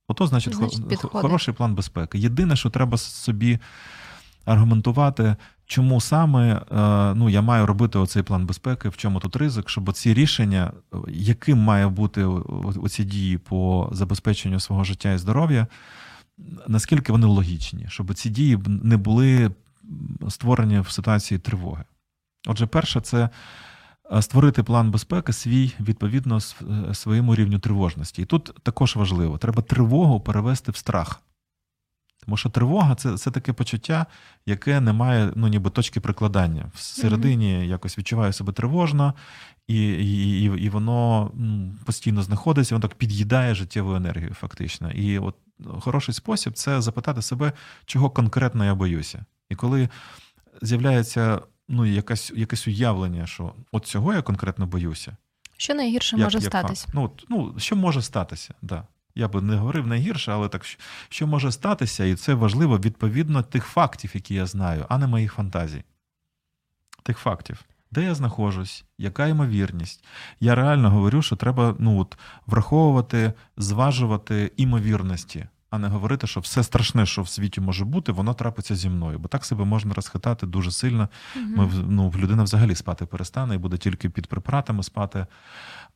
ото 0.07 0.27
значить, 0.27 0.55
Значить, 0.55 1.01
хо- 1.01 1.07
хороший 1.07 1.53
план 1.53 1.75
безпеки. 1.75 2.17
Єдине, 2.19 2.55
що 2.55 2.69
треба 2.69 2.97
собі 2.97 3.59
аргументувати, 4.45 5.35
чому 5.65 6.01
саме 6.01 6.53
е, 6.53 7.13
ну, 7.15 7.29
я 7.29 7.41
маю 7.41 7.65
робити 7.65 7.99
оцей 7.99 8.23
план 8.23 8.45
безпеки, 8.45 8.89
в 8.89 8.97
чому 8.97 9.19
тут 9.19 9.35
ризик, 9.35 9.69
щоб 9.69 9.93
ці 9.93 10.13
рішення, 10.13 10.71
яким 11.07 11.57
має 11.57 11.87
бути 11.87 12.23
оці 12.83 13.03
дії 13.03 13.37
по 13.37 13.89
забезпеченню 13.91 14.59
свого 14.59 14.83
життя 14.83 15.11
і 15.11 15.17
здоров'я, 15.17 15.67
наскільки 16.67 17.11
вони 17.11 17.27
логічні, 17.27 17.85
щоб 17.89 18.13
ці 18.13 18.29
дії 18.29 18.59
не 18.67 18.97
були 18.97 19.51
створені 20.29 20.79
в 20.79 20.89
ситуації 20.89 21.39
тривоги. 21.39 21.83
Отже, 22.47 22.65
перше, 22.65 23.01
це 23.01 23.29
створити 24.21 24.63
план 24.63 24.91
безпеки 24.91 25.33
свій 25.33 25.73
відповідно 25.79 26.37
е, 26.37 26.93
своєму 26.93 27.35
рівню 27.35 27.59
тривожності. 27.59 28.21
І 28.21 28.25
тут 28.25 28.51
також 28.63 28.95
важливо: 28.95 29.37
треба 29.37 29.61
тривогу 29.61 30.19
перевести 30.19 30.71
в 30.71 30.75
страх. 30.75 31.21
Тому 32.25 32.37
що 32.37 32.49
тривога 32.49 32.95
це, 32.95 33.17
це 33.17 33.31
таке 33.31 33.53
почуття, 33.53 34.05
яке 34.45 34.79
не 34.79 34.93
має 34.93 35.31
ну, 35.35 35.47
ніби 35.47 35.69
точки 35.69 35.99
прикладання. 35.99 36.71
Всередині 36.73 37.67
якось 37.67 37.97
відчуваю 37.97 38.33
себе 38.33 38.53
тривожно, 38.53 39.13
і, 39.67 39.87
і, 39.87 40.43
і, 40.43 40.43
і 40.43 40.69
воно 40.69 41.31
постійно 41.85 42.23
знаходиться, 42.23 42.75
воно 42.75 42.87
так 42.87 42.97
під'їдає 42.97 43.55
життєву 43.55 43.95
енергію, 43.95 44.33
фактично. 44.33 44.91
І 44.91 45.19
от 45.19 45.35
хороший 45.79 46.13
спосіб 46.13 46.53
це 46.53 46.81
запитати 46.81 47.21
себе, 47.21 47.51
чого 47.85 48.09
конкретно 48.09 48.65
я 48.65 48.75
боюся. 48.75 49.25
І 49.49 49.55
коли 49.55 49.89
з'являється 50.61 51.41
ну, 51.69 51.85
якась, 51.85 52.31
якесь 52.35 52.67
уявлення, 52.67 53.27
що 53.27 53.53
от 53.71 53.85
цього 53.85 54.13
я 54.13 54.21
конкретно 54.21 54.65
боюся. 54.65 55.17
Що 55.57 55.73
найгірше 55.73 56.15
як- 56.15 56.25
може 56.25 56.37
як 56.37 56.47
статися? 56.47 56.87
Ну, 56.93 57.03
от, 57.03 57.25
ну, 57.29 57.55
що 57.57 57.75
може 57.75 58.01
статися? 58.01 58.53
Да. 58.61 58.83
Я 59.15 59.27
би 59.27 59.41
не 59.41 59.55
говорив 59.55 59.87
найгірше, 59.87 60.31
але 60.31 60.49
так, 60.49 60.65
що- 60.65 60.79
що 61.09 61.27
може 61.27 61.51
статися, 61.51 62.05
і 62.05 62.15
це 62.15 62.33
важливо 62.33 62.77
відповідно 62.77 63.43
тих 63.43 63.65
фактів, 63.65 64.11
які 64.13 64.33
я 64.33 64.45
знаю, 64.45 64.85
а 64.89 64.97
не 64.97 65.07
моїх 65.07 65.33
фантазій. 65.33 65.83
тих 67.03 67.17
фактів. 67.17 67.65
Де 67.91 68.03
я 68.03 68.15
знаходжусь, 68.15 68.85
яка 68.97 69.27
ймовірність? 69.27 70.03
Я 70.39 70.55
реально 70.55 70.89
говорю, 70.89 71.21
що 71.21 71.35
треба 71.35 71.75
ну, 71.79 71.99
от, 71.99 72.17
враховувати, 72.47 73.33
зважувати 73.57 74.51
імовірності 74.57 75.47
а 75.69 75.77
не 75.77 75.87
говорити, 75.87 76.27
що 76.27 76.39
все 76.39 76.63
страшне, 76.63 77.05
що 77.05 77.21
в 77.21 77.29
світі 77.29 77.61
може 77.61 77.85
бути, 77.85 78.11
воно 78.11 78.33
трапиться 78.33 78.75
зі 78.75 78.89
мною. 78.89 79.19
Бо 79.19 79.27
так 79.27 79.45
себе 79.45 79.65
можна 79.65 79.93
розхитати 79.93 80.47
дуже 80.47 80.71
сильно. 80.71 81.09
Ми 81.35 81.71
ну, 81.87 82.13
людина 82.17 82.43
взагалі 82.43 82.75
спати 82.75 83.05
перестане 83.05 83.55
і 83.55 83.57
буде 83.57 83.77
тільки 83.77 84.09
під 84.09 84.27
препаратами 84.27 84.83
спати. 84.83 85.25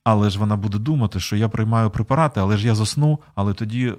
Але 0.03 0.29
ж 0.29 0.39
вона 0.39 0.55
буде 0.55 0.77
думати, 0.77 1.19
що 1.19 1.35
я 1.35 1.49
приймаю 1.49 1.89
препарати, 1.89 2.39
але 2.39 2.57
ж 2.57 2.67
я 2.67 2.75
засну, 2.75 3.19
але 3.35 3.53
тоді 3.53 3.93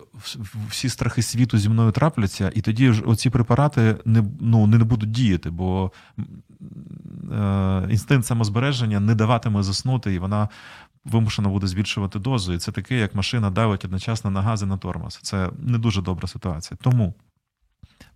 всі 0.69 0.89
страхи 0.89 1.23
світу 1.23 1.59
зі 1.59 1.69
мною 1.69 1.93
трапляться, 1.93 2.53
і 2.55 2.61
тоді 2.61 2.93
ж 2.93 3.03
оці 3.03 3.31
препарати 3.31 3.97
не 4.05 4.25
ну, 4.41 4.67
не 4.67 4.79
будуть 4.79 5.11
діяти, 5.11 5.51
бо 5.51 5.93
е, 7.33 7.87
інстинкт 7.91 8.27
самозбереження 8.27 9.01
не 9.01 9.15
даватиме 9.15 9.63
заснути, 9.63 10.15
і 10.15 10.19
вона 10.19 10.49
вимушено 11.05 11.51
буде 11.51 11.67
збільшувати 11.67 12.19
дозу. 12.19 12.53
І 12.53 12.59
це 12.59 12.73
таке, 12.73 12.99
як 12.99 13.15
машина 13.15 13.51
давить 13.51 13.85
одночасно 13.85 14.31
на 14.31 14.43
гази 14.43 14.67
на 14.67 14.77
тормоз. 14.77 15.19
Це 15.23 15.51
не 15.59 15.79
дуже 15.79 16.03
добра 16.03 16.29
ситуація. 16.29 16.79
Тому 16.83 17.15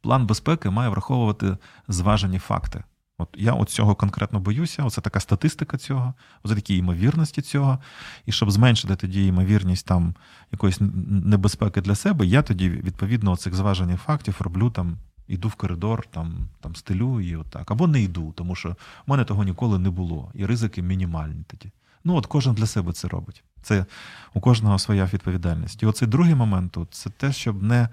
план 0.00 0.26
безпеки 0.26 0.70
має 0.70 0.88
враховувати 0.88 1.56
зважені 1.88 2.38
факти. 2.38 2.84
От 3.18 3.28
я 3.36 3.52
от 3.52 3.70
цього 3.70 3.94
конкретно 3.94 4.40
боюся. 4.40 4.84
Оце 4.84 5.00
така 5.00 5.20
статистика 5.20 5.78
цього, 5.78 6.14
оце 6.42 6.54
такі 6.54 6.76
ймовірності 6.76 7.42
цього. 7.42 7.78
І 8.26 8.32
щоб 8.32 8.50
зменшити 8.50 8.96
тоді 8.96 9.26
ймовірність 9.26 9.86
там 9.86 10.14
якоїсь 10.52 10.78
небезпеки 10.80 11.80
для 11.80 11.94
себе, 11.94 12.26
я 12.26 12.42
тоді 12.42 12.70
відповідно 12.70 13.36
цих 13.36 13.54
зважених 13.54 14.00
фактів 14.00 14.36
роблю 14.40 14.70
там. 14.70 14.96
Іду 15.28 15.48
в 15.48 15.54
коридор, 15.54 16.06
там 16.10 16.48
там 16.60 16.76
стелю 16.76 17.20
і 17.20 17.36
отак. 17.36 17.70
Або 17.70 17.86
не 17.86 18.02
йду, 18.02 18.32
тому 18.36 18.54
що 18.54 18.68
в 18.68 19.10
мене 19.10 19.24
того 19.24 19.44
ніколи 19.44 19.78
не 19.78 19.90
було. 19.90 20.30
І 20.34 20.46
ризики 20.46 20.82
мінімальні 20.82 21.44
тоді. 21.46 21.72
Ну, 22.04 22.14
от 22.14 22.26
кожен 22.26 22.54
для 22.54 22.66
себе 22.66 22.92
це 22.92 23.08
робить. 23.08 23.44
Це 23.62 23.86
у 24.34 24.40
кожного 24.40 24.78
своя 24.78 25.04
відповідальність. 25.12 25.82
І 25.82 25.86
оцей 25.86 26.08
другий 26.08 26.34
момент 26.34 26.72
тут 26.72 26.94
це 26.94 27.10
те, 27.10 27.32
щоб 27.32 27.62
не 27.62 27.88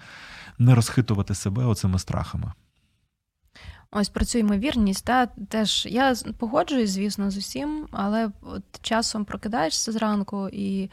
не 0.59 0.75
розхитувати 0.75 1.35
себе 1.35 1.65
оцими 1.65 1.99
страхами. 1.99 2.51
Ось 3.97 4.09
про 4.09 4.25
цю 4.25 4.37
ймовірність, 4.37 5.05
та 5.05 5.25
теж 5.25 5.87
я 5.89 6.15
погоджуюсь, 6.37 6.89
звісно, 6.89 7.31
з 7.31 7.37
усім, 7.37 7.87
але 7.91 8.29
от 8.41 8.63
часом 8.81 9.25
прокидаєшся 9.25 9.91
зранку 9.91 10.49
і 10.53 10.89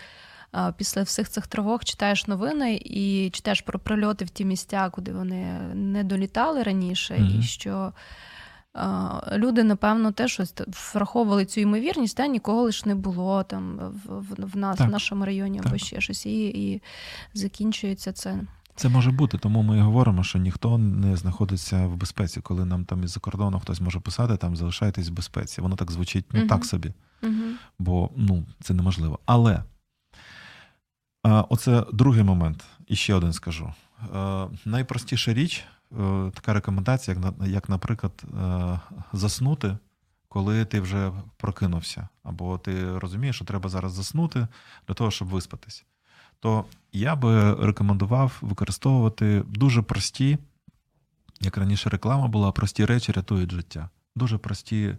а, 0.52 0.72
після 0.72 1.02
всіх 1.02 1.28
цих 1.28 1.46
тривог 1.46 1.84
читаєш 1.84 2.26
новини 2.26 2.80
і 2.84 3.30
читаєш 3.32 3.60
про 3.60 3.78
прильоти 3.78 4.24
в 4.24 4.30
ті 4.30 4.44
місця, 4.44 4.90
куди 4.90 5.12
вони 5.12 5.44
не 5.74 6.04
долітали 6.04 6.62
раніше, 6.62 7.14
mm-hmm. 7.14 7.38
і 7.38 7.42
що 7.42 7.92
люди, 9.32 9.62
напевно, 9.62 10.12
теж 10.12 10.40
враховували 10.94 11.44
цю 11.44 11.60
ймовірність, 11.60 12.16
та 12.16 12.26
нікого 12.26 12.62
лиш 12.62 12.84
не 12.84 12.94
було 12.94 13.42
там 13.42 13.78
в, 14.04 14.46
в 14.52 14.56
нас, 14.56 14.78
так. 14.78 14.88
в 14.88 14.90
нашому 14.90 15.24
районі 15.24 15.60
або 15.64 15.78
ще 15.78 16.00
щось, 16.00 16.26
і, 16.26 16.46
і 16.46 16.82
закінчується 17.34 18.12
це. 18.12 18.40
Це 18.76 18.88
може 18.88 19.10
бути, 19.10 19.38
тому 19.38 19.62
ми 19.62 19.78
і 19.78 19.80
говоримо, 19.80 20.24
що 20.24 20.38
ніхто 20.38 20.78
не 20.78 21.16
знаходиться 21.16 21.86
в 21.86 21.96
безпеці, 21.96 22.40
коли 22.40 22.64
нам 22.64 22.84
там 22.84 23.04
із-за 23.04 23.20
кордону 23.20 23.60
хтось 23.60 23.80
може 23.80 24.00
писати, 24.00 24.36
там 24.36 24.56
залишайтесь 24.56 25.08
в 25.08 25.12
безпеці. 25.12 25.60
Воно 25.60 25.76
так 25.76 25.90
звучить 25.90 26.24
ну, 26.32 26.40
uh 26.40 26.48
так 26.48 26.64
собі, 26.64 26.92
uh 27.22 27.52
бо 27.78 28.10
ну, 28.16 28.46
це 28.60 28.74
неможливо. 28.74 29.18
Але 29.26 29.62
а, 31.22 31.40
оце 31.40 31.84
другий 31.92 32.22
момент, 32.22 32.64
і 32.86 32.96
ще 32.96 33.14
один 33.14 33.32
скажу. 33.32 33.72
А, 34.12 34.46
найпростіша 34.64 35.34
річ 35.34 35.64
Е, 36.00 36.30
така 36.34 36.52
рекомендація, 36.52 37.16
як, 37.16 37.48
як, 37.48 37.68
наприклад, 37.68 38.22
е, 38.40 38.80
заснути, 39.12 39.78
коли 40.28 40.64
ти 40.64 40.80
вже 40.80 41.12
прокинувся, 41.36 42.08
або 42.22 42.58
ти 42.58 42.98
розумієш, 42.98 43.36
що 43.36 43.44
треба 43.44 43.68
зараз 43.68 43.92
заснути 43.92 44.48
для 44.88 44.94
того, 44.94 45.10
щоб 45.10 45.28
виспатись. 45.28 45.84
То 46.42 46.64
я 46.92 47.16
би 47.16 47.54
рекомендував 47.54 48.38
використовувати 48.40 49.42
дуже 49.46 49.82
прості, 49.82 50.38
як 51.40 51.56
раніше 51.56 51.90
реклама 51.90 52.28
була, 52.28 52.52
прості 52.52 52.84
речі 52.84 53.12
рятують 53.12 53.52
життя. 53.52 53.90
Дуже 54.16 54.38
прості 54.38 54.96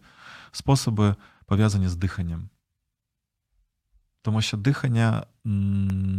способи 0.52 1.16
пов'язані 1.46 1.88
з 1.88 1.96
диханням. 1.96 2.50
Тому 4.22 4.42
що 4.42 4.58
дихання 4.58 5.26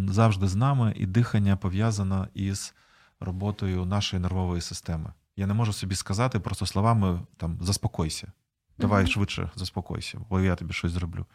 завжди 0.09 0.49
з 0.49 0.55
нами, 0.55 0.93
і 0.97 1.07
дихання 1.07 1.57
пов'язано 1.57 2.29
із 2.35 2.75
роботою 3.21 3.85
нашої 3.85 4.23
нервової 4.23 4.61
системи. 4.61 5.13
Я 5.37 5.47
не 5.47 5.55
можу 5.55 5.73
собі 5.73 5.95
сказати 5.95 6.41
просто 6.41 6.67
словами 6.67 7.21
там 7.37 7.59
заспокойся, 7.61 8.33
давай 8.79 9.07
швидше 9.07 9.51
заспокойся, 9.55 10.21
бо 10.31 10.41
я 10.41 10.57
тобі 10.57 10.73
щось 10.73 10.93
зроблю. 10.93 11.27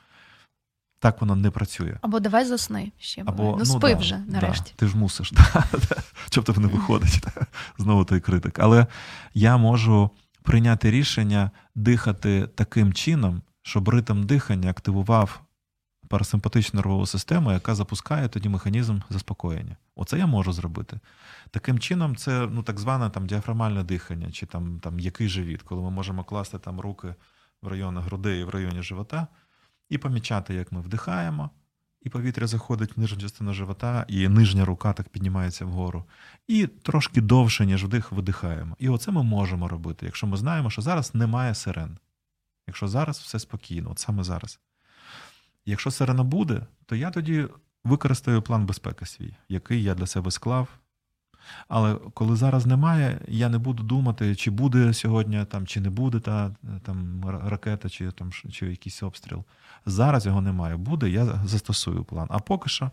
Так 1.00 1.22
воно 1.22 1.36
не 1.36 1.52
працює. 1.52 1.98
Або 2.02 2.20
давай 2.20 2.46
засни 2.46 2.92
ще. 2.98 3.24
Або, 3.26 3.44
Ну, 3.44 3.56
ну 3.58 3.66
спи 3.66 3.90
да, 3.90 3.96
вже 3.96 4.18
нарешті. 4.28 4.72
Да, 4.72 4.76
ти 4.76 4.88
ж 4.88 4.98
мусиш, 4.98 5.34
щоб 6.32 6.44
тебе 6.46 6.62
не 6.62 6.68
виходить. 6.68 7.24
Знову 7.78 8.06
той 8.06 8.20
критик. 8.20 8.60
Але 8.60 8.88
я 9.34 9.58
можу 9.58 10.10
прийняти 10.44 10.92
рішення 10.92 11.52
дихати 11.76 12.50
таким 12.56 12.94
чином, 12.94 13.42
щоб 13.62 13.90
ритм 13.90 14.24
дихання 14.24 14.70
активував 14.70 15.42
парасимпатичну 16.08 16.78
нервову 16.78 17.06
систему, 17.06 17.52
яка 17.52 17.76
запускає 17.76 18.28
тоді 18.28 18.50
механізм 18.50 19.00
заспокоєння. 19.10 19.78
Оце 19.96 20.18
я 20.18 20.28
можу 20.28 20.54
зробити. 20.54 21.00
Таким 21.52 21.80
чином, 21.80 22.16
це 22.16 22.48
ну, 22.52 22.64
так 22.64 22.80
зване 22.80 23.10
там 23.10 23.28
діафрамальне 23.28 23.84
дихання, 23.84 24.32
чи 24.32 24.46
там 24.46 24.80
там 24.80 25.00
який 25.00 25.30
живіт, 25.30 25.62
коли 25.62 25.82
ми 25.82 25.90
можемо 25.90 26.24
класти 26.24 26.60
там 26.60 26.80
руки 26.80 27.16
в 27.62 27.68
районі 27.68 28.00
грудей 28.00 28.42
і 28.42 28.44
в 28.44 28.50
районі 28.50 28.82
живота, 28.82 29.28
і 29.90 29.98
помічати, 29.98 30.54
як 30.54 30.72
ми 30.72 30.82
вдихаємо, 30.82 31.50
і 32.02 32.10
повітря 32.10 32.48
заходить 32.48 32.98
в 32.98 33.00
нижню 33.00 33.18
частину 33.18 33.54
живота, 33.54 34.06
і 34.08 34.28
нижня 34.28 34.66
рука 34.66 34.94
так 34.94 35.10
піднімається 35.10 35.66
вгору. 35.66 36.06
І 36.48 36.68
трошки 36.68 37.22
довше, 37.22 37.66
ніж 37.66 37.86
вдих, 37.86 38.12
видихаємо. 38.12 38.76
І 38.80 38.90
оце 38.90 39.12
ми 39.12 39.24
можемо 39.24 39.68
робити, 39.68 40.06
якщо 40.06 40.28
ми 40.28 40.38
знаємо, 40.38 40.70
що 40.70 40.82
зараз 40.82 41.16
немає 41.16 41.56
сирен. 41.56 41.98
Якщо 42.68 42.88
зараз 42.88 43.20
все 43.20 43.40
спокійно, 43.40 43.92
от 43.92 44.00
саме 44.00 44.24
зараз. 44.24 44.60
Якщо 45.66 45.92
сирена 45.92 46.24
буде, 46.24 46.66
то 46.86 46.96
я 46.96 47.12
тоді 47.12 47.48
використаю 47.84 48.42
план 48.42 48.66
безпеки 48.66 49.06
свій, 49.06 49.36
який 49.50 49.84
я 49.84 49.96
для 49.96 50.08
себе 50.08 50.32
склав. 50.32 50.68
Але 51.68 51.96
коли 52.14 52.36
зараз 52.36 52.66
немає, 52.66 53.22
я 53.28 53.50
не 53.50 53.58
буду 53.58 53.84
думати, 53.84 54.36
чи 54.36 54.52
буде 54.52 54.94
сьогодні 54.94 55.46
там, 55.46 55.68
чи 55.68 55.82
не 55.82 55.90
буде 55.90 56.20
та 56.20 56.52
там 56.84 57.24
ракета, 57.46 57.90
чи 57.90 58.12
там 58.12 58.32
чи 58.32 58.66
якийсь 58.68 59.04
обстріл. 59.04 59.44
Зараз 59.86 60.26
його 60.26 60.42
немає. 60.42 60.78
Буде, 60.78 61.10
я 61.10 61.26
застосую 61.46 62.04
план. 62.04 62.28
А 62.32 62.40
поки 62.40 62.70
що 62.70 62.92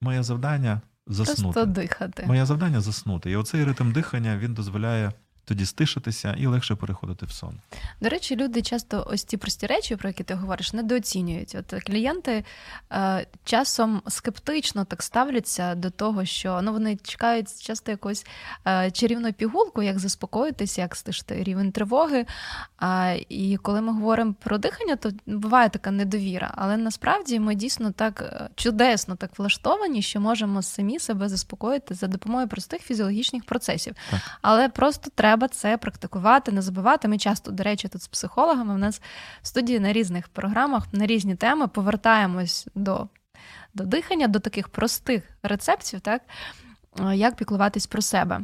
моє 0.00 0.22
завдання 0.22 0.80
заснути. 1.06 1.42
Просто 1.42 1.66
дихати. 1.66 2.26
Моє 2.26 2.46
завдання 2.46 2.80
заснути. 2.80 3.30
І 3.30 3.36
оцей 3.36 3.64
ритм 3.64 3.92
дихання 3.92 4.36
він 4.36 4.54
дозволяє 4.54 5.12
тоді 5.50 5.66
стишитися 5.66 6.34
і 6.38 6.46
легше 6.46 6.74
переходити 6.74 7.26
в 7.26 7.30
сон. 7.30 7.54
До 8.00 8.08
речі, 8.08 8.36
люди 8.36 8.62
часто 8.62 9.06
ось 9.10 9.24
ці 9.24 9.36
прості 9.36 9.66
речі, 9.66 9.96
про 9.96 10.08
які 10.08 10.24
ти 10.24 10.34
говориш, 10.34 10.72
недооцінюють. 10.72 11.54
От 11.54 11.82
клієнти 11.82 12.44
е, 12.92 13.26
часом 13.44 14.02
скептично 14.08 14.84
так 14.84 15.02
ставляться 15.02 15.74
до 15.74 15.90
того, 15.90 16.24
що 16.24 16.60
ну 16.62 16.72
вони 16.72 16.96
чекають 16.96 17.62
часто 17.62 17.90
якусь 17.90 18.26
е, 18.66 18.90
чарівну 18.90 19.32
пігулку, 19.32 19.82
як 19.82 19.98
заспокоїтися, 19.98 20.80
як 20.80 20.96
стишити 20.96 21.42
рівень 21.42 21.72
тривоги. 21.72 22.26
А, 22.78 23.16
І 23.28 23.56
коли 23.56 23.80
ми 23.80 23.92
говоримо 23.92 24.34
про 24.44 24.58
дихання, 24.58 24.96
то 24.96 25.10
буває 25.26 25.68
така 25.68 25.90
недовіра. 25.90 26.54
Але 26.56 26.76
насправді 26.76 27.40
ми 27.40 27.54
дійсно 27.54 27.92
так 27.92 28.22
е, 28.22 28.48
чудесно 28.54 29.16
так 29.16 29.38
влаштовані, 29.38 30.02
що 30.02 30.20
можемо 30.20 30.62
самі 30.62 30.98
себе 30.98 31.28
заспокоїти 31.28 31.94
за 31.94 32.06
допомогою 32.06 32.48
простих 32.48 32.82
фізіологічних 32.82 33.44
процесів. 33.44 33.94
Так. 34.10 34.20
Але 34.42 34.68
просто 34.68 35.10
треба 35.14 35.39
треба 35.40 35.48
це 35.48 35.76
практикувати, 35.76 36.52
не 36.52 36.62
забувати. 36.62 37.08
Ми 37.08 37.18
часто, 37.18 37.50
до 37.50 37.62
речі, 37.62 37.88
тут 37.88 38.02
з 38.02 38.08
психологами 38.08 38.74
в 38.74 38.78
нас 38.78 39.02
в 39.42 39.46
студії 39.46 39.80
на 39.80 39.92
різних 39.92 40.28
програмах 40.28 40.92
на 40.92 41.06
різні 41.06 41.34
теми 41.34 41.68
повертаємось 41.68 42.68
до 42.74 43.08
до 43.74 43.84
дихання, 43.84 44.28
до 44.28 44.38
таких 44.38 44.68
простих 44.68 45.22
рецептів, 45.42 46.00
так 46.00 46.22
як 47.14 47.36
піклуватись 47.36 47.86
про 47.86 48.02
себе. 48.02 48.40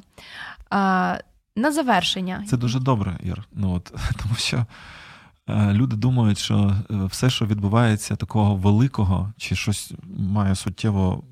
А, 0.71 1.19
На 1.57 1.73
завершення. 1.73 2.45
Це 2.49 2.57
дуже 2.57 2.81
добре, 2.81 3.19
Ір. 3.23 3.45
Ну, 3.53 3.75
от, 3.75 3.93
Тому 4.23 4.35
що 4.35 4.67
е, 5.49 5.73
люди 5.73 5.97
думають, 5.97 6.39
що 6.39 6.77
е, 6.91 7.05
все, 7.05 7.31
що 7.31 7.47
відбувається 7.47 8.17
такого 8.17 8.57
великого, 8.57 9.33
чи 9.37 9.57
щось 9.57 9.93
має 10.19 10.55
суттєво 10.55 11.25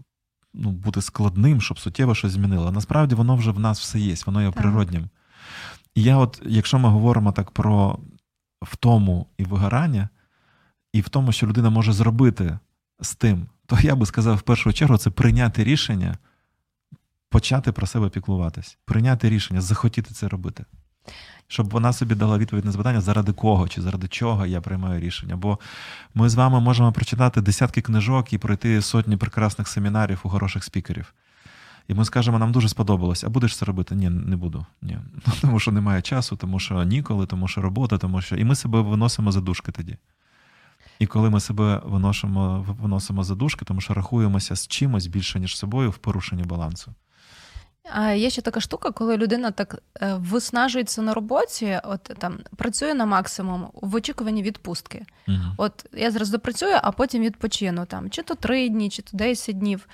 ну, 0.55 0.71
бути 0.71 1.03
складним, 1.03 1.61
щоб 1.61 1.79
суттєво 1.79 2.15
щось 2.15 2.33
змінило. 2.33 2.71
Насправді 2.71 3.15
воно 3.15 3.37
вже 3.37 3.51
в 3.51 3.59
нас 3.59 3.81
все 3.81 3.99
є, 3.99 4.15
воно 4.27 4.43
є 4.43 4.51
так. 4.51 4.57
природнім. 4.57 5.09
І 5.95 6.03
я, 6.03 6.16
от, 6.16 6.42
якщо 6.47 6.78
ми 6.78 6.88
говоримо 6.88 7.32
так 7.32 7.51
про 7.51 7.99
втому 8.62 9.26
і 9.38 9.45
вигорання, 9.45 10.09
і 10.92 11.01
в 11.01 11.09
тому, 11.09 11.32
що 11.32 11.47
людина 11.47 11.70
може 11.70 11.92
зробити 11.92 12.59
з 13.01 13.14
тим, 13.14 13.47
то 13.66 13.78
я 13.80 13.95
би 13.95 14.07
сказав, 14.07 14.36
в 14.36 14.42
першу 14.42 14.72
чергу, 14.72 14.97
це 14.97 15.11
прийняти 15.11 15.64
рішення, 15.64 16.18
почати 17.28 17.72
про 17.72 17.86
себе 17.86 18.09
піклуватись, 18.09 18.78
прийняти 18.84 19.30
рішення, 19.30 19.61
захотіти 19.61 20.14
це 20.14 20.28
робити. 20.28 20.64
щоб 21.49 21.70
вона 21.70 21.92
собі 21.92 22.14
дала 22.14 22.38
відповідь 22.38 22.64
на 22.64 22.72
запитання, 22.72 23.01
заради 23.01 23.32
кого 23.32 23.68
чи 23.68 23.82
заради 23.82 24.09
чого 24.09 24.47
я 24.47 24.61
приймаю 24.61 25.01
рішення. 25.01 25.36
Бо 25.36 25.59
ми 26.14 26.28
з 26.28 26.34
вами 26.34 26.61
можемо 26.61 26.92
прочитати 26.92 27.40
десятки 27.40 27.80
книжок 27.80 28.32
і 28.32 28.38
пройти 28.38 28.82
сотні 28.82 29.16
прекрасних 29.16 29.68
семінарів 29.68 30.20
у 30.24 30.28
хороших 30.28 30.64
спікерів. 30.64 31.14
І 31.89 31.95
ми 31.95 32.05
скажемо, 32.05 32.39
нам 32.39 32.53
дуже 32.53 32.68
сподобалось, 32.68 33.24
а 33.24 33.28
будеш 33.28 33.57
це 33.57 33.64
робити? 33.64 33.95
Ні, 33.95 34.11
не 34.11 34.37
буду. 34.37 34.66
Ні. 34.82 34.99
Тому 35.41 35.61
що 35.61 35.72
немає 35.72 36.03
часу, 36.03 36.37
тому 36.37 36.61
що 36.61 36.85
ніколи, 36.85 37.26
тому 37.26 37.49
що 37.49 37.62
робота, 37.62 37.99
тому 37.99 38.22
що. 38.22 38.37
І 38.37 38.45
ми 38.45 38.55
себе 38.55 38.80
виносимо 38.80 39.32
за 39.32 39.41
дужки 39.41 39.72
тоді. 39.72 39.97
І 40.99 41.07
коли 41.07 41.30
ми 41.30 41.41
себе 41.41 41.80
виносимо, 41.85 42.66
виносимо 42.80 43.24
за 43.24 43.35
дужки, 43.35 43.64
тому 43.64 43.80
що 43.80 43.95
рахуємося 43.95 44.57
з 44.57 44.68
чимось 44.68 45.07
більше, 45.07 45.41
ніж 45.41 45.57
собою 45.57 45.91
в 45.91 45.99
порушенні 45.99 46.43
балансу. 46.43 46.95
А 47.93 48.11
є 48.11 48.30
ще 48.30 48.43
така 48.43 48.61
штука, 48.61 48.91
коли 48.91 49.16
людина 49.16 49.51
так 49.51 49.82
е, 50.01 50.14
виснажується 50.14 51.03
на 51.03 51.14
роботі, 51.14 51.80
от 51.85 52.03
там 52.03 52.39
працює 52.57 52.95
на 52.95 53.07
максимум 53.07 53.68
в 53.74 53.95
очікуванні 53.95 54.43
відпустки. 54.43 55.07
Угу. 55.28 55.39
От 55.57 55.87
я 55.93 56.11
зараз 56.11 56.30
допрацюю, 56.30 56.78
а 56.82 56.93
потім 56.93 57.22
відпочину 57.22 57.87
там 57.87 58.11
чи 58.11 58.22
то 58.22 58.35
три 58.35 58.68
дні, 58.68 58.91
чи 58.91 59.03
то 59.03 59.16
10 59.16 59.59
днів. 59.59 59.89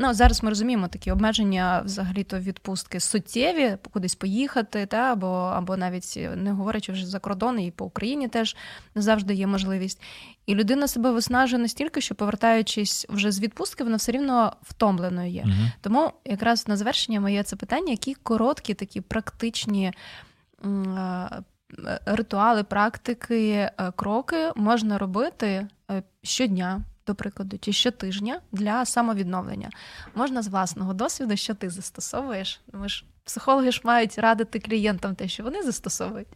Ну 0.00 0.14
зараз 0.14 0.42
ми 0.42 0.48
розуміємо 0.48 0.88
такі 0.88 1.12
обмеження 1.12 1.82
взагалі 1.84 2.24
то 2.24 2.38
відпустки 2.38 3.00
суттєві, 3.00 3.76
кудись 3.92 4.14
поїхати, 4.14 4.86
та 4.86 4.96
або 4.96 5.26
або 5.28 5.76
навіть 5.76 6.18
не 6.36 6.52
говорячи 6.52 6.92
вже 6.92 7.06
за 7.06 7.18
кордон, 7.18 7.60
і 7.60 7.70
по 7.70 7.84
Україні 7.84 8.28
теж 8.28 8.56
не 8.94 9.02
завжди 9.02 9.34
є 9.34 9.46
можливість. 9.46 10.02
І 10.46 10.54
людина 10.54 10.88
себе 10.88 11.10
виснажує 11.10 11.62
настільки, 11.62 12.00
що 12.00 12.14
повертаючись 12.14 13.06
вже 13.08 13.32
з 13.32 13.40
відпустки, 13.40 13.84
вона 13.84 13.96
все 13.96 14.12
рівно 14.12 14.52
втомленою 14.62 15.30
є. 15.30 15.42
Угу. 15.42 15.70
Тому 15.80 16.12
якраз 16.24 16.68
на 16.68 16.76
завершення 16.76 17.20
моє 17.20 17.42
це 17.42 17.56
питання, 17.56 17.90
які 17.90 18.14
короткі, 18.14 18.74
такі 18.74 19.00
практичні. 19.00 19.92
Ритуали, 22.06 22.64
практики, 22.64 23.70
кроки 23.96 24.52
можна 24.56 24.98
робити 24.98 25.68
щодня, 26.22 26.80
до 27.08 27.14
прикладу, 27.14 27.58
чи 27.60 27.72
щотижня 27.72 28.40
для 28.52 28.84
самовідновлення. 28.84 29.70
Можна 30.14 30.42
з 30.42 30.48
власного 30.48 30.92
досвіду, 30.94 31.36
що 31.36 31.54
ти 31.54 31.70
застосовуєш. 31.70 32.60
Ми 32.72 32.88
ж 32.88 33.04
психологи 33.24 33.72
ж 33.72 33.80
мають 33.84 34.18
радити 34.18 34.58
клієнтам 34.58 35.14
те, 35.14 35.28
що 35.28 35.42
вони 35.42 35.62
застосовують. 35.62 36.28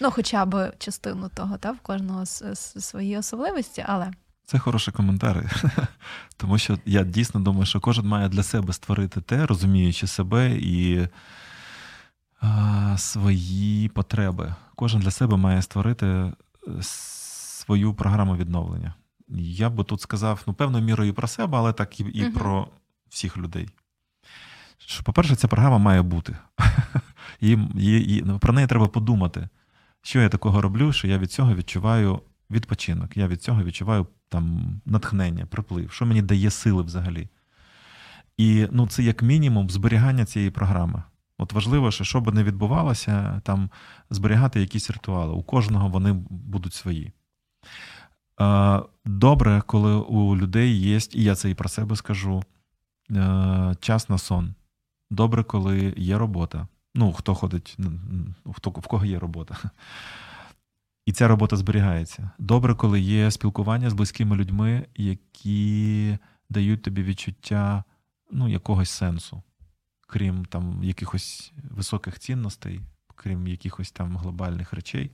Ну, 0.00 0.10
хоча 0.10 0.44
б 0.44 0.72
частину 0.78 1.30
того, 1.34 1.56
та, 1.58 1.72
в 1.72 1.78
кожного 1.78 2.26
свої 2.26 3.18
особливості, 3.18 3.84
але. 3.86 4.12
Це 4.46 4.58
хороші 4.58 4.90
коментарі, 4.90 5.42
тому 6.36 6.58
що 6.58 6.78
я 6.84 7.04
дійсно 7.04 7.40
думаю, 7.40 7.66
що 7.66 7.80
кожен 7.80 8.06
має 8.06 8.28
для 8.28 8.42
себе 8.42 8.72
створити 8.72 9.20
те, 9.20 9.46
розуміючи 9.46 10.06
себе 10.06 10.50
і 10.50 11.08
а, 12.40 12.94
свої 12.98 13.88
потреби. 13.88 14.54
Кожен 14.74 15.00
для 15.00 15.10
себе 15.10 15.36
має 15.36 15.62
створити 15.62 16.06
е, 16.06 16.32
свою 17.64 17.94
програму 17.94 18.36
відновлення. 18.36 18.94
Я 19.38 19.70
би 19.70 19.84
тут 19.84 20.00
сказав, 20.00 20.42
ну, 20.46 20.54
певною 20.54 20.84
мірою 20.84 21.14
про 21.14 21.28
себе, 21.28 21.58
але 21.58 21.72
так 21.72 22.00
і, 22.00 22.04
і 22.04 22.24
uh 22.24 22.32
про 22.32 22.68
всіх 23.08 23.36
людей. 23.36 23.68
Що, 24.78 25.04
По-перше, 25.04 25.36
ця 25.36 25.48
програма 25.48 25.78
має 25.78 26.02
бути. 26.02 26.36
І, 27.40 27.58
і, 27.76 28.16
і, 28.16 28.22
ну, 28.22 28.38
Про 28.38 28.52
неї 28.52 28.66
треба 28.66 28.86
подумати, 28.86 29.48
що 30.02 30.20
я 30.20 30.28
такого 30.28 30.62
роблю, 30.62 30.92
що 30.92 31.08
я 31.08 31.18
від 31.18 31.32
цього 31.32 31.54
відчуваю 31.54 32.20
відпочинок, 32.50 33.16
я 33.16 33.26
від 33.26 33.42
цього 33.42 33.62
відчуваю 33.62 34.06
там 34.28 34.76
натхнення, 34.86 35.46
приплив, 35.46 35.92
що 35.92 36.06
мені 36.06 36.22
дає 36.22 36.50
сили 36.50 36.82
взагалі. 36.82 37.28
І 38.36 38.66
ну, 38.70 38.86
це 38.86 39.02
як 39.02 39.22
мінімум 39.22 39.70
зберігання 39.70 40.24
цієї 40.24 40.50
програми. 40.50 41.02
От 41.38 41.52
важливо, 41.52 41.90
що 41.90 42.04
що 42.04 42.20
би 42.20 42.32
не 42.32 42.44
відбувалося, 42.44 43.40
там 43.44 43.70
зберігати 44.10 44.60
якісь 44.60 44.90
ритуали. 44.90 45.32
У 45.34 45.42
кожного 45.42 45.88
вони 45.88 46.12
будуть 46.30 46.74
свої. 46.74 47.12
Добре, 49.04 49.62
коли 49.66 49.94
у 49.94 50.36
людей 50.36 50.76
є, 50.76 50.98
і 51.12 51.22
я 51.24 51.34
це 51.34 51.50
і 51.50 51.54
про 51.54 51.68
себе 51.68 51.96
скажу, 51.96 52.42
е, 53.10 53.74
час 53.80 54.08
на 54.08 54.18
сон. 54.18 54.54
Добре, 55.10 55.42
коли 55.42 55.94
є 55.96 56.18
робота. 56.18 56.68
Ну, 56.94 57.12
хто 57.12 57.34
ходить, 57.34 57.76
хто, 58.52 58.70
в 58.70 58.86
кого 58.86 59.04
є 59.04 59.18
робота. 59.18 59.56
І 61.06 61.12
ця 61.12 61.28
робота 61.28 61.56
зберігається. 61.56 62.30
Добре, 62.38 62.74
коли 62.74 63.00
є 63.00 63.30
спілкування 63.30 63.90
з 63.90 63.92
близькими 63.92 64.36
людьми, 64.36 64.86
які 64.96 66.18
дають 66.50 66.82
тобі 66.82 67.02
відчуття 67.02 67.84
ну, 68.30 68.48
якогось 68.48 68.90
сенсу, 68.90 69.42
крім 70.06 70.44
там 70.44 70.84
якихось 70.84 71.52
високих 71.70 72.18
цінностей, 72.18 72.80
крім 73.14 73.46
якихось 73.46 73.90
там 73.90 74.16
глобальних 74.16 74.72
речей. 74.72 75.10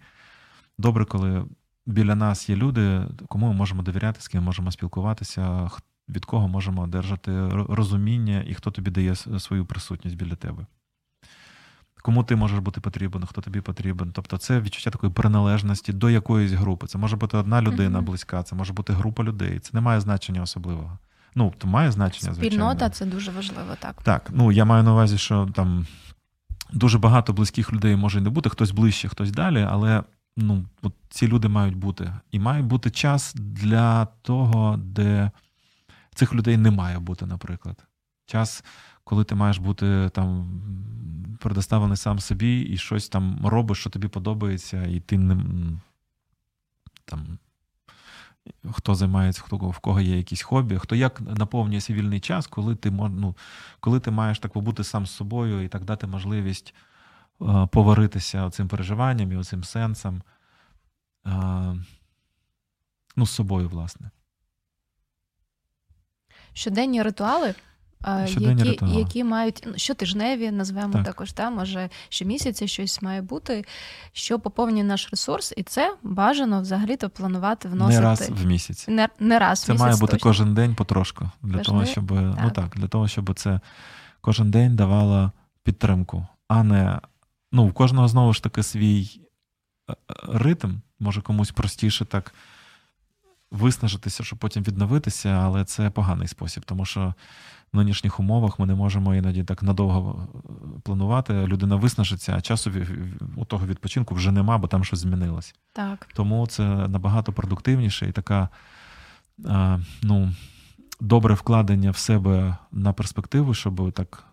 Добре, 0.79 1.05
коли 1.05 1.47
біля 1.91 2.15
нас 2.15 2.49
є 2.49 2.57
люди, 2.57 3.03
кому 3.29 3.49
ми 3.49 3.55
можемо 3.55 3.83
довіряти, 3.83 4.21
з 4.21 4.29
ким 4.29 4.43
можемо 4.43 4.73
спілкуватися, 4.73 5.71
від 6.09 6.25
кого 6.25 6.49
можемо 6.49 6.83
одержати 6.83 7.49
розуміння 7.49 8.45
і 8.47 8.55
хто 8.55 8.71
тобі 8.71 8.91
дає 8.91 9.15
свою 9.17 9.67
присутність 9.67 10.17
біля 10.17 10.35
тебе. 10.35 10.67
Кому 12.03 12.25
ти 12.25 12.37
можеш 12.37 12.59
бути 12.59 12.81
потрібен, 12.81 13.27
хто 13.27 13.41
тобі 13.41 13.61
потрібен. 13.61 14.13
Тобто 14.13 14.39
це 14.39 14.61
відчуття 14.61 14.91
такої 14.91 15.13
приналежності 15.13 15.93
до 15.93 16.11
якоїсь 16.11 16.53
групи. 16.53 16.87
Це 16.87 16.99
може 16.99 17.17
бути 17.17 17.37
одна 17.37 17.63
людина 17.63 17.99
mm-hmm. 17.99 18.03
близька, 18.03 18.43
це 18.43 18.57
може 18.57 18.73
бути 18.73 18.93
група 18.93 19.25
людей. 19.25 19.59
Це 19.59 19.71
не 19.73 19.81
має 19.81 20.01
значення 20.01 20.43
особливого. 20.43 20.99
Ну, 21.35 21.53
то 21.59 21.69
має 21.69 21.93
значення, 21.93 22.35
звичайно. 22.35 22.65
Спільнота 22.65 22.91
це 22.91 23.07
дуже 23.07 23.31
важливо, 23.31 23.77
так. 23.79 24.03
Так, 24.03 24.31
ну 24.33 24.53
я 24.53 24.65
маю 24.65 24.83
на 24.83 24.93
увазі, 24.93 25.19
що 25.19 25.49
там 25.55 25.87
дуже 26.73 26.99
багато 26.99 27.33
близьких 27.33 27.73
людей 27.73 27.97
може 27.97 28.21
не 28.21 28.31
бути, 28.31 28.51
хтось 28.51 28.71
ближче, 28.71 29.09
хтось 29.09 29.31
далі, 29.31 29.67
але 29.71 30.03
ну, 30.41 30.65
от 30.83 30.93
ці 31.09 31.29
люди 31.29 31.49
мають 31.49 31.77
бути. 31.77 32.13
І 32.31 32.39
має 32.39 32.63
бути 32.63 32.91
час 32.91 33.35
для 33.35 34.07
того, 34.07 34.77
де 34.77 35.31
цих 36.15 36.35
людей 36.35 36.57
не 36.57 36.71
має 36.71 36.99
бути, 36.99 37.27
наприклад. 37.27 37.85
Час, 38.27 38.65
коли 39.05 39.25
ти 39.25 39.35
маєш 39.35 39.59
бути 39.59 40.11
там 40.15 40.61
предоставлений 41.41 41.97
сам 41.97 42.19
собі 42.19 42.61
і 42.61 42.77
щось 42.77 43.09
там 43.09 43.47
робиш, 43.47 43.79
що 43.79 43.91
тобі 43.91 44.09
подобається, 44.09 44.83
і 44.83 45.01
ти 45.01 45.19
не 45.19 45.37
там. 47.05 47.39
Хто 48.73 48.95
займається, 48.95 49.43
хто 49.43 49.57
в 49.57 49.79
кого 49.79 50.01
є 50.01 50.17
якісь 50.17 50.43
хобі, 50.43 50.79
хто 50.79 50.97
як 50.97 51.21
наповнює 51.21 51.81
свій 51.81 51.95
вільний 51.95 52.21
час, 52.21 52.47
коли 52.47 52.77
ти 52.77 52.91
ну, 52.91 53.37
коли 53.81 54.01
ти 54.01 54.11
маєш 54.11 54.39
так 54.39 54.53
побути 54.53 54.85
сам 54.85 55.07
з 55.07 55.11
собою 55.11 55.65
і 55.65 55.69
так 55.69 55.85
дати 55.85 56.07
можливість 56.07 56.75
поваритися 57.71 58.51
цим 58.51 58.69
переживанням 58.69 59.33
і 59.33 59.37
оцим 59.37 59.65
сенсом. 59.65 60.23
Е, 61.27 61.31
ну, 63.17 63.27
з 63.27 63.31
собою, 63.31 63.69
власне. 63.69 64.11
Щоденні 66.53 67.03
ритуали. 67.03 67.55
Е, 68.07 68.27
Щоденні 68.27 68.59
які 68.59 68.71
ритуали. 68.71 68.95
які 68.95 69.25
мають 69.25 69.63
ну, 69.67 69.73
щотижневі, 69.77 70.51
назвемо 70.51 70.93
так. 70.93 71.05
також, 71.05 71.33
та, 71.33 71.51
може 71.51 71.91
щомісяця 72.09 72.67
щось 72.67 73.03
має 73.03 73.23
бути, 73.23 73.65
що 74.13 74.39
поповнює 74.39 74.85
наш 74.85 75.11
ресурс, 75.11 75.55
і 75.57 75.63
це 75.63 75.97
бажано 76.03 76.61
взагалі-то 76.61 77.11
планувати 77.11 77.69
вносити 77.69 78.01
не 78.01 78.07
раз 78.07 78.31
в 78.31 78.47
місяць. 78.47 78.89
Не, 78.89 79.09
не 79.19 79.39
раз 79.39 79.63
Це 79.63 79.73
в 79.73 79.75
місяць, 79.75 79.87
має 79.87 79.97
бути 80.01 80.13
точно. 80.13 80.31
кожен 80.31 80.55
день 80.55 80.75
потрошку, 80.75 81.31
для 81.43 81.59
Кожен... 81.59 81.65
того, 81.65 81.85
щоб 81.85 82.11
ну, 82.11 82.35
так. 82.35 82.45
ну 82.45 82.51
так, 82.51 82.77
для 82.77 82.89
того, 82.89 83.09
щоб 83.09 83.35
це 83.35 83.61
кожен 84.21 84.51
день 84.51 84.77
давало 84.77 85.33
підтримку, 85.63 86.27
а 86.49 86.63
не 86.63 87.01
ну, 87.53 87.69
у 87.69 87.73
кожного 87.73 88.09
знову 88.09 88.33
ж 88.33 88.43
таки 88.43 88.63
свій 88.63 89.21
е, 89.91 89.93
е, 89.93 89.97
ритм, 90.29 90.75
може 90.99 91.23
комусь 91.23 91.51
простіше 91.51 92.05
так 92.05 92.35
виснажитися, 93.51 94.25
щоб 94.25 94.39
потім 94.39 94.63
відновитися, 94.63 95.29
але 95.29 95.65
це 95.65 95.91
поганий 95.91 96.29
спосіб, 96.29 96.65
тому 96.65 96.85
що 96.85 97.15
в 97.73 97.77
нинішніх 97.77 98.21
умовах 98.21 98.59
ми 98.59 98.67
не 98.67 98.75
можемо 98.75 99.15
іноді 99.15 99.45
так 99.45 99.63
надовго 99.63 100.29
е, 100.35 100.39
планувати. 100.83 101.47
Людина 101.47 101.77
виснажиться, 101.77 102.35
а 102.37 102.41
часу 102.41 102.73
у 103.37 103.45
того 103.45 103.67
відпочинку 103.67 104.15
вже 104.15 104.33
нема, 104.33 104.59
бо 104.59 104.69
там 104.69 104.85
щось 104.85 104.99
змінилось. 104.99 105.55
Так. 105.73 106.09
Тому 106.15 106.47
це 106.47 106.65
набагато 106.65 107.33
продуктивніше 107.33 108.09
і 108.09 108.13
така 108.13 108.49
ну, 110.03 110.33
добре 111.01 111.35
вкладення 111.35 111.91
в 111.91 111.97
себе 111.97 112.57
на 112.73 112.93
перспективу, 112.93 113.55
щоб 113.55 113.93
так 113.93 114.25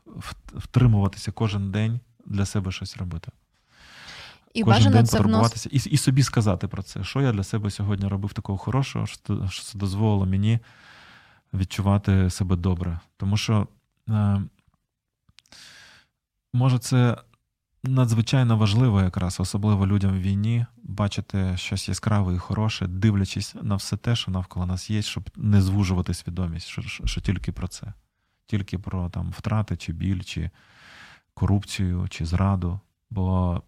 втримуватися 0.54 1.32
кожен 1.32 1.72
день 1.72 2.00
для 2.28 2.46
себе 2.46 2.72
щось 2.72 2.98
робити. 2.98 3.32
І 4.54 4.64
Кожен 4.64 4.92
день 4.92 5.06
потурбуватися 5.06 5.70
і 5.72 5.76
і 5.76 5.98
собі 5.98 6.24
сказати 6.24 6.68
про 6.68 6.84
це, 6.84 7.04
що 7.04 7.22
я 7.22 7.32
для 7.32 7.44
себе 7.44 7.72
сьогодні 7.72 8.08
робив 8.08 8.34
такого 8.34 8.58
хорошого, 8.58 9.06
що, 9.06 9.48
що 9.50 9.64
це 9.64 9.78
дозволило 9.78 10.26
мені 10.26 10.60
відчувати 11.54 12.30
себе 12.30 12.56
добре. 12.56 13.00
Тому 13.18 13.38
що, 13.38 13.68
е, 14.10 14.42
може, 16.54 16.80
це 16.80 17.18
надзвичайно 17.84 18.58
важливо, 18.58 19.02
якраз, 19.02 19.40
особливо 19.40 19.88
людям 19.88 20.12
в 20.12 20.22
війні, 20.22 20.66
бачити 20.84 21.58
щось 21.58 21.90
яскраве 21.90 22.36
і 22.36 22.38
хороше, 22.38 22.88
дивлячись 22.88 23.56
на 23.62 23.76
все 23.76 23.98
те, 23.98 24.16
що 24.16 24.32
навколо 24.32 24.66
нас 24.66 24.90
є, 24.90 25.02
щоб 25.02 25.30
не 25.36 25.62
звужувати 25.62 26.14
свідомість, 26.14 26.68
що, 26.68 26.82
що, 26.82 27.08
що 27.08 27.22
тільки 27.22 27.52
про 27.52 27.68
це, 27.68 27.94
тільки 28.46 28.80
про 28.80 29.10
там 29.10 29.30
втрати, 29.30 29.78
чи 29.78 29.94
біль, 29.94 30.22
чи 30.22 30.50
корупцію 31.38 32.08
чи 32.10 32.26
зраду. 32.26 32.80
Бо 33.10 33.62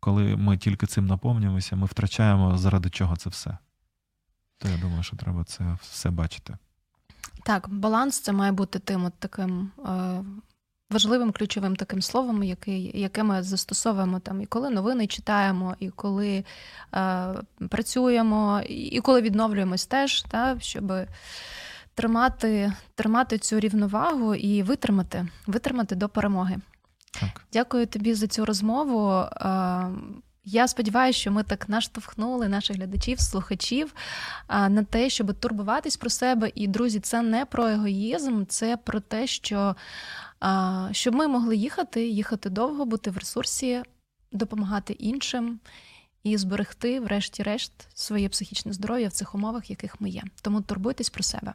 коли 0.00 0.36
ми 0.36 0.56
тільки 0.56 0.86
цим 0.86 1.06
наповнюємося, 1.06 1.76
ми 1.76 1.86
втрачаємо 1.86 2.58
заради 2.58 2.90
чого 2.90 3.16
це 3.16 3.30
все. 3.30 3.58
То 4.58 4.68
я 4.68 4.76
думаю, 4.76 5.02
що 5.02 5.16
треба 5.16 5.44
це 5.44 5.78
все 5.82 6.10
бачити. 6.10 6.56
Так, 7.44 7.68
баланс 7.68 8.20
це 8.20 8.32
має 8.32 8.52
бути 8.52 8.78
тим 8.78 9.04
от 9.04 9.14
таким 9.18 9.70
е, 9.86 10.24
важливим 10.90 11.32
ключовим 11.32 11.76
таким 11.76 12.02
словом, 12.02 12.42
який, 12.42 13.00
яке 13.00 13.22
ми 13.22 13.42
застосовуємо 13.42 14.20
там, 14.20 14.40
і 14.40 14.46
коли 14.46 14.70
новини 14.70 15.06
читаємо, 15.06 15.76
і 15.80 15.90
коли 15.90 16.44
е, 16.94 17.34
працюємо, 17.68 18.60
і 18.68 19.00
коли 19.00 19.22
відновлюємось 19.22 19.86
теж, 19.86 20.22
та, 20.22 20.60
щоб 20.60 20.92
тримати, 21.94 22.72
тримати 22.94 23.38
цю 23.38 23.60
рівновагу 23.60 24.34
і 24.34 24.62
витримати, 24.62 25.28
витримати 25.46 25.94
до 25.94 26.08
перемоги. 26.08 26.56
Так. 27.20 27.42
Дякую 27.52 27.86
тобі 27.86 28.14
за 28.14 28.26
цю 28.26 28.44
розмову. 28.44 29.10
Е, 29.10 29.88
Я 30.44 30.68
сподіваюся, 30.68 31.18
що 31.18 31.32
ми 31.32 31.42
так 31.42 31.68
наштовхнули 31.68 32.48
наших 32.48 32.76
глядачів, 32.76 33.20
слухачів 33.20 33.94
е, 34.48 34.68
на 34.68 34.84
те, 34.84 35.10
щоб 35.10 35.34
турбуватись 35.34 35.96
про 35.96 36.10
себе. 36.10 36.52
І, 36.54 36.66
друзі, 36.66 37.00
це 37.00 37.22
не 37.22 37.44
про 37.44 37.68
егоїзм, 37.68 38.44
це 38.48 38.76
про 38.76 39.00
те, 39.00 39.26
що 39.26 39.76
е, 40.44 40.88
щоб 40.92 41.14
ми 41.14 41.28
могли 41.28 41.56
їхати, 41.56 42.08
їхати 42.08 42.50
довго, 42.50 42.84
бути 42.86 43.10
в 43.10 43.18
ресурсі, 43.18 43.82
допомагати 44.32 44.92
іншим 44.92 45.60
і 46.22 46.36
зберегти, 46.36 47.00
врешті-решт, 47.00 47.72
своє 47.94 48.28
психічне 48.28 48.72
здоров'я 48.72 49.08
в 49.08 49.12
цих 49.12 49.34
умовах, 49.34 49.68
в 49.68 49.70
яких 49.70 50.00
ми 50.00 50.10
є. 50.10 50.22
Тому 50.42 50.60
турбуйтесь 50.60 51.10
про 51.10 51.22
себе. 51.22 51.54